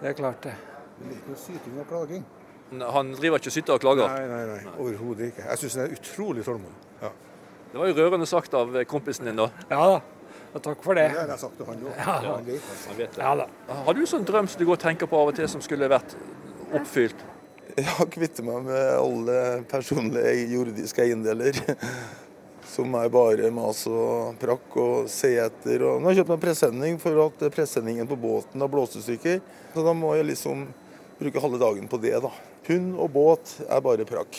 Det 0.00 0.10
er 0.10 0.18
klart, 0.18 0.42
det. 0.42 0.56
Det 0.98 1.12
liker 1.12 1.30
jo 1.32 1.38
syting 1.40 1.78
og 1.80 1.86
klaging. 1.90 2.26
Han 2.70 3.14
driver 3.14 3.38
ikke 3.38 3.52
og 3.52 3.54
syter 3.54 3.76
og 3.76 3.84
klager? 3.84 4.10
Nei, 4.10 4.26
nei, 4.26 4.56
nei. 4.56 4.74
Overhodet 4.82 5.30
ikke. 5.30 5.44
Jeg 5.46 5.62
syns 5.62 5.78
han 5.78 5.86
er 5.86 5.94
utrolig 5.94 6.44
tålmodig. 6.46 6.82
Ja. 7.02 7.12
Det 7.70 7.78
var 7.78 7.90
jo 7.90 7.96
rørende 8.00 8.26
sagt 8.26 8.54
av 8.58 8.74
kompisen 8.90 9.28
din, 9.28 9.38
da. 9.38 9.50
Ja 9.70 9.86
da. 9.94 10.00
Og 10.56 10.62
takk 10.64 10.82
for 10.84 10.96
det. 10.96 11.10
Det 11.12 11.20
har 11.20 11.30
jeg 11.34 11.42
sagt 11.42 11.58
til 11.60 11.68
han 11.68 11.80
òg. 11.84 11.94
Ja. 12.00 12.16
Han 12.26 12.46
vet 12.46 12.66
det. 12.66 12.76
Han 12.88 12.98
vet 12.98 13.16
det. 13.16 13.22
Ja 13.22 13.32
da. 13.42 13.46
Har 13.86 13.96
du 13.96 14.04
sånn 14.08 14.26
drøm 14.26 14.50
som 14.50 14.60
du 14.62 14.66
går 14.66 14.78
og 14.78 14.84
tenker 14.86 15.10
på 15.10 15.18
av 15.20 15.32
og 15.32 15.36
til 15.36 15.48
som 15.52 15.62
skulle 15.64 15.88
vært 15.92 16.16
oppfylt? 16.74 17.26
Ja, 17.76 18.06
kvitte 18.08 18.40
meg 18.46 18.64
med 18.64 18.84
alle 18.96 19.40
personlige 19.68 20.46
jordiske 20.54 21.04
eiendeler. 21.04 21.58
Som 22.66 22.92
er 22.98 23.08
bare 23.08 23.48
mas 23.54 23.84
og 23.88 24.34
prakk 24.40 24.74
og 24.80 25.06
se 25.08 25.30
etter. 25.40 25.84
Og 25.86 26.00
nå 26.00 26.08
har 26.08 26.16
jeg 26.16 26.24
kjøpt 26.24 26.32
meg 26.34 26.40
presenning 26.42 26.98
for 27.00 27.20
at 27.22 27.44
presenningen 27.54 28.08
på 28.10 28.18
båten 28.20 28.60
har 28.60 28.68
blåst 28.72 28.98
i 28.98 29.04
stykker. 29.04 29.38
Så 29.72 29.84
da 29.86 29.94
må 29.96 30.10
jeg 30.18 30.26
liksom 30.32 30.66
bruke 31.20 31.40
halve 31.40 31.60
dagen 31.62 31.86
på 31.88 32.00
det, 32.02 32.16
da. 32.20 32.32
Hund 32.66 32.96
og 32.98 33.10
båt 33.14 33.56
er 33.68 33.80
bare 33.84 34.04
prakk. 34.08 34.38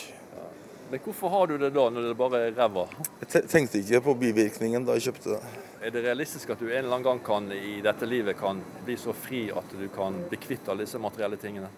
Men 0.89 0.99
hvorfor 1.03 1.29
har 1.29 1.47
du 1.47 1.57
det 1.57 1.69
da, 1.75 1.89
når 1.91 2.09
det 2.09 2.15
bare 2.19 2.39
er 2.47 2.53
ræva? 2.55 2.85
Jeg 3.23 3.47
tenkte 3.51 3.81
ikke 3.81 4.01
på 4.05 4.13
bivirkningen 4.21 4.85
da 4.87 4.95
jeg 4.95 5.09
kjøpte 5.09 5.35
det. 5.35 5.55
Er 5.83 5.93
det 5.93 6.03
realistisk 6.05 6.51
at 6.51 6.59
du 6.59 6.69
en 6.69 6.77
eller 6.77 6.95
annen 6.95 7.05
gang 7.05 7.19
kan, 7.23 7.49
i 7.51 7.81
dette 7.83 8.07
livet 8.07 8.37
kan 8.39 8.61
bli 8.85 8.95
så 8.99 9.13
fri 9.15 9.45
at 9.51 9.75
du 9.75 9.85
kan 9.93 10.15
bli 10.31 10.39
kvitt 10.43 10.67
alle 10.71 10.87
disse 10.87 10.99
materielle 10.99 11.39
tingene? 11.39 11.69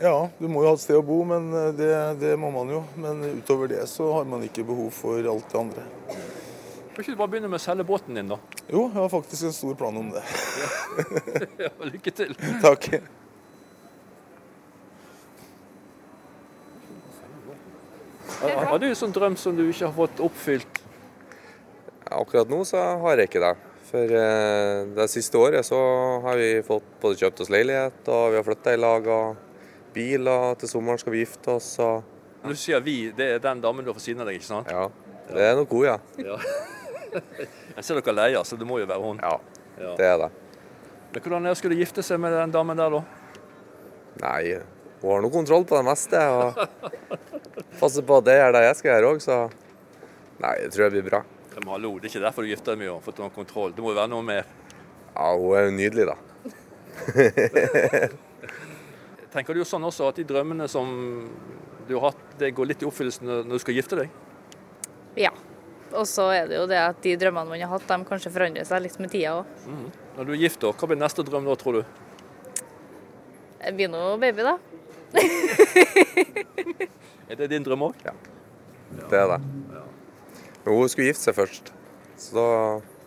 Ja, 0.00 0.28
du 0.38 0.48
må 0.52 0.60
jo 0.62 0.70
ha 0.70 0.76
et 0.76 0.82
sted 0.84 0.98
å 1.00 1.04
bo, 1.04 1.22
men 1.24 1.48
eh, 1.56 1.70
det, 1.76 1.90
det 2.20 2.34
må 2.40 2.50
man 2.52 2.68
jo. 2.72 2.82
Men 3.00 3.24
utover 3.38 3.72
det 3.72 3.86
så 3.88 4.10
har 4.18 4.28
man 4.28 4.44
ikke 4.44 4.66
behov 4.68 4.90
for 4.92 5.24
alt 5.32 5.48
det 5.52 5.60
andre. 5.60 5.86
Kan 6.92 7.04
ikke 7.04 7.12
du 7.12 7.20
bare 7.20 7.32
begynne 7.32 7.52
med 7.52 7.60
å 7.60 7.64
selge 7.64 7.84
båten 7.88 8.16
din, 8.16 8.28
da? 8.32 8.40
Jo, 8.68 8.86
jeg 8.86 8.96
har 8.98 9.08
faktisk 9.12 9.48
en 9.48 9.56
stor 9.56 9.76
plan 9.80 9.96
om 9.96 10.12
det. 10.12 10.24
ja, 11.64 11.72
lykke 11.92 12.12
til. 12.20 12.36
Takk. 12.64 12.90
Har 18.42 18.78
du 18.82 18.88
en 18.88 18.98
sånn 18.98 19.14
drøm 19.14 19.36
som 19.40 19.56
du 19.56 19.64
ikke 19.68 19.86
har 19.88 19.96
fått 19.96 20.20
oppfylt? 20.24 20.82
Akkurat 22.06 22.50
nå 22.50 22.60
så 22.66 22.82
har 23.02 23.18
jeg 23.18 23.30
ikke 23.30 23.42
det. 23.42 23.54
For 23.86 24.12
eh, 24.18 24.82
det 24.96 25.06
siste 25.10 25.38
året 25.38 25.66
så 25.66 25.78
har 26.24 26.38
vi 26.38 26.50
fått 26.66 26.86
både 27.02 27.20
kjøpt 27.20 27.42
oss 27.44 27.50
leilighet, 27.54 28.00
og 28.10 28.32
vi 28.32 28.38
har 28.40 28.46
flytta 28.46 28.74
i 28.74 28.80
lag, 28.80 29.06
og 29.06 29.92
biler. 29.94 30.54
Til 30.60 30.70
sommeren 30.70 31.00
skal 31.00 31.14
vi 31.14 31.22
gifte 31.22 31.56
oss. 31.56 31.70
Og... 31.82 32.02
Når 32.42 32.56
du 32.56 32.60
sier 32.60 32.82
vi, 32.84 32.96
det 33.16 33.30
er 33.36 33.42
den 33.42 33.62
damen 33.62 33.86
du 33.86 33.92
har 33.92 33.98
ved 33.98 34.04
siden 34.04 34.24
av 34.24 34.30
deg, 34.30 34.40
ikke 34.40 34.50
sant? 34.50 34.70
Ja, 34.70 34.88
det 35.30 35.46
er 35.50 35.54
nok 35.58 35.74
hun, 35.74 35.86
ja. 35.86 35.98
Ja. 36.22 36.40
Jeg 37.76 37.84
ser 37.86 38.00
dere 38.00 38.16
leier, 38.16 38.42
så 38.44 38.58
det 38.58 38.66
må 38.68 38.80
jo 38.82 38.88
være 38.90 39.02
hun. 39.02 39.22
Ja, 39.22 39.38
det 39.98 40.08
er 40.08 40.18
det. 40.26 40.32
Men 41.12 41.22
Hvordan 41.22 41.46
er 41.46 41.54
det 41.54 41.60
skulle 41.62 41.78
gifte 41.78 42.02
seg 42.04 42.20
med 42.20 42.34
den 42.34 42.52
damen 42.52 42.78
der, 42.78 42.98
da? 42.98 43.04
Nei, 44.20 44.42
hun 45.00 45.10
har 45.14 45.22
nå 45.24 45.30
kontroll 45.32 45.64
på 45.68 45.78
det 45.78 45.86
meste. 45.86 46.20
Og 46.20 46.58
passer 47.80 48.04
på 48.06 48.20
at 48.20 48.28
det 48.28 48.36
gjør 48.38 48.56
det 48.56 48.62
jeg 48.66 48.78
skal 48.80 48.92
gjøre 48.92 49.14
òg, 49.14 49.24
så 49.24 49.38
Nei, 50.36 50.52
det 50.60 50.68
tror 50.74 50.84
jeg 50.84 50.92
blir 50.98 51.06
bra. 51.06 51.22
Men 51.56 51.70
hallo, 51.72 51.94
det 51.96 52.10
er 52.10 52.12
ikke 52.12 52.26
derfor 52.26 52.44
du 52.44 52.50
gifter 52.50 52.74
deg 52.74 52.82
med 52.82 52.90
henne, 52.90 53.02
for 53.04 53.16
å 53.16 53.24
ha 53.24 53.32
kontroll. 53.32 53.72
Det 53.72 53.80
må 53.80 53.94
jo 53.94 53.96
være 53.96 54.12
noe 54.12 54.24
mer. 54.26 54.50
Ja, 55.14 55.30
hun 55.32 55.56
er 55.56 55.64
jo 55.64 55.76
nydelig, 55.78 56.04
da. 56.10 56.16
Tenker 59.32 59.56
du 59.56 59.62
jo 59.62 59.68
sånn 59.68 59.86
også 59.88 60.10
at 60.10 60.20
de 60.20 60.26
drømmene 60.28 60.68
som 60.68 60.90
du 61.88 61.94
har 61.96 62.10
hatt, 62.10 62.22
det 62.40 62.52
går 62.56 62.72
litt 62.72 62.84
i 62.84 62.88
oppfyllelse 62.88 63.24
når 63.24 63.48
du 63.48 63.56
skal 63.62 63.78
gifte 63.78 64.02
deg? 64.02 64.12
Ja. 65.16 65.32
Og 65.96 66.04
så 66.10 66.26
er 66.34 66.50
det 66.50 66.58
jo 66.58 66.66
det 66.68 66.80
at 66.82 66.98
de 67.04 67.14
drømmene 67.16 67.48
man 67.48 67.62
har 67.62 67.72
hatt, 67.72 67.88
de 67.88 68.08
kanskje 68.08 68.32
forandrer 68.34 68.68
seg 68.68 68.82
litt 68.84 68.98
med 69.00 69.12
tida 69.14 69.38
òg. 69.38 69.54
Mm. 69.64 69.86
Når 70.18 70.28
du 70.28 70.34
er 70.34 70.42
gift, 70.42 70.60
da, 70.60 70.74
hva 70.76 70.90
blir 70.90 71.00
neste 71.00 71.24
drøm 71.24 71.48
da, 71.48 71.56
tror 71.60 71.80
du? 71.80 71.84
Det 73.62 73.72
blir 73.78 73.88
nå 73.92 74.02
baby, 74.20 74.44
da. 74.44 74.58
Er 77.28 77.38
det 77.40 77.50
din 77.50 77.64
drøm 77.66 77.88
òg? 77.88 77.98
Ja. 78.06 78.14
Det 79.10 79.18
er 79.18 79.32
det. 79.34 79.40
Men 80.64 80.74
hun 80.74 80.88
skulle 80.90 81.10
gifte 81.10 81.28
seg 81.28 81.36
først, 81.36 81.72
så 82.18 82.36
da 82.36 82.46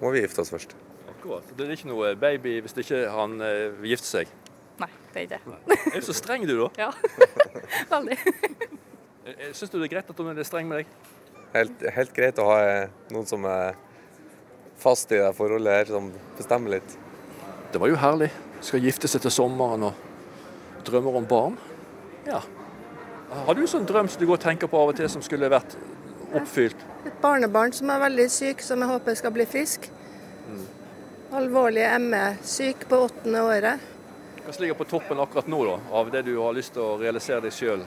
må 0.01 0.11
vi 0.15 0.23
gifte 0.23 0.43
oss 0.43 0.51
først. 0.53 0.75
Akkurat. 1.11 1.47
Det 1.57 1.65
er 1.65 1.75
ikke 1.75 1.89
noe 1.91 2.13
baby 2.19 2.59
hvis 2.63 2.75
ikke 2.79 3.05
han 3.11 3.39
eh, 3.43 3.69
vil 3.81 3.95
gifte 3.95 4.07
seg. 4.07 4.31
Nei, 4.79 4.89
det 5.13 5.21
er 5.21 5.25
ikke 5.27 5.39
det. 5.39 5.79
Er 5.91 5.99
du 5.99 6.07
så 6.07 6.15
streng 6.15 6.47
du, 6.47 6.55
da? 6.61 6.87
Ja. 6.87 6.91
Veldig. 7.93 8.19
Syns 9.51 9.71
du 9.71 9.77
det 9.79 9.89
er 9.89 9.93
greit 9.97 10.11
at 10.11 10.21
hun 10.23 10.31
er 10.31 10.47
streng 10.47 10.69
med 10.69 10.81
deg? 10.81 10.93
Helt, 11.53 11.83
helt 11.95 12.13
greit 12.15 12.39
å 12.39 12.47
ha 12.51 12.59
eh, 12.63 12.91
noen 13.11 13.27
som 13.27 13.47
er 13.49 13.75
fast 14.79 15.11
i 15.11 15.19
det 15.19 15.31
forholdet 15.35 15.75
her, 15.75 15.91
som 15.91 16.11
bestemmer 16.37 16.77
litt. 16.77 16.95
Det 17.73 17.81
var 17.81 17.91
jo 17.91 17.99
herlig. 17.99 18.29
Skal 18.63 18.83
gifte 18.83 19.09
seg 19.11 19.23
til 19.23 19.33
sommeren 19.33 19.89
og 19.89 20.87
drømmer 20.87 21.19
om 21.19 21.27
barn. 21.27 21.59
Ja. 22.27 22.39
Har 23.29 23.55
du 23.55 23.65
sånn 23.69 23.85
drøm 23.85 24.07
som 24.09 24.21
du 24.21 24.25
går 24.25 24.39
og 24.39 24.43
tenker 24.43 24.69
på 24.69 24.77
av 24.79 24.91
og 24.91 24.97
til 24.97 25.09
som 25.11 25.21
skulle 25.21 25.49
vært 25.51 25.75
oppfylt? 26.33 26.79
Et 27.05 27.15
barnebarn 27.21 27.73
som 27.75 27.89
er 27.93 28.01
veldig 28.01 28.25
syk, 28.33 28.63
som 28.65 28.81
jeg 28.81 28.89
håper 28.89 29.17
skal 29.19 29.33
bli 29.35 29.45
frisk. 29.49 29.89
Alvorlig 31.37 31.85
ME-syk 32.01 32.87
på 32.89 33.03
åttende 33.05 33.43
året. 33.45 33.83
Hva 34.41 34.53
ligger 34.63 34.79
på 34.79 34.87
toppen 34.89 35.19
akkurat 35.21 35.49
nå, 35.51 35.59
da, 35.67 35.75
av 35.99 36.07
det 36.09 36.23
du 36.25 36.31
har 36.39 36.55
lyst 36.57 36.73
til 36.73 36.81
å 36.81 36.95
realisere 36.97 37.43
deg 37.43 37.53
sjøl 37.53 37.83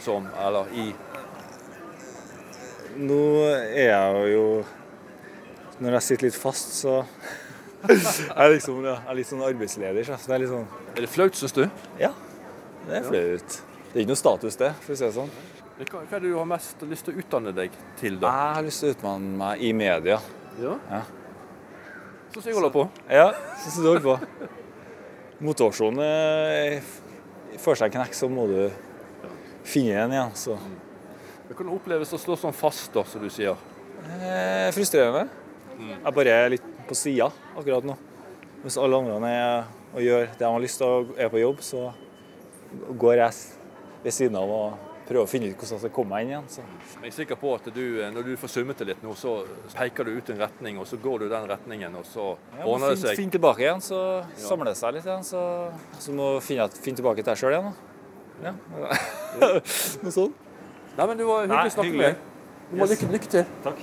som, 0.00 0.28
eller 0.40 0.70
i? 0.72 0.86
Nå 2.96 3.18
er 3.50 3.90
jeg 3.90 4.32
jo 4.34 4.46
Når 5.82 5.94
jeg 5.96 6.04
sitter 6.06 6.26
litt 6.26 6.36
fast, 6.36 6.74
så 6.78 6.98
jeg 7.88 7.98
er 8.36 8.52
liksom 8.52 8.84
jeg 8.84 8.94
er 8.94 9.16
litt 9.18 9.28
sånn 9.28 9.44
arbeidsleder. 9.44 10.06
Så 10.06 10.30
det 10.30 10.36
er 10.36 10.42
litt 10.44 10.52
sånn 10.52 10.66
Er 10.94 11.04
det 11.04 11.10
flaut, 11.12 11.36
syns 11.36 11.56
du? 11.56 11.64
Ja, 12.00 12.12
det 12.86 13.00
er 13.00 13.08
flaut. 13.08 13.60
Det 13.92 13.98
er 13.98 14.06
ikke 14.06 14.08
noe 14.14 14.16
status, 14.16 14.54
det, 14.56 14.70
for 14.80 14.94
å 14.94 14.96
si 14.96 15.04
det 15.04 15.12
sånn. 15.12 15.32
Hva 15.82 16.00
er 16.00 16.22
det 16.22 16.30
du 16.30 16.36
har 16.38 16.46
mest 16.48 16.80
lyst 16.88 17.04
til 17.04 17.12
å 17.12 17.20
utdanne 17.20 17.52
deg 17.52 17.74
til, 18.00 18.14
da? 18.22 18.30
Jeg 18.32 18.56
har 18.56 18.64
lyst 18.64 18.80
til 18.80 18.88
å 18.88 18.94
utdanne 18.94 19.32
meg 19.36 19.64
i 19.68 19.72
media. 19.76 20.16
Ja. 20.62 20.78
Ja. 20.88 21.00
Sånn 22.32 22.38
som 22.38 22.48
jeg 22.48 22.56
holder 22.56 22.72
på. 22.72 22.86
Ja, 23.12 23.26
sånn 23.60 23.74
som 23.74 23.84
du 23.84 23.90
holder 23.90 24.06
på. 24.06 24.48
Motivasjonen 25.44 26.00
eh, 26.06 26.88
Før 27.60 27.76
seg 27.76 27.90
en 27.90 27.98
knekk, 27.98 28.16
så 28.16 28.32
må 28.32 28.48
du 28.48 28.58
finne 29.68 30.00
den 30.00 30.16
igjen. 30.16 30.34
Så. 30.40 30.56
Det 31.50 31.58
kan 31.58 31.76
oppleves 31.76 32.16
å 32.16 32.24
stå 32.24 32.40
sånn 32.40 32.56
fast, 32.56 32.88
da, 32.96 33.04
som 33.04 33.20
du 33.20 33.28
sier. 33.28 33.60
Eh, 34.08 34.72
frustrerende. 34.72 35.26
Jeg 35.92 36.16
bare 36.16 36.38
er 36.46 36.54
litt 36.56 36.74
på 36.88 36.96
sida 36.96 37.28
akkurat 37.52 37.84
nå. 37.92 38.00
Hvis 38.64 38.80
alle 38.80 39.04
andre 39.04 39.36
er 39.36 39.66
og 39.92 40.00
gjør 40.00 40.30
det 40.30 40.38
de 40.40 40.48
har 40.48 40.62
lyst 40.64 40.80
til 40.80 41.02
og 41.02 41.18
er 41.20 41.28
på 41.28 41.42
jobb, 41.42 41.60
så 41.60 41.90
går 42.96 43.26
jeg 43.26 43.61
ved 44.02 44.12
siden 44.14 44.36
av 44.40 44.50
og 44.50 44.88
prøve 45.06 45.24
å 45.26 45.28
finne 45.28 45.48
ut 45.50 45.56
hvordan 45.58 45.74
jeg 45.76 45.82
skal 45.82 45.92
komme 45.94 46.14
meg 46.14 46.24
inn 46.24 46.30
igjen. 46.32 46.48
Så. 46.48 46.62
Jeg 47.02 47.10
er 47.10 47.14
sikker 47.16 47.38
på 47.40 47.50
at 47.56 47.66
du, 47.74 47.82
eh, 48.02 48.10
når 48.14 48.26
du 48.28 48.32
får 48.40 48.52
summet 48.54 48.78
det 48.78 48.86
litt 48.92 49.02
nå, 49.04 49.14
så 49.18 49.32
peker 49.74 50.06
du 50.08 50.12
ut 50.16 50.30
en 50.32 50.42
retning, 50.44 50.78
og 50.80 50.86
så 50.88 50.98
går 51.02 51.24
du 51.24 51.28
den 51.32 51.48
retningen, 51.50 51.96
og 51.98 52.06
så 52.08 52.26
Ja, 52.58 52.64
ordner 52.64 52.94
det 52.94 53.00
seg. 53.02 53.16
finne 53.18 53.34
tilbake 53.34 53.64
igjen, 53.66 53.82
så 53.82 54.00
samler 54.40 54.70
det 54.72 54.76
seg 54.80 54.94
litt 54.94 55.08
igjen. 55.08 55.24
Så, 55.26 55.42
så 55.98 56.14
må 56.16 56.34
du 56.36 56.40
finne, 56.46 56.68
finne 56.82 57.00
tilbake 57.02 57.22
til 57.24 57.30
deg 57.32 57.40
sjøl 57.42 57.56
igjen. 57.56 57.72
Da. 57.72 58.52
Ja. 58.52 58.52
Noe 60.04 60.14
sånt. 60.14 60.38
Nei, 60.96 61.06
men 61.08 61.18
du 61.18 61.24
var 61.28 61.46
hyggelig 61.46 61.72
å 61.72 61.76
snakke 61.78 61.96
med 61.96 62.06
deg. 62.08 62.28
Du 62.70 62.76
må 62.80 62.88
lykke, 62.88 63.10
lykke 63.12 63.32
til. 63.32 63.44
Takk. 63.66 63.82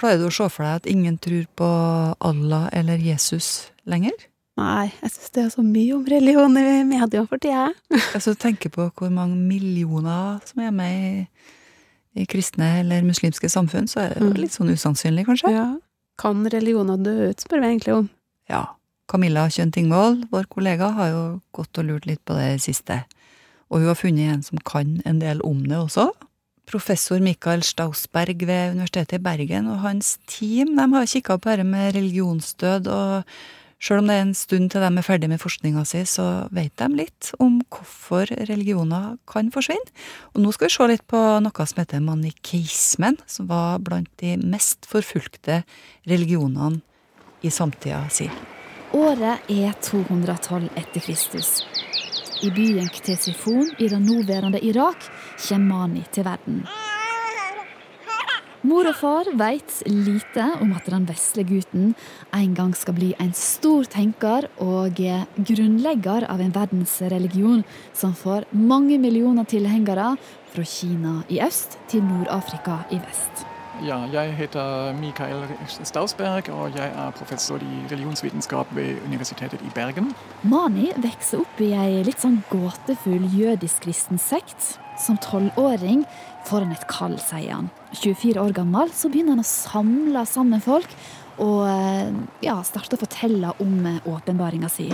Klarer 0.00 0.20
du 0.20 0.26
å 0.28 0.32
se 0.32 0.46
for 0.52 0.64
deg 0.64 0.80
at 0.82 0.86
ingen 0.90 1.16
tror 1.20 1.46
på 1.60 1.68
Allah 2.24 2.68
eller 2.76 3.00
Jesus 3.04 3.70
lenger? 3.88 4.16
Nei, 4.60 4.90
jeg 5.00 5.10
syns 5.14 5.30
det 5.34 5.42
er 5.46 5.52
så 5.54 5.62
mye 5.64 5.94
om 5.96 6.02
religion 6.10 6.56
i 6.60 6.82
media 6.84 7.22
for 7.28 7.40
tida. 7.40 7.70
Altså, 8.12 8.34
tenker 8.36 8.68
på 8.74 8.90
hvor 8.92 9.12
mange 9.14 9.38
millioner 9.40 10.40
som 10.44 10.60
er 10.66 10.74
med 10.76 11.06
i, 11.06 11.22
i 12.20 12.26
kristne 12.28 12.68
eller 12.82 13.06
muslimske 13.06 13.48
samfunn, 13.48 13.88
så 13.88 14.02
er 14.04 14.14
det 14.18 14.26
Mm. 14.26 14.34
litt 14.42 14.52
sånn 14.56 14.68
usannsynlig, 14.74 15.24
kanskje? 15.30 15.52
Ja. 15.54 15.68
Kan 16.20 16.44
religioner 16.52 17.00
dø 17.00 17.30
ut, 17.30 17.40
spør 17.40 17.62
vi 17.64 17.70
egentlig 17.72 17.94
om. 17.96 18.10
Ja. 18.50 18.66
Camilla 19.08 19.48
Kjønn 19.48 19.72
Tingvold, 19.72 20.26
vår 20.30 20.44
kollega, 20.52 20.92
har 20.94 21.08
jo 21.10 21.22
gått 21.56 21.78
og 21.80 21.86
lurt 21.88 22.06
litt 22.06 22.20
på 22.28 22.36
det 22.36 22.60
siste. 22.62 23.00
Og 23.70 23.80
hun 23.80 23.88
har 23.88 23.96
funnet 23.98 24.34
en 24.34 24.42
som 24.42 24.58
kan 24.58 25.00
en 25.06 25.18
del 25.22 25.40
om 25.46 25.62
det 25.66 25.78
også. 25.78 26.10
Professor 26.70 27.18
Mikael 27.18 27.62
Stausberg 27.66 28.44
ved 28.46 28.76
Universitetet 28.76 29.16
i 29.18 29.22
Bergen 29.24 29.66
og 29.72 29.80
hans 29.82 30.18
team 30.30 30.76
de 30.76 30.86
har 30.92 31.06
kikka 31.10 31.38
på 31.38 31.50
dette 31.50 31.64
med 31.66 31.94
religionsdød, 31.96 32.86
og 32.86 33.24
sjøl 33.80 34.02
om 34.02 34.10
det 34.10 34.16
er 34.18 34.26
en 34.26 34.36
stund 34.36 34.70
til 34.72 34.84
de 34.84 34.90
er 34.90 35.06
ferdig 35.06 35.30
med 35.32 35.40
forskninga 35.40 35.84
si, 35.88 36.02
så 36.04 36.26
vet 36.54 36.74
de 36.80 36.88
litt 37.00 37.32
om 37.40 37.60
hvorfor 37.72 38.28
religioner 38.50 39.16
kan 39.30 39.50
forsvinne. 39.54 39.94
Og 40.34 40.44
nå 40.44 40.52
skal 40.54 40.68
vi 40.68 40.74
se 40.76 40.88
litt 40.92 41.06
på 41.10 41.22
noe 41.44 41.66
som 41.66 41.80
heter 41.80 42.04
manikeismen, 42.04 43.18
som 43.26 43.48
var 43.50 43.80
blant 43.84 44.10
de 44.22 44.36
mest 44.40 44.88
forfulgte 44.90 45.62
religionene 46.10 46.82
i 47.40 47.52
samtida 47.52 48.04
si. 48.12 48.28
Året 48.96 49.48
er 49.48 49.74
212 49.86 50.68
etter 50.76 51.04
Kristus. 51.04 51.60
I 52.42 52.50
byen 52.56 52.88
Ktesifon 52.88 53.68
i 53.78 53.88
det 53.88 54.00
nåværende 54.00 54.60
Irak 54.64 55.08
kommer 55.48 55.86
Mani 55.86 56.04
til 56.12 56.24
verden. 56.24 56.64
Mor 58.60 58.84
og 58.90 58.96
far 58.98 59.28
veit 59.40 59.78
lite 59.88 60.44
om 60.60 60.74
at 60.76 60.88
den 60.92 61.06
vesle 61.08 61.46
gutten 61.48 61.94
en 62.36 62.50
gang 62.58 62.74
skal 62.76 62.92
bli 62.98 63.14
en 63.16 63.30
stor 63.32 63.88
tenker 63.88 64.50
og 64.60 65.00
grunnlegger 65.48 66.26
av 66.28 66.42
en 66.44 66.52
verdensreligion 66.52 67.62
som 67.96 68.12
får 68.12 68.50
mange 68.52 68.98
millioner 69.00 69.48
tilhengere 69.48 70.10
fra 70.52 70.66
Kina 70.68 71.22
i 71.32 71.40
øst 71.40 71.78
til 71.88 72.04
Nord-Afrika 72.04 72.82
i 72.92 73.00
vest. 73.00 73.46
Ja, 73.80 74.02
jeg 74.12 74.34
heter 74.36 74.92
Mikael 74.98 75.46
Stausberg, 75.88 76.50
og 76.52 76.74
jeg 76.76 76.90
er 76.92 77.14
professor 77.16 77.62
i 77.64 77.78
religionsvitenskap 77.88 78.68
ved 78.76 78.98
Universitetet 79.06 79.62
i 79.64 79.70
Bergen. 79.72 80.10
Mani 80.44 80.90
vokser 81.00 81.40
opp 81.40 81.62
i 81.64 81.70
ei 81.72 82.02
litt 82.04 82.20
sånn 82.20 82.42
gåtefull 82.50 83.24
jødisk-kristen 83.32 84.20
sekt. 84.20 84.74
Som 85.00 85.16
tolvåring 85.24 86.02
får 86.44 86.66
han 86.66 86.74
et 86.74 86.84
kall, 86.92 87.16
sier 87.24 87.54
han. 87.56 87.70
24 87.96 88.42
år 88.42 88.52
gammel 88.58 88.92
så 88.92 89.08
begynner 89.08 89.38
han 89.38 89.46
å 89.46 89.48
samle 89.48 90.26
sammen 90.28 90.60
folk 90.60 90.92
og 91.40 91.64
eh, 91.70 92.12
ja, 92.44 92.58
starte 92.68 92.98
å 92.98 93.00
fortelle 93.00 93.54
om 93.64 93.88
åpenbaringa 94.04 94.68
si. 94.68 94.90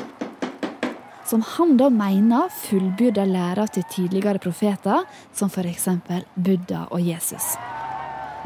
Som 1.27 1.43
han 1.57 1.75
da 1.75 1.91
mener 1.91 2.55
fullbyrder 2.55 3.27
læra 3.27 3.67
til 3.67 3.83
tidligere 3.91 4.39
profeter, 4.39 5.03
som 5.35 5.51
f.eks. 5.51 5.91
Buddha 6.39 6.87
og 6.95 7.03
Jesus. 7.03 7.57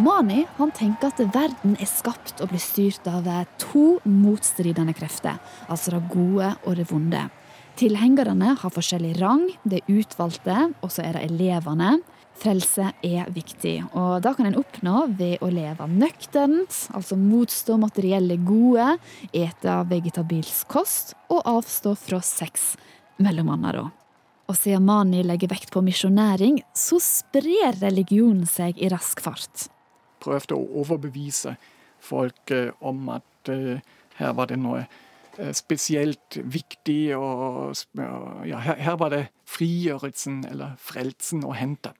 Mani 0.00 0.46
han 0.56 0.70
tenker 0.72 1.10
at 1.10 1.18
verden 1.34 1.74
er 1.76 1.88
skapt 1.88 2.38
og 2.40 2.48
blir 2.54 2.62
styrt 2.62 3.04
av 3.10 3.26
to 3.60 3.98
motstridende 4.08 4.94
krefter, 4.96 5.36
altså 5.68 5.92
det 5.92 6.06
gode 6.08 6.54
og 6.64 6.76
det 6.78 6.86
vonde. 6.88 7.26
Tilhengerne 7.76 8.54
har 8.62 8.72
forskjellig 8.72 9.18
rang, 9.20 9.42
det 9.68 9.82
er 9.82 9.98
utvalgte, 10.00 10.56
og 10.80 10.92
så 10.92 11.04
er 11.04 11.18
det 11.18 11.26
elevene. 11.28 11.98
Frelse 12.40 12.86
er 13.04 13.28
viktig, 13.34 13.74
og 13.92 14.22
da 14.24 14.32
kan 14.36 14.48
en 14.48 14.56
oppnå 14.56 15.02
ved 15.18 15.44
å 15.44 15.50
leve 15.52 15.88
nøkternt, 15.92 16.78
altså 16.96 17.18
motstå 17.20 17.76
materielle 17.82 18.38
gode, 18.46 18.94
ete 19.36 19.74
vegetabilsk 19.90 20.70
kost 20.72 21.12
og 21.28 21.42
avstå 21.44 21.92
fra 22.06 22.22
sex, 22.24 22.72
mellom 23.20 23.52
annet 23.52 23.76
da. 23.76 23.84
Og 24.48 24.56
siden 24.56 24.88
Mani 24.88 25.20
legger 25.26 25.52
vekt 25.52 25.74
på 25.74 25.84
misjonæring, 25.84 26.62
så 26.72 26.96
sprer 27.04 27.76
religionen 27.82 28.48
seg 28.48 28.80
i 28.80 28.88
rask 28.90 29.20
fart. 29.22 29.68
Prøvde 30.20 30.56
å 30.56 30.82
overbevise 30.82 31.56
folk 32.00 32.50
eh, 32.50 32.72
om 32.80 33.08
at 33.08 33.48
eh, 33.52 33.80
her 34.20 34.34
var 34.36 34.50
det 34.50 34.58
noe 34.60 34.84
eh, 34.84 35.52
spesielt 35.56 36.40
viktig, 36.40 37.16
og 37.16 37.76
ja, 38.48 38.60
her, 38.60 38.96
var 39.00 39.14
det 39.14 39.22
frigjørelsen 39.48 40.44
eller 40.50 40.76
frelsen 40.80 41.44
å 41.44 41.54
hente. 41.56 41.94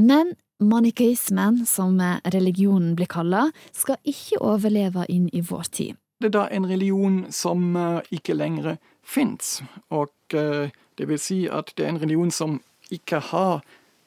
Men 0.00 0.34
manikeismen, 0.60 1.64
som 1.68 2.00
religionen 2.32 2.94
blir 2.98 3.10
kalla, 3.10 3.48
skal 3.72 4.00
ikke 4.08 4.40
overleve 4.42 5.06
inn 5.12 5.28
i 5.32 5.42
vår 5.44 5.70
tid. 5.70 6.00
Det 6.22 6.30
er 6.30 6.36
da 6.38 6.44
en 6.56 6.66
religion 6.70 7.24
som 7.34 7.74
ikke 8.14 8.36
lenger 8.38 8.76
fins, 9.04 9.58
og 9.92 10.14
det 10.32 11.08
vil 11.10 11.20
si 11.20 11.42
at 11.50 11.74
det 11.76 11.84
er 11.84 11.92
en 11.92 12.00
religion 12.00 12.30
som 12.32 12.56
ikke 12.94 13.18
har 13.32 13.64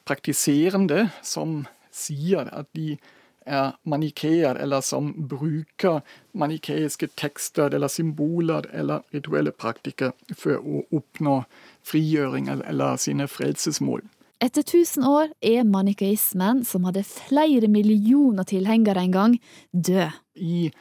praktiserende 0.08 1.10
som 1.26 1.66
sier 1.94 2.48
at 2.54 2.70
de 2.78 2.96
er 3.48 3.78
manikeer, 3.88 4.60
eller 4.62 4.82
som 4.86 5.14
bruker 5.30 6.02
manikeiske 6.38 7.10
tekster 7.16 7.74
eller 7.74 7.92
symboler 7.92 8.68
eller 8.74 9.06
rituelle 9.16 9.52
praktikker 9.52 10.14
for 10.36 10.60
å 10.60 10.84
oppnå 10.92 11.40
frigjøring 11.88 12.50
eller- 12.50 12.98
sine 12.98 13.28
frelsesmål. 13.28 14.02
Etter 14.40 14.62
tusen 14.62 15.04
år 15.04 15.32
er 15.42 15.64
manikeismen, 15.64 16.64
som 16.64 16.84
hadde 16.84 17.04
flere 17.04 17.68
millioner 17.68 18.44
tilhengere 18.44 19.02
en 19.02 19.12
gang, 19.12 19.40
død. 19.74 20.12
I 20.36 20.72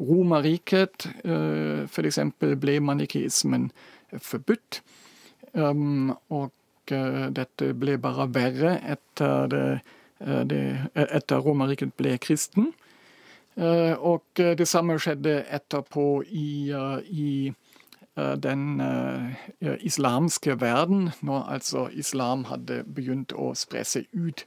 Romerriket 0.00 1.06
f.eks. 1.06 1.92
for 1.92 2.08
eksempel 2.08 2.56
ble 2.56 2.80
manikeismen 2.80 3.70
forbudt. 4.18 4.80
Um, 5.52 6.14
og 6.32 6.52
eh, 6.90 7.26
dette 7.36 7.74
ble 7.76 7.98
bare 8.00 8.26
verre 8.32 8.78
etter, 8.94 9.50
det, 9.52 9.64
eh, 9.76 9.98
det, 10.22 10.62
etter 10.94 11.42
Romerriket 11.42 11.96
ble 11.98 12.16
kristen. 12.22 12.72
Eh, 13.56 13.94
og 14.00 14.24
eh, 14.40 14.54
det 14.56 14.68
samme 14.68 14.96
skjedde 15.00 15.42
etterpå 15.52 16.22
i, 16.24 16.70
eh, 16.72 17.00
i 17.12 17.52
eh, 18.16 18.34
den 18.40 18.80
eh, 18.80 19.76
islamske 19.84 20.56
verden, 20.60 21.10
når 21.20 21.48
altså 21.58 21.88
islam 21.92 22.46
hadde 22.48 22.82
begynt 22.84 23.34
å 23.36 23.52
spre 23.54 23.84
seg 23.84 24.08
ut 24.12 24.46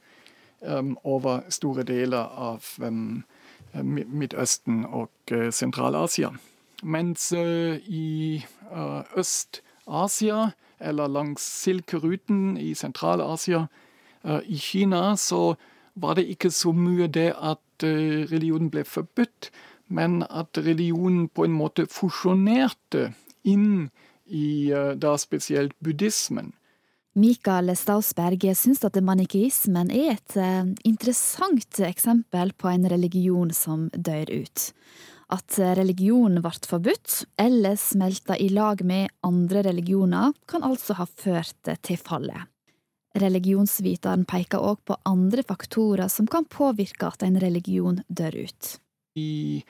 over 1.04 1.44
store 1.52 1.82
deler 1.86 2.32
av 2.32 2.64
Midtøsten 3.84 4.86
og 4.88 5.12
eh, 5.30 5.50
Sentral-Asia. 5.52 6.32
Mens 6.82 7.28
eh, 7.36 7.76
i 7.86 8.42
eh, 8.72 9.18
Øst-Asia, 9.20 10.50
eller 10.80 11.12
langs 11.12 11.44
Silkeruten 11.62 12.56
i 12.56 12.72
Sentral-Asia, 12.74 13.66
eh, 13.68 13.85
i 14.24 14.58
Kina, 14.58 15.16
så 15.16 15.56
var 15.96 16.18
det 16.18 16.28
ikke 16.32 16.52
så 16.52 16.72
mye 16.76 17.08
det 17.12 17.30
at 17.34 17.86
eh, 17.86 18.26
religionen 18.28 18.70
ble 18.72 18.84
forbudt, 18.86 19.50
men 19.88 20.20
at 20.28 20.58
religionen 20.58 21.28
på 21.32 21.46
en 21.46 21.56
måte 21.56 21.86
fusjonerte 21.90 23.10
inn 23.46 23.88
i 24.26 24.70
eh, 24.74 24.92
da 25.00 25.16
spesielt 25.20 25.76
buddhismen. 25.80 26.52
Mikael 27.16 27.72
Stausberg 27.78 28.42
syns 28.58 28.82
at 28.84 28.98
manikeismen 29.00 29.88
er 29.94 30.18
et 30.18 30.36
eh, 30.36 30.66
interessant 30.84 31.80
eksempel 31.88 32.52
på 32.60 32.68
en 32.68 32.84
religion 32.92 33.52
som 33.56 33.88
dør 33.94 34.34
ut. 34.42 34.72
At 35.32 35.56
religion 35.58 36.36
ble 36.38 36.68
forbudt, 36.68 37.24
eller 37.40 37.74
smelta 37.80 38.36
i 38.38 38.46
lag 38.52 38.84
med 38.86 39.08
andre 39.26 39.64
religioner, 39.66 40.36
kan 40.46 40.62
altså 40.62 41.00
ha 41.00 41.08
ført 41.08 41.72
til 41.82 41.98
fallet. 41.98 42.46
Religionsviteren 43.16 44.26
peker 44.28 44.60
òg 44.60 44.82
på 44.84 44.96
andre 45.08 45.44
faktorer 45.46 46.10
som 46.12 46.28
kan 46.28 46.44
påvirke 46.44 47.08
at 47.08 47.24
en 47.24 47.40
religion 47.40 48.02
dør 48.08 48.36
ut. 48.44 48.76
I 49.16 49.64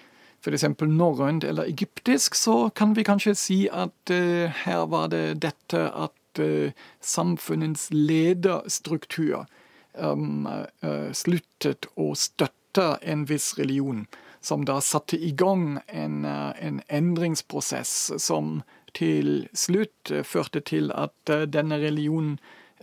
f.eks. 0.47 0.65
norrønt 0.81 1.45
eller 1.45 1.67
egyptisk 1.71 2.35
så 2.35 2.71
kan 2.71 2.95
vi 2.95 3.05
kanskje 3.07 3.35
si 3.39 3.59
at 3.73 4.13
uh, 4.13 4.47
her 4.65 4.87
var 4.91 5.11
det 5.15 5.41
dette 5.43 5.81
at 5.91 6.43
uh, 6.43 6.71
samfunnets 7.01 7.89
lederstruktur 7.91 9.47
um, 9.95 10.47
uh, 10.47 11.11
sluttet 11.13 11.89
å 11.97 12.13
støtte 12.15 12.93
en 13.03 13.25
viss 13.27 13.55
religion 13.59 14.05
som 14.45 14.67
da 14.69 14.79
satte 14.85 15.17
i 15.17 15.33
gang 15.33 15.81
en, 15.89 16.25
en 16.27 16.77
endringsprosess 16.93 18.13
som 18.23 18.61
til 18.95 19.49
slutt 19.57 20.13
førte 20.29 20.61
til 20.61 20.93
at 20.95 21.33
denne 21.51 21.81
religionen 21.83 22.37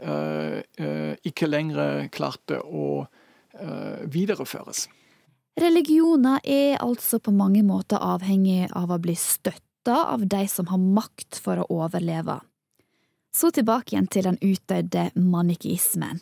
ikke 0.03 1.47
lenger 1.47 2.09
klarte 2.11 2.59
å 2.59 3.05
uh, 3.05 3.99
videreføres. 4.11 4.87
Religioner 5.59 6.41
er 6.43 6.79
altså 6.81 7.19
på 7.21 7.33
mange 7.35 7.61
måter 7.65 8.01
avhengig 8.01 8.65
av 8.73 8.91
å 8.91 8.97
bli 9.01 9.13
støtta 9.17 9.99
av 10.15 10.25
de 10.25 10.41
som 10.49 10.67
har 10.71 10.81
makt 10.81 11.37
for 11.43 11.61
å 11.61 11.67
overleve. 11.83 12.39
Så 13.33 13.49
tilbake 13.49 13.95
igjen 13.95 14.07
til 14.13 14.27
den 14.27 14.37
utdødde 14.45 15.07
manikismen. 15.17 16.19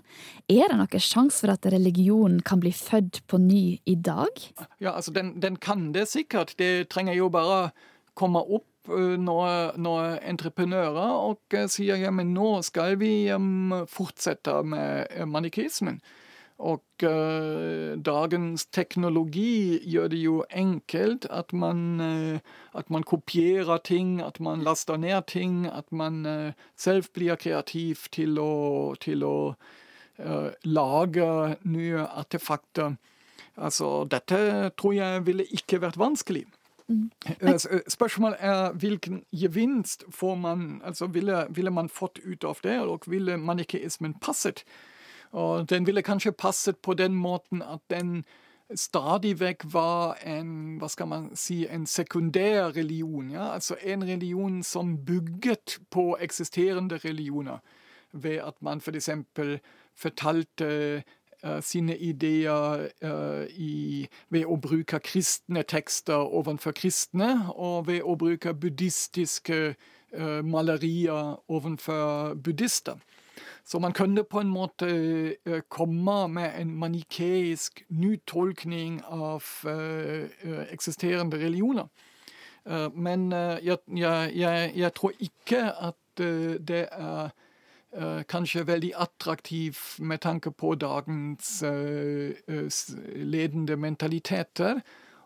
Er 0.48 0.72
det 0.72 0.78
noen 0.80 1.04
sjanse 1.04 1.44
for 1.44 1.52
at 1.52 1.68
religionen 1.74 2.40
kan 2.48 2.62
bli 2.64 2.72
født 2.76 3.20
på 3.28 3.40
ny 3.40 3.82
i 3.84 3.98
dag? 4.00 4.32
Ja, 4.80 4.94
altså 4.94 5.12
den, 5.16 5.34
den 5.44 5.58
kan 5.60 5.90
det 5.96 6.08
sikkert. 6.12 6.56
Det 6.60 6.88
trenger 6.92 7.18
jo 7.18 7.28
bare 7.32 7.74
komme 8.16 8.40
opp 8.40 8.68
når, 8.90 9.78
når 9.78 10.18
entreprenører 10.26 10.98
og 10.98 11.56
sier 11.70 12.00
ja, 12.02 12.10
men 12.12 12.34
nå 12.34 12.62
skal 12.66 12.98
vi 13.02 13.30
um, 13.34 13.84
fortsette 13.90 14.56
med 14.66 15.12
manikismen. 15.30 16.02
Og 16.62 16.84
uh, 17.04 17.98
dagens 17.98 18.68
teknologi 18.70 19.82
gjør 19.90 20.12
det 20.14 20.20
jo 20.22 20.36
enkelt 20.54 21.26
at 21.34 21.54
man, 21.54 22.02
uh, 22.02 22.40
at 22.78 22.90
man, 22.90 23.04
kopierer 23.04 23.82
ting, 23.84 24.20
at 24.22 24.40
man 24.40 24.62
laster 24.62 24.98
ned 24.98 25.26
ting, 25.28 25.66
at 25.66 25.92
man 25.92 26.26
uh, 26.26 26.52
selv 26.78 27.10
blir 27.14 27.36
kreativ 27.36 28.08
til 28.12 28.38
å, 28.40 28.96
til 29.02 29.26
å 29.26 29.38
lage 30.70 31.28
nye 31.66 32.04
artefakter. 32.06 32.92
Altså, 33.58 34.04
dette 34.06 34.70
tror 34.78 34.94
jeg 34.94 35.24
ville 35.26 35.48
ikke 35.50 35.80
vært 35.82 35.98
vanskelig. 35.98 36.44
Mm. 36.92 37.82
Spørsmålet 37.88 38.38
er 38.40 38.74
hvilken 38.74 39.24
gevinst 39.32 40.04
får 40.12 40.36
man, 40.36 40.82
altså 40.86 41.08
ville, 41.08 41.46
ville 41.50 41.72
man 41.72 41.90
fått 41.90 42.20
ut 42.26 42.44
av 42.44 42.60
det, 42.64 42.80
og 42.80 43.08
ville 43.08 43.38
manikeismen 43.38 44.14
passet? 44.22 44.66
Og 45.32 45.70
den 45.70 45.88
ville 45.88 46.04
kanskje 46.04 46.32
passet 46.32 46.78
på 46.84 46.94
den 46.94 47.16
måten 47.16 47.62
at 47.64 47.80
den 47.90 48.24
stadig 48.76 49.36
vekk 49.40 49.66
var 49.74 50.20
en 50.28 50.78
hva 50.80 50.88
skal 50.92 51.08
man 51.12 51.30
si, 51.36 51.64
en 51.68 51.86
sekundær 51.88 52.72
religion. 52.76 53.32
Ja? 53.32 53.52
Altså 53.56 53.76
en 53.84 54.04
religion 54.08 54.62
som 54.64 54.98
bygget 55.06 55.80
på 55.92 56.18
eksisterende 56.20 57.00
religioner. 57.04 57.60
Ved 58.12 58.42
at 58.44 58.56
man 58.62 58.82
f.eks. 58.82 59.10
For 59.36 59.58
fortalte 59.96 61.04
sine 61.62 61.98
ideer 61.98 62.88
uh, 63.04 63.46
i, 63.50 64.08
ved 64.30 64.46
å 64.46 64.58
bruke 64.62 65.00
kristne 65.04 65.64
tekster 65.64 66.22
overfor 66.22 66.76
kristne, 66.78 67.32
og 67.56 67.88
ved 67.88 68.06
å 68.06 68.16
bruke 68.20 68.54
buddhistiske 68.54 69.62
uh, 69.74 70.42
malerier 70.46 71.36
overfor 71.50 72.36
buddhister. 72.36 73.02
Så 73.66 73.80
man 73.80 73.94
kunne 73.94 74.24
på 74.28 74.42
en 74.42 74.50
måte 74.52 74.88
komme 75.70 76.28
med 76.28 76.56
en 76.60 76.74
manikeisk 76.78 77.84
nytolkning 77.90 79.00
av 79.06 79.46
eksisterende 80.74 81.40
religioner. 81.40 81.88
Men 82.94 83.32
jeg, 83.64 83.78
jeg, 83.96 84.72
jeg, 84.76 84.94
tror 84.98 85.14
ikke 85.20 85.62
at 85.88 86.24
det 86.68 86.84
er 86.92 87.32
kanskje 88.32 88.64
veldig 88.68 88.94
attraktiv 88.96 89.78
med 90.00 90.22
tanke 90.24 90.52
på 90.56 90.76
dagens 90.80 91.64
ledende 93.16 93.76
mentaliteter. 93.76 94.80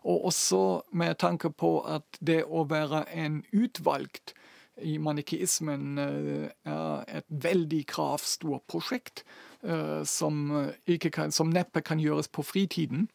Og 0.06 0.24
også 0.30 0.82
med 0.92 1.18
tanke 1.18 1.50
på 1.50 1.80
at 1.82 2.18
det 2.20 2.44
å 2.46 2.64
være 2.70 3.04
en 3.14 3.40
utvalgt 3.54 4.34
i 4.82 4.98
manikeismen 4.98 5.98
eh, 5.98 6.48
er 6.68 7.04
et 7.20 7.26
veldig 7.30 7.82
kravstort 7.90 8.66
prosjekt 8.70 9.24
som, 10.06 10.50
kan, 11.10 11.32
som, 11.34 11.48
neppe 11.50 11.80
kan 11.82 11.98
gjøres 11.98 12.28
på 12.30 12.44
fritiden. 12.46 13.08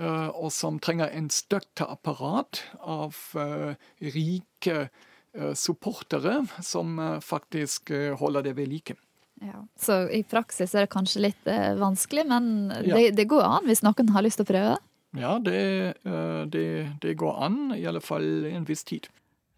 Og 0.00 0.48
som 0.50 0.80
trenger 0.82 1.12
en 1.14 1.28
støtteapparat 1.30 2.62
av 2.80 3.18
rike 4.00 4.88
supportere 5.56 6.42
som 6.60 6.98
faktisk 7.24 7.88
holder 8.20 8.44
det 8.44 8.52
ved 8.58 8.68
like. 8.68 8.96
Ja, 9.40 9.62
så 9.80 10.02
i 10.12 10.20
praksis 10.28 10.74
er 10.74 10.84
det 10.84 10.92
kanskje 10.92 11.22
litt 11.24 11.48
vanskelig, 11.80 12.26
men 12.28 12.50
ja. 12.84 12.98
det, 12.98 13.14
det, 13.16 13.24
går 13.32 13.42
an 13.42 13.64
hvis 13.66 13.80
noen 13.82 14.12
har 14.12 14.26
lyst 14.26 14.38
til 14.38 14.46
å 14.46 14.50
prøve? 14.52 14.76
Ja, 15.16 15.32
det, 15.42 15.62
det, 16.52 16.66
det 17.00 17.16
går 17.20 17.40
an, 17.48 17.58
i 17.74 17.86
alle 17.88 18.04
fall 18.04 18.44
en 18.52 18.68
viss 18.68 18.84
tid. 18.86 19.08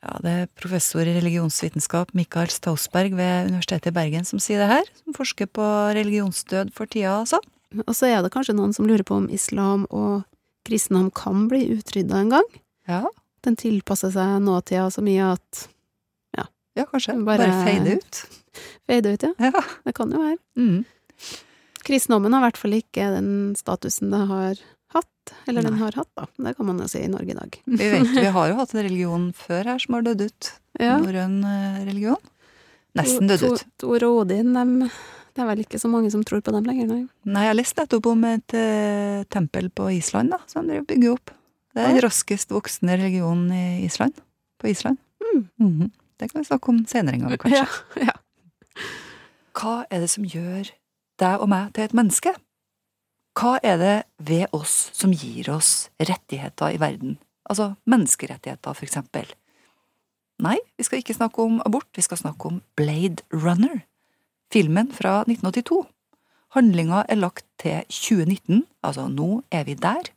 Ja, 0.05 0.19
Det 0.21 0.33
er 0.37 0.51
professor 0.61 1.07
i 1.09 1.17
religionsvitenskap 1.17 2.13
Mikael 2.17 2.51
Stausberg 2.53 3.17
ved 3.17 3.49
Universitetet 3.49 3.89
i 3.89 3.97
Bergen 3.97 4.27
som 4.29 4.43
sier 4.43 4.61
det 4.61 4.69
her, 4.69 4.91
som 5.01 5.17
forsker 5.17 5.49
på 5.49 5.65
religionsdød 5.97 6.75
for 6.77 6.91
tida, 6.91 7.23
altså. 7.23 7.41
Og 7.87 7.95
så 7.97 8.11
er 8.11 8.21
det 8.23 8.33
kanskje 8.35 8.55
noen 8.55 8.75
som 8.77 8.87
lurer 8.87 9.03
på 9.07 9.17
om 9.17 9.31
islam 9.33 9.87
og 9.91 10.27
kristendom 10.69 11.09
kan 11.15 11.49
bli 11.51 11.65
utrydda 11.75 12.21
en 12.21 12.35
gang? 12.37 12.51
Ja. 12.91 13.03
Den 13.45 13.59
tilpasser 13.61 14.13
seg 14.15 14.39
nåtida 14.45 14.89
så 14.93 15.05
mye 15.05 15.33
at 15.35 15.65
ja. 16.37 16.47
Ja, 16.79 16.87
kanskje. 16.91 17.17
Bare, 17.27 17.45
bare 17.45 17.67
feide 17.67 17.99
ut. 17.99 18.23
Feide 18.89 19.15
ut, 19.15 19.27
ja. 19.27 19.51
ja. 19.51 19.65
Det 19.85 19.95
kan 19.97 20.13
jo 20.13 20.21
være. 20.21 20.39
Mm. 20.61 20.85
Kristendommen 21.85 22.33
har 22.33 22.45
i 22.45 22.47
hvert 22.49 22.61
fall 22.61 22.77
ikke 22.79 23.09
den 23.17 23.31
statusen 23.59 24.13
det 24.15 24.23
har 24.31 24.61
hatt. 24.95 25.33
Eller 25.49 25.65
Nei. 25.65 25.71
den 25.71 25.81
har 25.81 25.97
hatt, 25.99 26.11
da. 26.17 26.29
Det 26.47 26.55
kan 26.57 26.69
man 26.71 26.79
jo 26.81 26.87
si 26.91 27.03
i 27.05 27.11
Norge 27.11 27.35
i 27.35 27.39
dag. 27.39 27.59
Vi 27.65 27.89
vet, 27.97 28.13
vi 28.15 28.31
har 28.37 28.53
jo 28.53 28.61
hatt 28.61 28.75
en 28.77 28.87
religion 28.87 29.27
før 29.37 29.73
her 29.73 29.83
som 29.83 29.99
har 29.99 30.07
dødd 30.07 30.29
ut. 30.29 30.53
Ja. 30.81 30.97
Norrøn 31.03 31.41
eh, 31.49 31.83
religion. 31.89 32.31
Nesten 32.99 33.31
dødd 33.31 33.45
ut. 33.51 33.67
Tor 33.83 34.07
og 34.07 34.23
Odin, 34.23 34.55
dem, 34.55 34.77
det 35.35 35.43
er 35.43 35.49
vel 35.51 35.65
ikke 35.65 35.81
så 35.83 35.91
mange 35.91 36.13
som 36.15 36.23
tror 36.27 36.45
på 36.47 36.55
dem 36.55 36.67
lenger, 36.69 36.91
nei. 36.91 37.01
Nei, 37.27 37.47
jeg 37.49 37.59
leste 37.59 37.83
nettopp 37.83 38.07
om 38.13 38.27
et 38.29 38.55
uh, 38.55 39.25
tempel 39.35 39.71
på 39.75 39.89
Island, 39.97 40.31
da, 40.31 40.39
som 40.51 40.69
de 40.71 40.79
bygger 40.87 41.17
opp. 41.17 41.35
Det 41.75 41.83
er 41.83 41.97
den 41.97 42.05
raskest 42.05 42.53
voksende 42.55 42.97
religionen 43.01 43.51
i 43.53 43.85
Island. 43.85 44.15
På 44.61 44.71
Island. 44.71 44.99
Mm. 45.21 45.49
Mm 45.59 45.73
-hmm. 45.81 45.91
Det 46.17 46.31
kan 46.33 46.41
vi 46.41 46.45
snakke 46.45 46.69
om 46.69 46.87
senere 46.87 47.15
en 47.15 47.21
gang, 47.21 47.39
kanskje. 47.39 47.67
Ja, 47.97 48.05
ja. 48.07 48.13
Hva 49.55 49.85
er 49.91 50.01
det 50.01 50.11
som 50.11 50.25
gjør 50.25 50.71
deg 51.19 51.41
og 51.41 51.49
meg 51.49 51.75
til 51.75 51.85
et 51.85 51.95
menneske? 51.95 52.35
Hva 53.35 53.59
er 53.63 53.77
det 53.77 54.03
ved 54.19 54.47
oss 54.53 54.91
som 54.95 55.13
gir 55.13 55.51
oss 55.51 55.91
rettigheter 55.99 56.75
i 56.75 56.81
verden, 56.81 57.19
altså 57.51 57.75
menneskerettigheter, 57.87 58.73
for 58.73 58.87
eksempel? 58.87 59.27
Nei, 60.43 60.59
vi 60.79 60.87
skal 60.87 60.99
ikke 60.99 61.15
snakke 61.15 61.43
om 61.43 61.61
abort, 61.67 61.89
vi 61.95 62.03
skal 62.03 62.19
snakke 62.19 62.47
om 62.47 62.63
Blade 62.77 63.23
Runner, 63.33 63.83
filmen 64.53 64.93
fra 64.95 65.23
1982. 65.27 65.85
Handlinga 66.55 67.05
er 67.09 67.19
lagt 67.19 67.47
til 67.59 67.83
2019, 67.91 68.63
altså 68.87 69.09
nå 69.11 69.43
er 69.51 69.67
vi 69.67 69.75
der. 69.75 70.11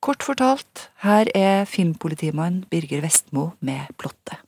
Kort 0.00 0.24
fortalt, 0.24 0.86
her 1.04 1.28
er 1.36 1.66
filmpolitimann 1.68 2.62
Birger 2.72 3.02
Vestmo 3.04 3.50
med 3.60 3.90
plottet. 4.00 4.38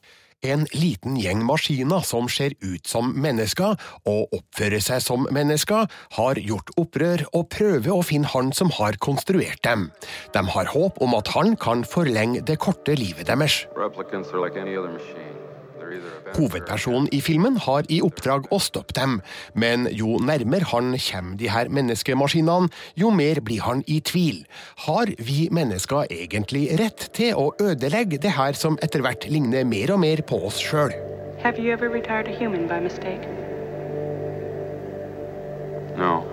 En 0.43 0.65
liten 0.73 1.19
gjeng 1.21 1.43
maskiner 1.45 2.01
som 2.09 2.25
ser 2.33 2.55
ut 2.65 2.89
som 2.89 3.13
mennesker 3.13 3.77
og 4.09 4.33
oppfører 4.33 4.81
seg 4.83 5.05
som 5.05 5.29
mennesker, 5.29 5.85
har 6.17 6.41
gjort 6.41 6.73
opprør 6.81 7.27
og 7.37 7.51
prøver 7.53 7.93
å 7.93 8.01
finne 8.01 8.33
han 8.33 8.49
som 8.57 8.73
har 8.79 8.97
konstruert 8.97 9.61
dem. 9.63 9.91
De 10.33 10.43
har 10.57 10.73
håp 10.73 10.99
om 11.05 11.15
at 11.21 11.31
han 11.37 11.53
kan 11.61 11.85
forlenge 11.85 12.41
det 12.49 12.57
korte 12.65 12.97
livet 12.97 13.29
deres. 13.29 13.61
Hovedpersonen 16.37 17.09
i 17.13 17.21
filmen 17.25 17.59
har 17.67 17.87
i 17.93 18.01
oppdrag 18.05 18.49
å 18.53 18.59
stoppe 18.63 18.95
dem, 18.97 19.21
men 19.55 19.89
jo 19.93 20.19
nærmere 20.23 20.69
han 20.73 20.95
kommer 20.97 21.39
de 21.41 21.51
her 21.53 21.71
menneskemaskinene, 21.73 22.71
jo 22.97 23.11
mer 23.15 23.41
blir 23.45 23.63
han 23.67 23.85
i 23.87 24.01
tvil. 24.01 24.43
Har 24.87 25.13
vi 25.19 25.49
mennesker 25.53 26.09
egentlig 26.11 26.69
rett 26.81 27.09
til 27.17 27.37
å 27.39 27.51
ødelegge 27.61 28.21
det 28.23 28.37
her 28.39 28.57
som 28.59 28.79
etter 28.83 29.05
hvert 29.05 29.29
ligner 29.29 29.67
mer 29.69 29.93
og 29.95 30.03
mer 30.05 30.23
på 30.27 30.41
oss 30.49 30.61
sjøl? 30.63 30.95
No. 35.97 36.25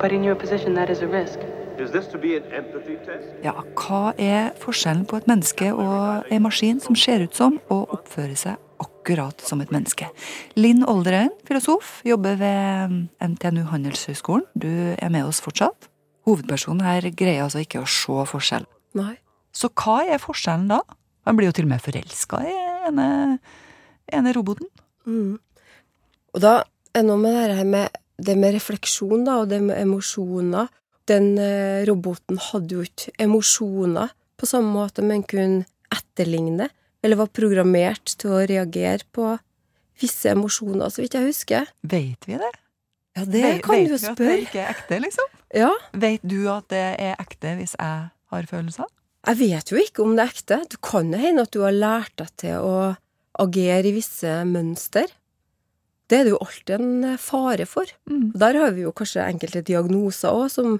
But 0.00 0.12
in 0.12 0.22
your 0.22 0.34
position, 0.34 0.74
that 0.74 0.90
is 0.90 1.02
a 1.02 1.06
risk. 1.06 1.38
Is 1.78 1.90
this 1.90 2.06
to 2.08 2.18
be 2.18 2.36
an 2.36 2.44
empathy 2.52 2.96
test? 3.06 3.34
Ja, 3.42 3.52
hva 3.74 4.12
er 4.18 4.52
forskjellen 4.62 5.06
på 5.10 5.18
et 5.18 5.26
menneske 5.26 5.72
og 5.74 6.30
en 6.30 6.44
maskin 6.46 6.78
som 6.80 6.94
ser 6.94 7.24
ut 7.26 7.34
som 7.34 7.58
og 7.66 7.90
oppfører 7.98 8.38
seg 8.38 8.63
akkurat 9.04 9.40
som 9.44 9.60
et 9.60 9.72
menneske? 9.72 10.08
Linn 10.56 10.84
Olderen, 10.88 11.28
filosof, 11.44 12.00
jobber 12.08 12.38
ved 12.40 12.94
NTNU 13.20 13.66
Handelshøyskolen. 13.68 14.46
Du 14.56 14.68
er 14.96 15.10
med 15.12 15.28
oss 15.28 15.42
fortsatt. 15.44 15.90
Hovedpersonen 16.24 16.80
her 16.86 17.04
greier 17.12 17.44
altså 17.44 17.60
ikke 17.60 17.82
å 17.82 17.88
se 17.88 18.24
forskjell. 18.30 18.64
Nei. 18.96 19.18
Så 19.52 19.68
hva 19.76 20.00
er 20.08 20.22
forskjellen 20.22 20.70
da? 20.72 20.80
Han 21.28 21.36
blir 21.36 21.50
jo 21.50 21.56
til 21.58 21.68
og 21.68 21.74
med 21.74 21.84
forelska 21.84 22.40
i 22.48 22.54
ene, 22.88 23.08
ene 24.08 24.32
roboten. 24.36 24.70
Mm. 25.04 25.36
Og 26.32 26.40
da 26.40 26.62
er 26.96 27.04
noe 27.04 27.20
med 27.20 27.36
det 27.36 27.58
her 27.60 27.68
med 27.68 28.00
det 28.24 28.38
med 28.38 28.54
refleksjon 28.56 29.26
da, 29.26 29.42
og 29.42 29.50
det 29.52 29.60
med 29.66 29.76
emosjoner. 29.82 30.70
Den 31.10 31.34
eh, 31.36 31.84
roboten 31.84 32.40
hadde 32.40 32.78
jo 32.78 32.84
ikke 32.86 33.12
emosjoner 33.20 34.14
på 34.40 34.48
samme 34.48 34.72
måte, 34.72 35.04
men 35.04 35.26
kunne 35.28 35.66
etterligne, 35.92 36.70
eller 37.04 37.20
var 37.20 37.28
programmert 37.36 38.14
til 38.20 38.32
å 38.32 38.42
reagere 38.48 39.04
på 39.14 39.34
visse 40.00 40.32
emosjoner, 40.32 40.88
så 40.90 41.04
vidt 41.04 41.14
jeg 41.18 41.28
husker. 41.28 41.68
Vet 41.86 42.24
vi 42.26 42.38
det? 42.40 42.50
Ja, 43.14 43.22
det 43.28 43.42
Vet- 43.44 43.62
kan 43.62 43.76
vet 43.76 43.86
du 43.86 43.92
jo 43.94 43.98
vi 44.00 44.08
at 44.10 44.18
det 44.24 44.36
ikke 44.48 44.62
er 44.64 44.70
ekte, 44.74 44.98
liksom? 45.04 45.28
Ja. 45.54 45.70
Vet 45.92 46.24
du 46.26 46.38
at 46.50 46.66
det 46.72 46.80
er 46.98 47.14
ekte 47.22 47.52
hvis 47.60 47.76
jeg 47.78 48.08
har 48.34 48.48
følelser? 48.50 48.88
Jeg 49.24 49.38
vet 49.38 49.70
jo 49.70 49.78
ikke 49.80 50.02
om 50.04 50.16
det 50.18 50.24
er 50.24 50.32
ekte. 50.34 50.58
Det 50.72 50.80
kan 50.84 51.12
jo 51.14 51.20
hende 51.22 51.44
at 51.46 51.52
du 51.54 51.60
har 51.62 51.72
lært 51.76 52.16
deg 52.20 52.32
til 52.42 52.56
å 52.64 52.72
agere 53.44 53.86
i 53.88 53.94
visse 53.96 54.32
mønster. 54.48 55.06
Det 56.10 56.18
er 56.18 56.26
det 56.26 56.34
jo 56.34 56.40
alltid 56.44 56.74
en 56.80 57.04
eh, 57.14 57.20
fare 57.22 57.64
for. 57.70 57.88
Mm. 58.10 58.32
Der 58.36 58.58
har 58.60 58.74
vi 58.76 58.82
jo 58.84 58.92
kanskje 58.92 59.24
enkelte 59.24 59.62
diagnoser 59.64 60.34
òg 60.36 60.50
som, 60.52 60.74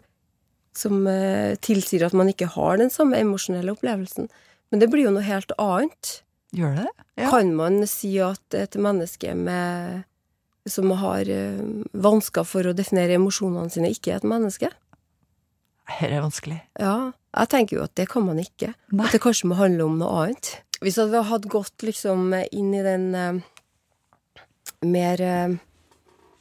som 0.76 1.06
eh, 1.08 1.54
tilsier 1.64 2.04
at 2.04 2.12
man 2.18 2.28
ikke 2.34 2.50
har 2.52 2.76
den 2.82 2.90
samme 2.92 3.16
emosjonelle 3.22 3.72
opplevelsen. 3.72 4.28
Men 4.74 4.82
det 4.82 4.88
blir 4.90 5.06
jo 5.06 5.14
noe 5.14 5.22
helt 5.22 5.54
annet. 5.54 6.26
Gjør 6.50 6.74
det 6.80 6.90
Ja. 7.14 7.30
Kan 7.30 7.54
man 7.54 7.86
si 7.86 8.18
at 8.18 8.42
et 8.58 8.74
menneske 8.74 9.30
med, 9.38 10.02
som 10.66 10.90
har 10.98 11.30
eh, 11.30 11.62
vansker 11.94 12.42
for 12.42 12.66
å 12.66 12.74
definere 12.74 13.14
emosjonene 13.14 13.70
sine, 13.70 13.94
ikke 13.94 14.10
er 14.10 14.18
et 14.18 14.26
menneske? 14.26 14.66
Her 15.86 16.10
er 16.10 16.18
vanskelig. 16.24 16.58
Ja, 16.82 17.14
jeg 17.38 17.46
tenker 17.52 17.76
jo 17.76 17.84
at 17.86 17.94
det 17.94 18.10
kan 18.10 18.26
man 18.26 18.38
ikke. 18.42 18.74
At 18.98 19.14
det 19.14 19.22
kanskje 19.22 19.46
må 19.52 19.54
handle 19.60 19.86
om 19.86 19.94
noe 20.00 20.10
annet. 20.24 20.58
Hvis 20.82 20.98
vi 20.98 21.22
hadde 21.30 21.54
gått 21.54 21.78
liksom 21.86 22.34
inn 22.34 22.74
i 22.74 22.82
den 22.82 23.14
uh, 23.14 23.38
mer 24.82 25.22
uh, 25.22 25.54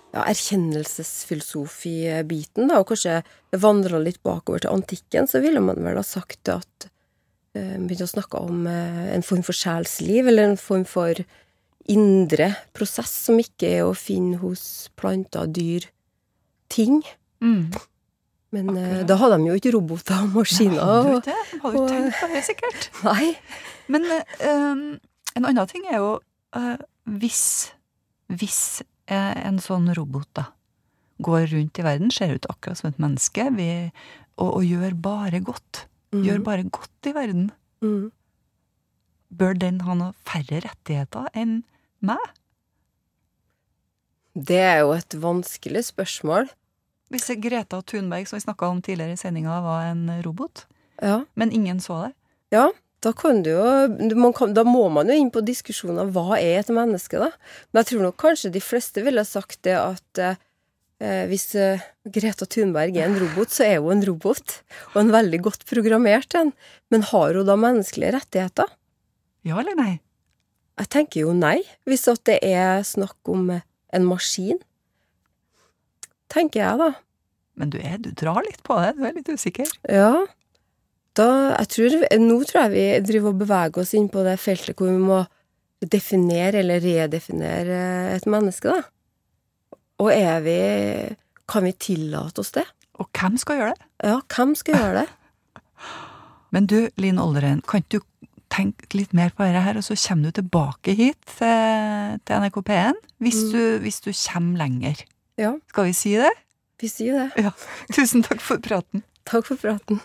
ja, 0.10 0.26
erkjennelsesfilosofi-biten, 0.26 2.66
da, 2.66 2.82
og 2.82 2.90
kanskje 2.96 3.22
vandra 3.62 4.02
litt 4.02 4.26
bakover 4.26 4.66
til 4.66 4.74
antikken, 4.74 5.30
så 5.30 5.38
ville 5.46 5.62
man 5.62 5.78
vel 5.86 6.02
ha 6.02 6.06
sagt 6.08 6.50
at 6.50 6.90
Begynte 7.54 8.08
å 8.08 8.10
snakke 8.10 8.40
om 8.42 8.68
eh, 8.70 9.14
en 9.14 9.26
form 9.26 9.44
for 9.46 9.54
sjelsliv, 9.54 10.28
eller 10.32 10.52
en 10.52 10.60
form 10.60 10.86
for 10.90 11.22
indre 11.92 12.54
prosess 12.74 13.12
som 13.28 13.38
ikke 13.42 13.70
er 13.80 13.84
å 13.86 13.96
finne 13.98 14.40
hos 14.42 14.90
planter, 14.98 15.50
dyr, 15.52 15.86
ting. 16.72 17.02
Mm. 17.44 17.74
Men 18.54 18.70
Akkurat. 18.72 19.06
da 19.10 19.18
hadde 19.20 19.38
de 19.42 19.50
jo 19.50 19.60
ikke 19.60 19.74
roboter 19.76 20.24
og 20.24 20.36
maskiner. 20.38 20.82
Nei, 20.82 21.20
det. 21.26 21.38
Hadde 21.64 21.78
jo 21.78 21.86
tenkt 21.90 22.20
på 22.22 22.32
det, 22.32 22.44
sikkert. 22.48 22.90
Nei. 23.10 23.30
Men 23.92 24.08
um, 24.08 24.84
en 25.34 25.48
annen 25.50 25.70
ting 25.70 25.88
er 25.90 26.00
jo 26.00 26.12
uh, 26.56 26.76
hvis, 27.20 27.46
hvis 28.32 28.62
eh, 29.12 29.34
en 29.44 29.58
sånn 29.62 29.90
robot 29.98 30.30
da 30.38 30.48
går 31.24 31.48
rundt 31.52 31.80
i 31.80 31.86
verden, 31.86 32.12
ser 32.14 32.36
ut 32.36 32.48
akkurat 32.52 32.80
som 32.80 32.90
et 32.90 33.02
menneske 33.02 33.48
vi, 33.58 33.70
og, 34.38 34.50
og 34.50 34.64
gjør 34.66 34.96
bare 35.04 35.42
godt, 35.46 35.86
Mhm. 36.14 36.24
gjør 36.28 36.44
bare 36.44 36.64
godt 36.70 37.10
i 37.10 37.14
verden, 37.16 37.52
Mm. 37.82 38.12
bør 39.36 39.54
den 39.60 39.80
ha 39.82 39.94
noe 39.94 40.14
færre 40.26 40.62
rettigheter 40.64 41.28
enn 41.34 41.64
meg? 42.02 42.20
Det 44.36 44.58
er 44.60 44.80
jo 44.82 44.94
et 44.98 45.16
vanskelig 45.22 45.84
spørsmål. 45.92 46.48
Hvis 47.14 47.30
Greta 47.42 47.82
Thunberg, 47.86 48.28
som 48.28 48.38
vi 48.40 48.46
snakka 48.46 48.70
om 48.70 48.82
tidligere 48.82 49.14
i 49.14 49.20
sendinga, 49.22 49.60
var 49.62 49.92
en 49.92 50.08
robot, 50.26 50.66
Ja. 51.02 51.26
men 51.36 51.52
ingen 51.52 51.80
så 51.80 52.08
det. 52.08 52.14
Ja, 52.52 52.72
da 53.02 53.12
kan 53.12 53.44
du 53.44 53.50
jo 53.52 54.16
man 54.16 54.34
kan, 54.34 54.54
Da 54.54 54.64
må 54.64 54.90
man 54.92 55.08
jo 55.08 55.14
inn 55.14 55.30
på 55.32 55.42
diskusjoner 55.46 56.10
hva 56.12 56.38
er 56.40 56.60
et 56.60 56.68
menneske, 56.68 57.20
da. 57.20 57.32
Men 57.74 57.84
jeg 57.84 57.86
tror 57.98 58.02
nok 58.02 58.18
kanskje 58.18 58.52
de 58.52 58.60
fleste 58.60 59.04
ville 59.04 59.24
sagt 59.26 59.62
det 59.64 59.76
at 59.78 60.18
eh, 60.20 60.36
hvis 61.28 61.50
eh, 61.60 61.82
Greta 62.16 62.48
Thunberg 62.48 62.96
er 62.96 63.10
en 63.10 63.20
robot, 63.20 63.52
så 63.52 63.66
er 63.68 63.82
hun 63.84 63.98
en 63.98 64.06
robot. 64.08 64.58
Og 64.94 65.02
en 65.02 65.14
veldig 65.14 65.40
godt 65.50 65.66
programmert 65.70 66.36
en. 66.40 66.54
Men 66.94 67.06
har 67.10 67.36
hun 67.36 67.48
da 67.50 67.58
menneskelige 67.60 68.14
rettigheter? 68.16 68.72
Ja 69.44 69.60
eller 69.60 69.76
nei? 69.80 69.94
Jeg 70.80 70.90
tenker 70.96 71.26
jo 71.26 71.34
nei, 71.38 71.60
hvis 71.86 72.08
at 72.10 72.24
det 72.30 72.40
er 72.48 72.86
snakk 72.88 73.30
om 73.30 73.50
eh, 73.54 73.66
en 73.94 74.08
maskin. 74.08 74.62
Tenker 76.34 76.64
jeg, 76.64 76.80
da. 76.82 76.94
Men 77.60 77.74
du, 77.74 77.78
er, 77.84 78.00
du 78.02 78.10
drar 78.18 78.42
litt 78.46 78.64
på 78.66 78.80
det, 78.82 78.96
du 78.98 79.04
er 79.06 79.14
litt 79.18 79.30
usikker. 79.30 79.70
Ja. 79.86 80.24
Da, 81.14 81.28
jeg 81.60 81.70
tror, 81.76 82.00
nå 82.24 82.40
tror 82.50 82.64
jeg 82.64 82.74
vi 82.74 82.86
driver 83.06 83.34
og 83.36 83.44
beveger 83.44 83.84
oss 83.84 83.94
inn 83.94 84.10
på 84.10 84.24
det 84.26 84.40
feltet 84.42 84.80
hvor 84.80 84.90
vi 84.90 84.98
må 84.98 85.20
definere 85.84 86.64
eller 86.64 86.82
redefinere 86.82 87.78
et 88.16 88.26
menneske, 88.30 88.72
da. 88.72 88.93
Og 90.04 90.12
er 90.12 90.42
vi 90.46 90.58
Kan 91.50 91.66
vi 91.68 91.74
tillate 91.80 92.44
oss 92.44 92.52
det? 92.56 92.64
Og 93.02 93.08
hvem 93.18 93.36
skal 93.42 93.58
gjøre 93.60 93.74
det? 93.78 93.88
Ja, 94.06 94.20
hvem 94.36 94.54
skal 94.60 94.76
gjøre 94.78 95.02
det? 95.04 95.08
Men 96.54 96.68
du, 96.70 96.78
Linn 97.02 97.18
Olderen, 97.22 97.64
kan 97.68 97.82
ikke 97.82 98.00
du 98.00 98.28
tenke 98.54 98.86
litt 98.94 99.16
mer 99.18 99.32
på 99.34 99.42
dette 99.48 99.64
her, 99.66 99.80
og 99.80 99.86
så 99.88 99.96
kommer 99.98 100.30
du 100.30 100.38
tilbake 100.38 100.94
hit 100.94 101.18
til, 101.40 102.20
til 102.22 102.44
NRK 102.44 102.60
P1 102.68 103.00
hvis, 103.24 103.40
Mm. 103.50 103.80
hvis 103.82 103.98
du 104.06 104.12
kommer 104.14 104.62
lenger? 104.62 105.02
Ja. 105.42 105.56
Skal 105.74 105.88
vi 105.90 105.94
si 105.98 106.14
det? 106.22 106.30
Vi 106.84 106.88
sier 106.92 107.18
det. 107.24 107.46
Ja. 107.48 107.52
Tusen 107.96 108.22
takk 108.26 108.42
for 108.46 108.62
praten. 108.62 109.02
Takk 109.26 109.48
for 109.50 109.58
praten. 109.58 110.02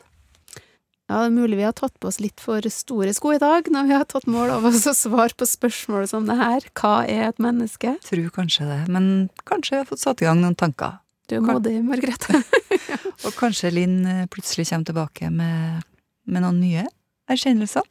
Ja, 1.09 1.23
det 1.23 1.31
er 1.31 1.37
mulig 1.39 1.57
vi 1.57 1.65
har 1.65 1.73
tatt 1.73 1.95
på 1.97 2.11
oss 2.11 2.19
litt 2.21 2.43
for 2.45 2.65
store 2.69 3.15
sko 3.17 3.33
i 3.33 3.41
dag, 3.41 3.71
når 3.73 3.87
vi 3.89 3.95
har 3.97 4.05
tatt 4.09 4.27
mål 4.29 4.51
av 4.59 4.67
oss 4.69 4.85
å 4.91 4.93
svare 4.93 5.33
på 5.33 5.47
spørsmål 5.49 6.05
som 6.11 6.27
det 6.29 6.37
her. 6.37 6.67
Hva 6.77 7.07
er 7.09 7.31
et 7.31 7.41
menneske? 7.41 7.95
Tror 8.05 8.29
kanskje 8.35 8.69
det, 8.69 8.81
men 8.93 9.31
kanskje 9.49 9.79
jeg 9.79 9.87
har 9.87 9.89
fått 9.89 10.05
satt 10.05 10.21
i 10.21 10.29
gang 10.29 10.43
noen 10.43 10.59
tanker. 10.59 10.99
Du 11.29 11.39
er 11.39 11.45
modig, 11.45 11.79
Margrethe. 11.85 12.43
Og 13.27 13.33
kanskje 13.37 13.73
Linn 13.73 14.03
eh, 14.09 14.27
plutselig 14.33 14.69
kommer 14.69 14.89
tilbake 14.89 15.33
med, 15.33 15.81
med 16.29 16.45
noen 16.45 16.61
nye 16.61 16.85
erkjennelser. 17.29 17.89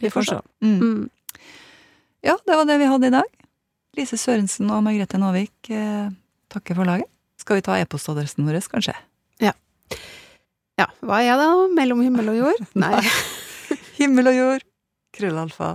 Vi 0.00 0.12
får 0.12 0.28
se. 0.28 0.38
Mm. 0.64 1.08
Ja, 2.24 2.36
det 2.44 2.60
var 2.60 2.68
det 2.68 2.78
vi 2.80 2.88
hadde 2.92 3.08
i 3.08 3.16
dag. 3.16 3.44
Lise 3.96 4.20
Sørensen 4.20 4.68
og 4.72 4.84
Margrethe 4.84 5.20
Nåvik 5.20 5.72
eh, 5.72 6.12
takker 6.52 6.76
for 6.76 6.88
laget. 6.88 7.08
Skal 7.40 7.58
vi 7.58 7.64
ta 7.64 7.76
e-postadressen 7.80 8.44
vår, 8.44 8.60
kanskje? 8.68 8.94
Ja. 9.40 9.54
Ja, 10.78 10.86
hva 11.02 11.20
er 11.24 11.34
det 11.34 11.46
da? 11.46 11.68
Mellom 11.74 12.02
himmel 12.06 12.32
og 12.32 12.38
jord? 12.38 12.66
Nei. 12.82 13.02
Himmel 13.98 14.30
og 14.30 14.36
jord, 14.36 14.66
krøllalfa, 15.16 15.72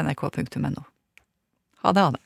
nrk.no. 0.00 0.86
Ha 1.84 1.92
det, 1.92 2.04
ha 2.06 2.12
det. 2.14 2.22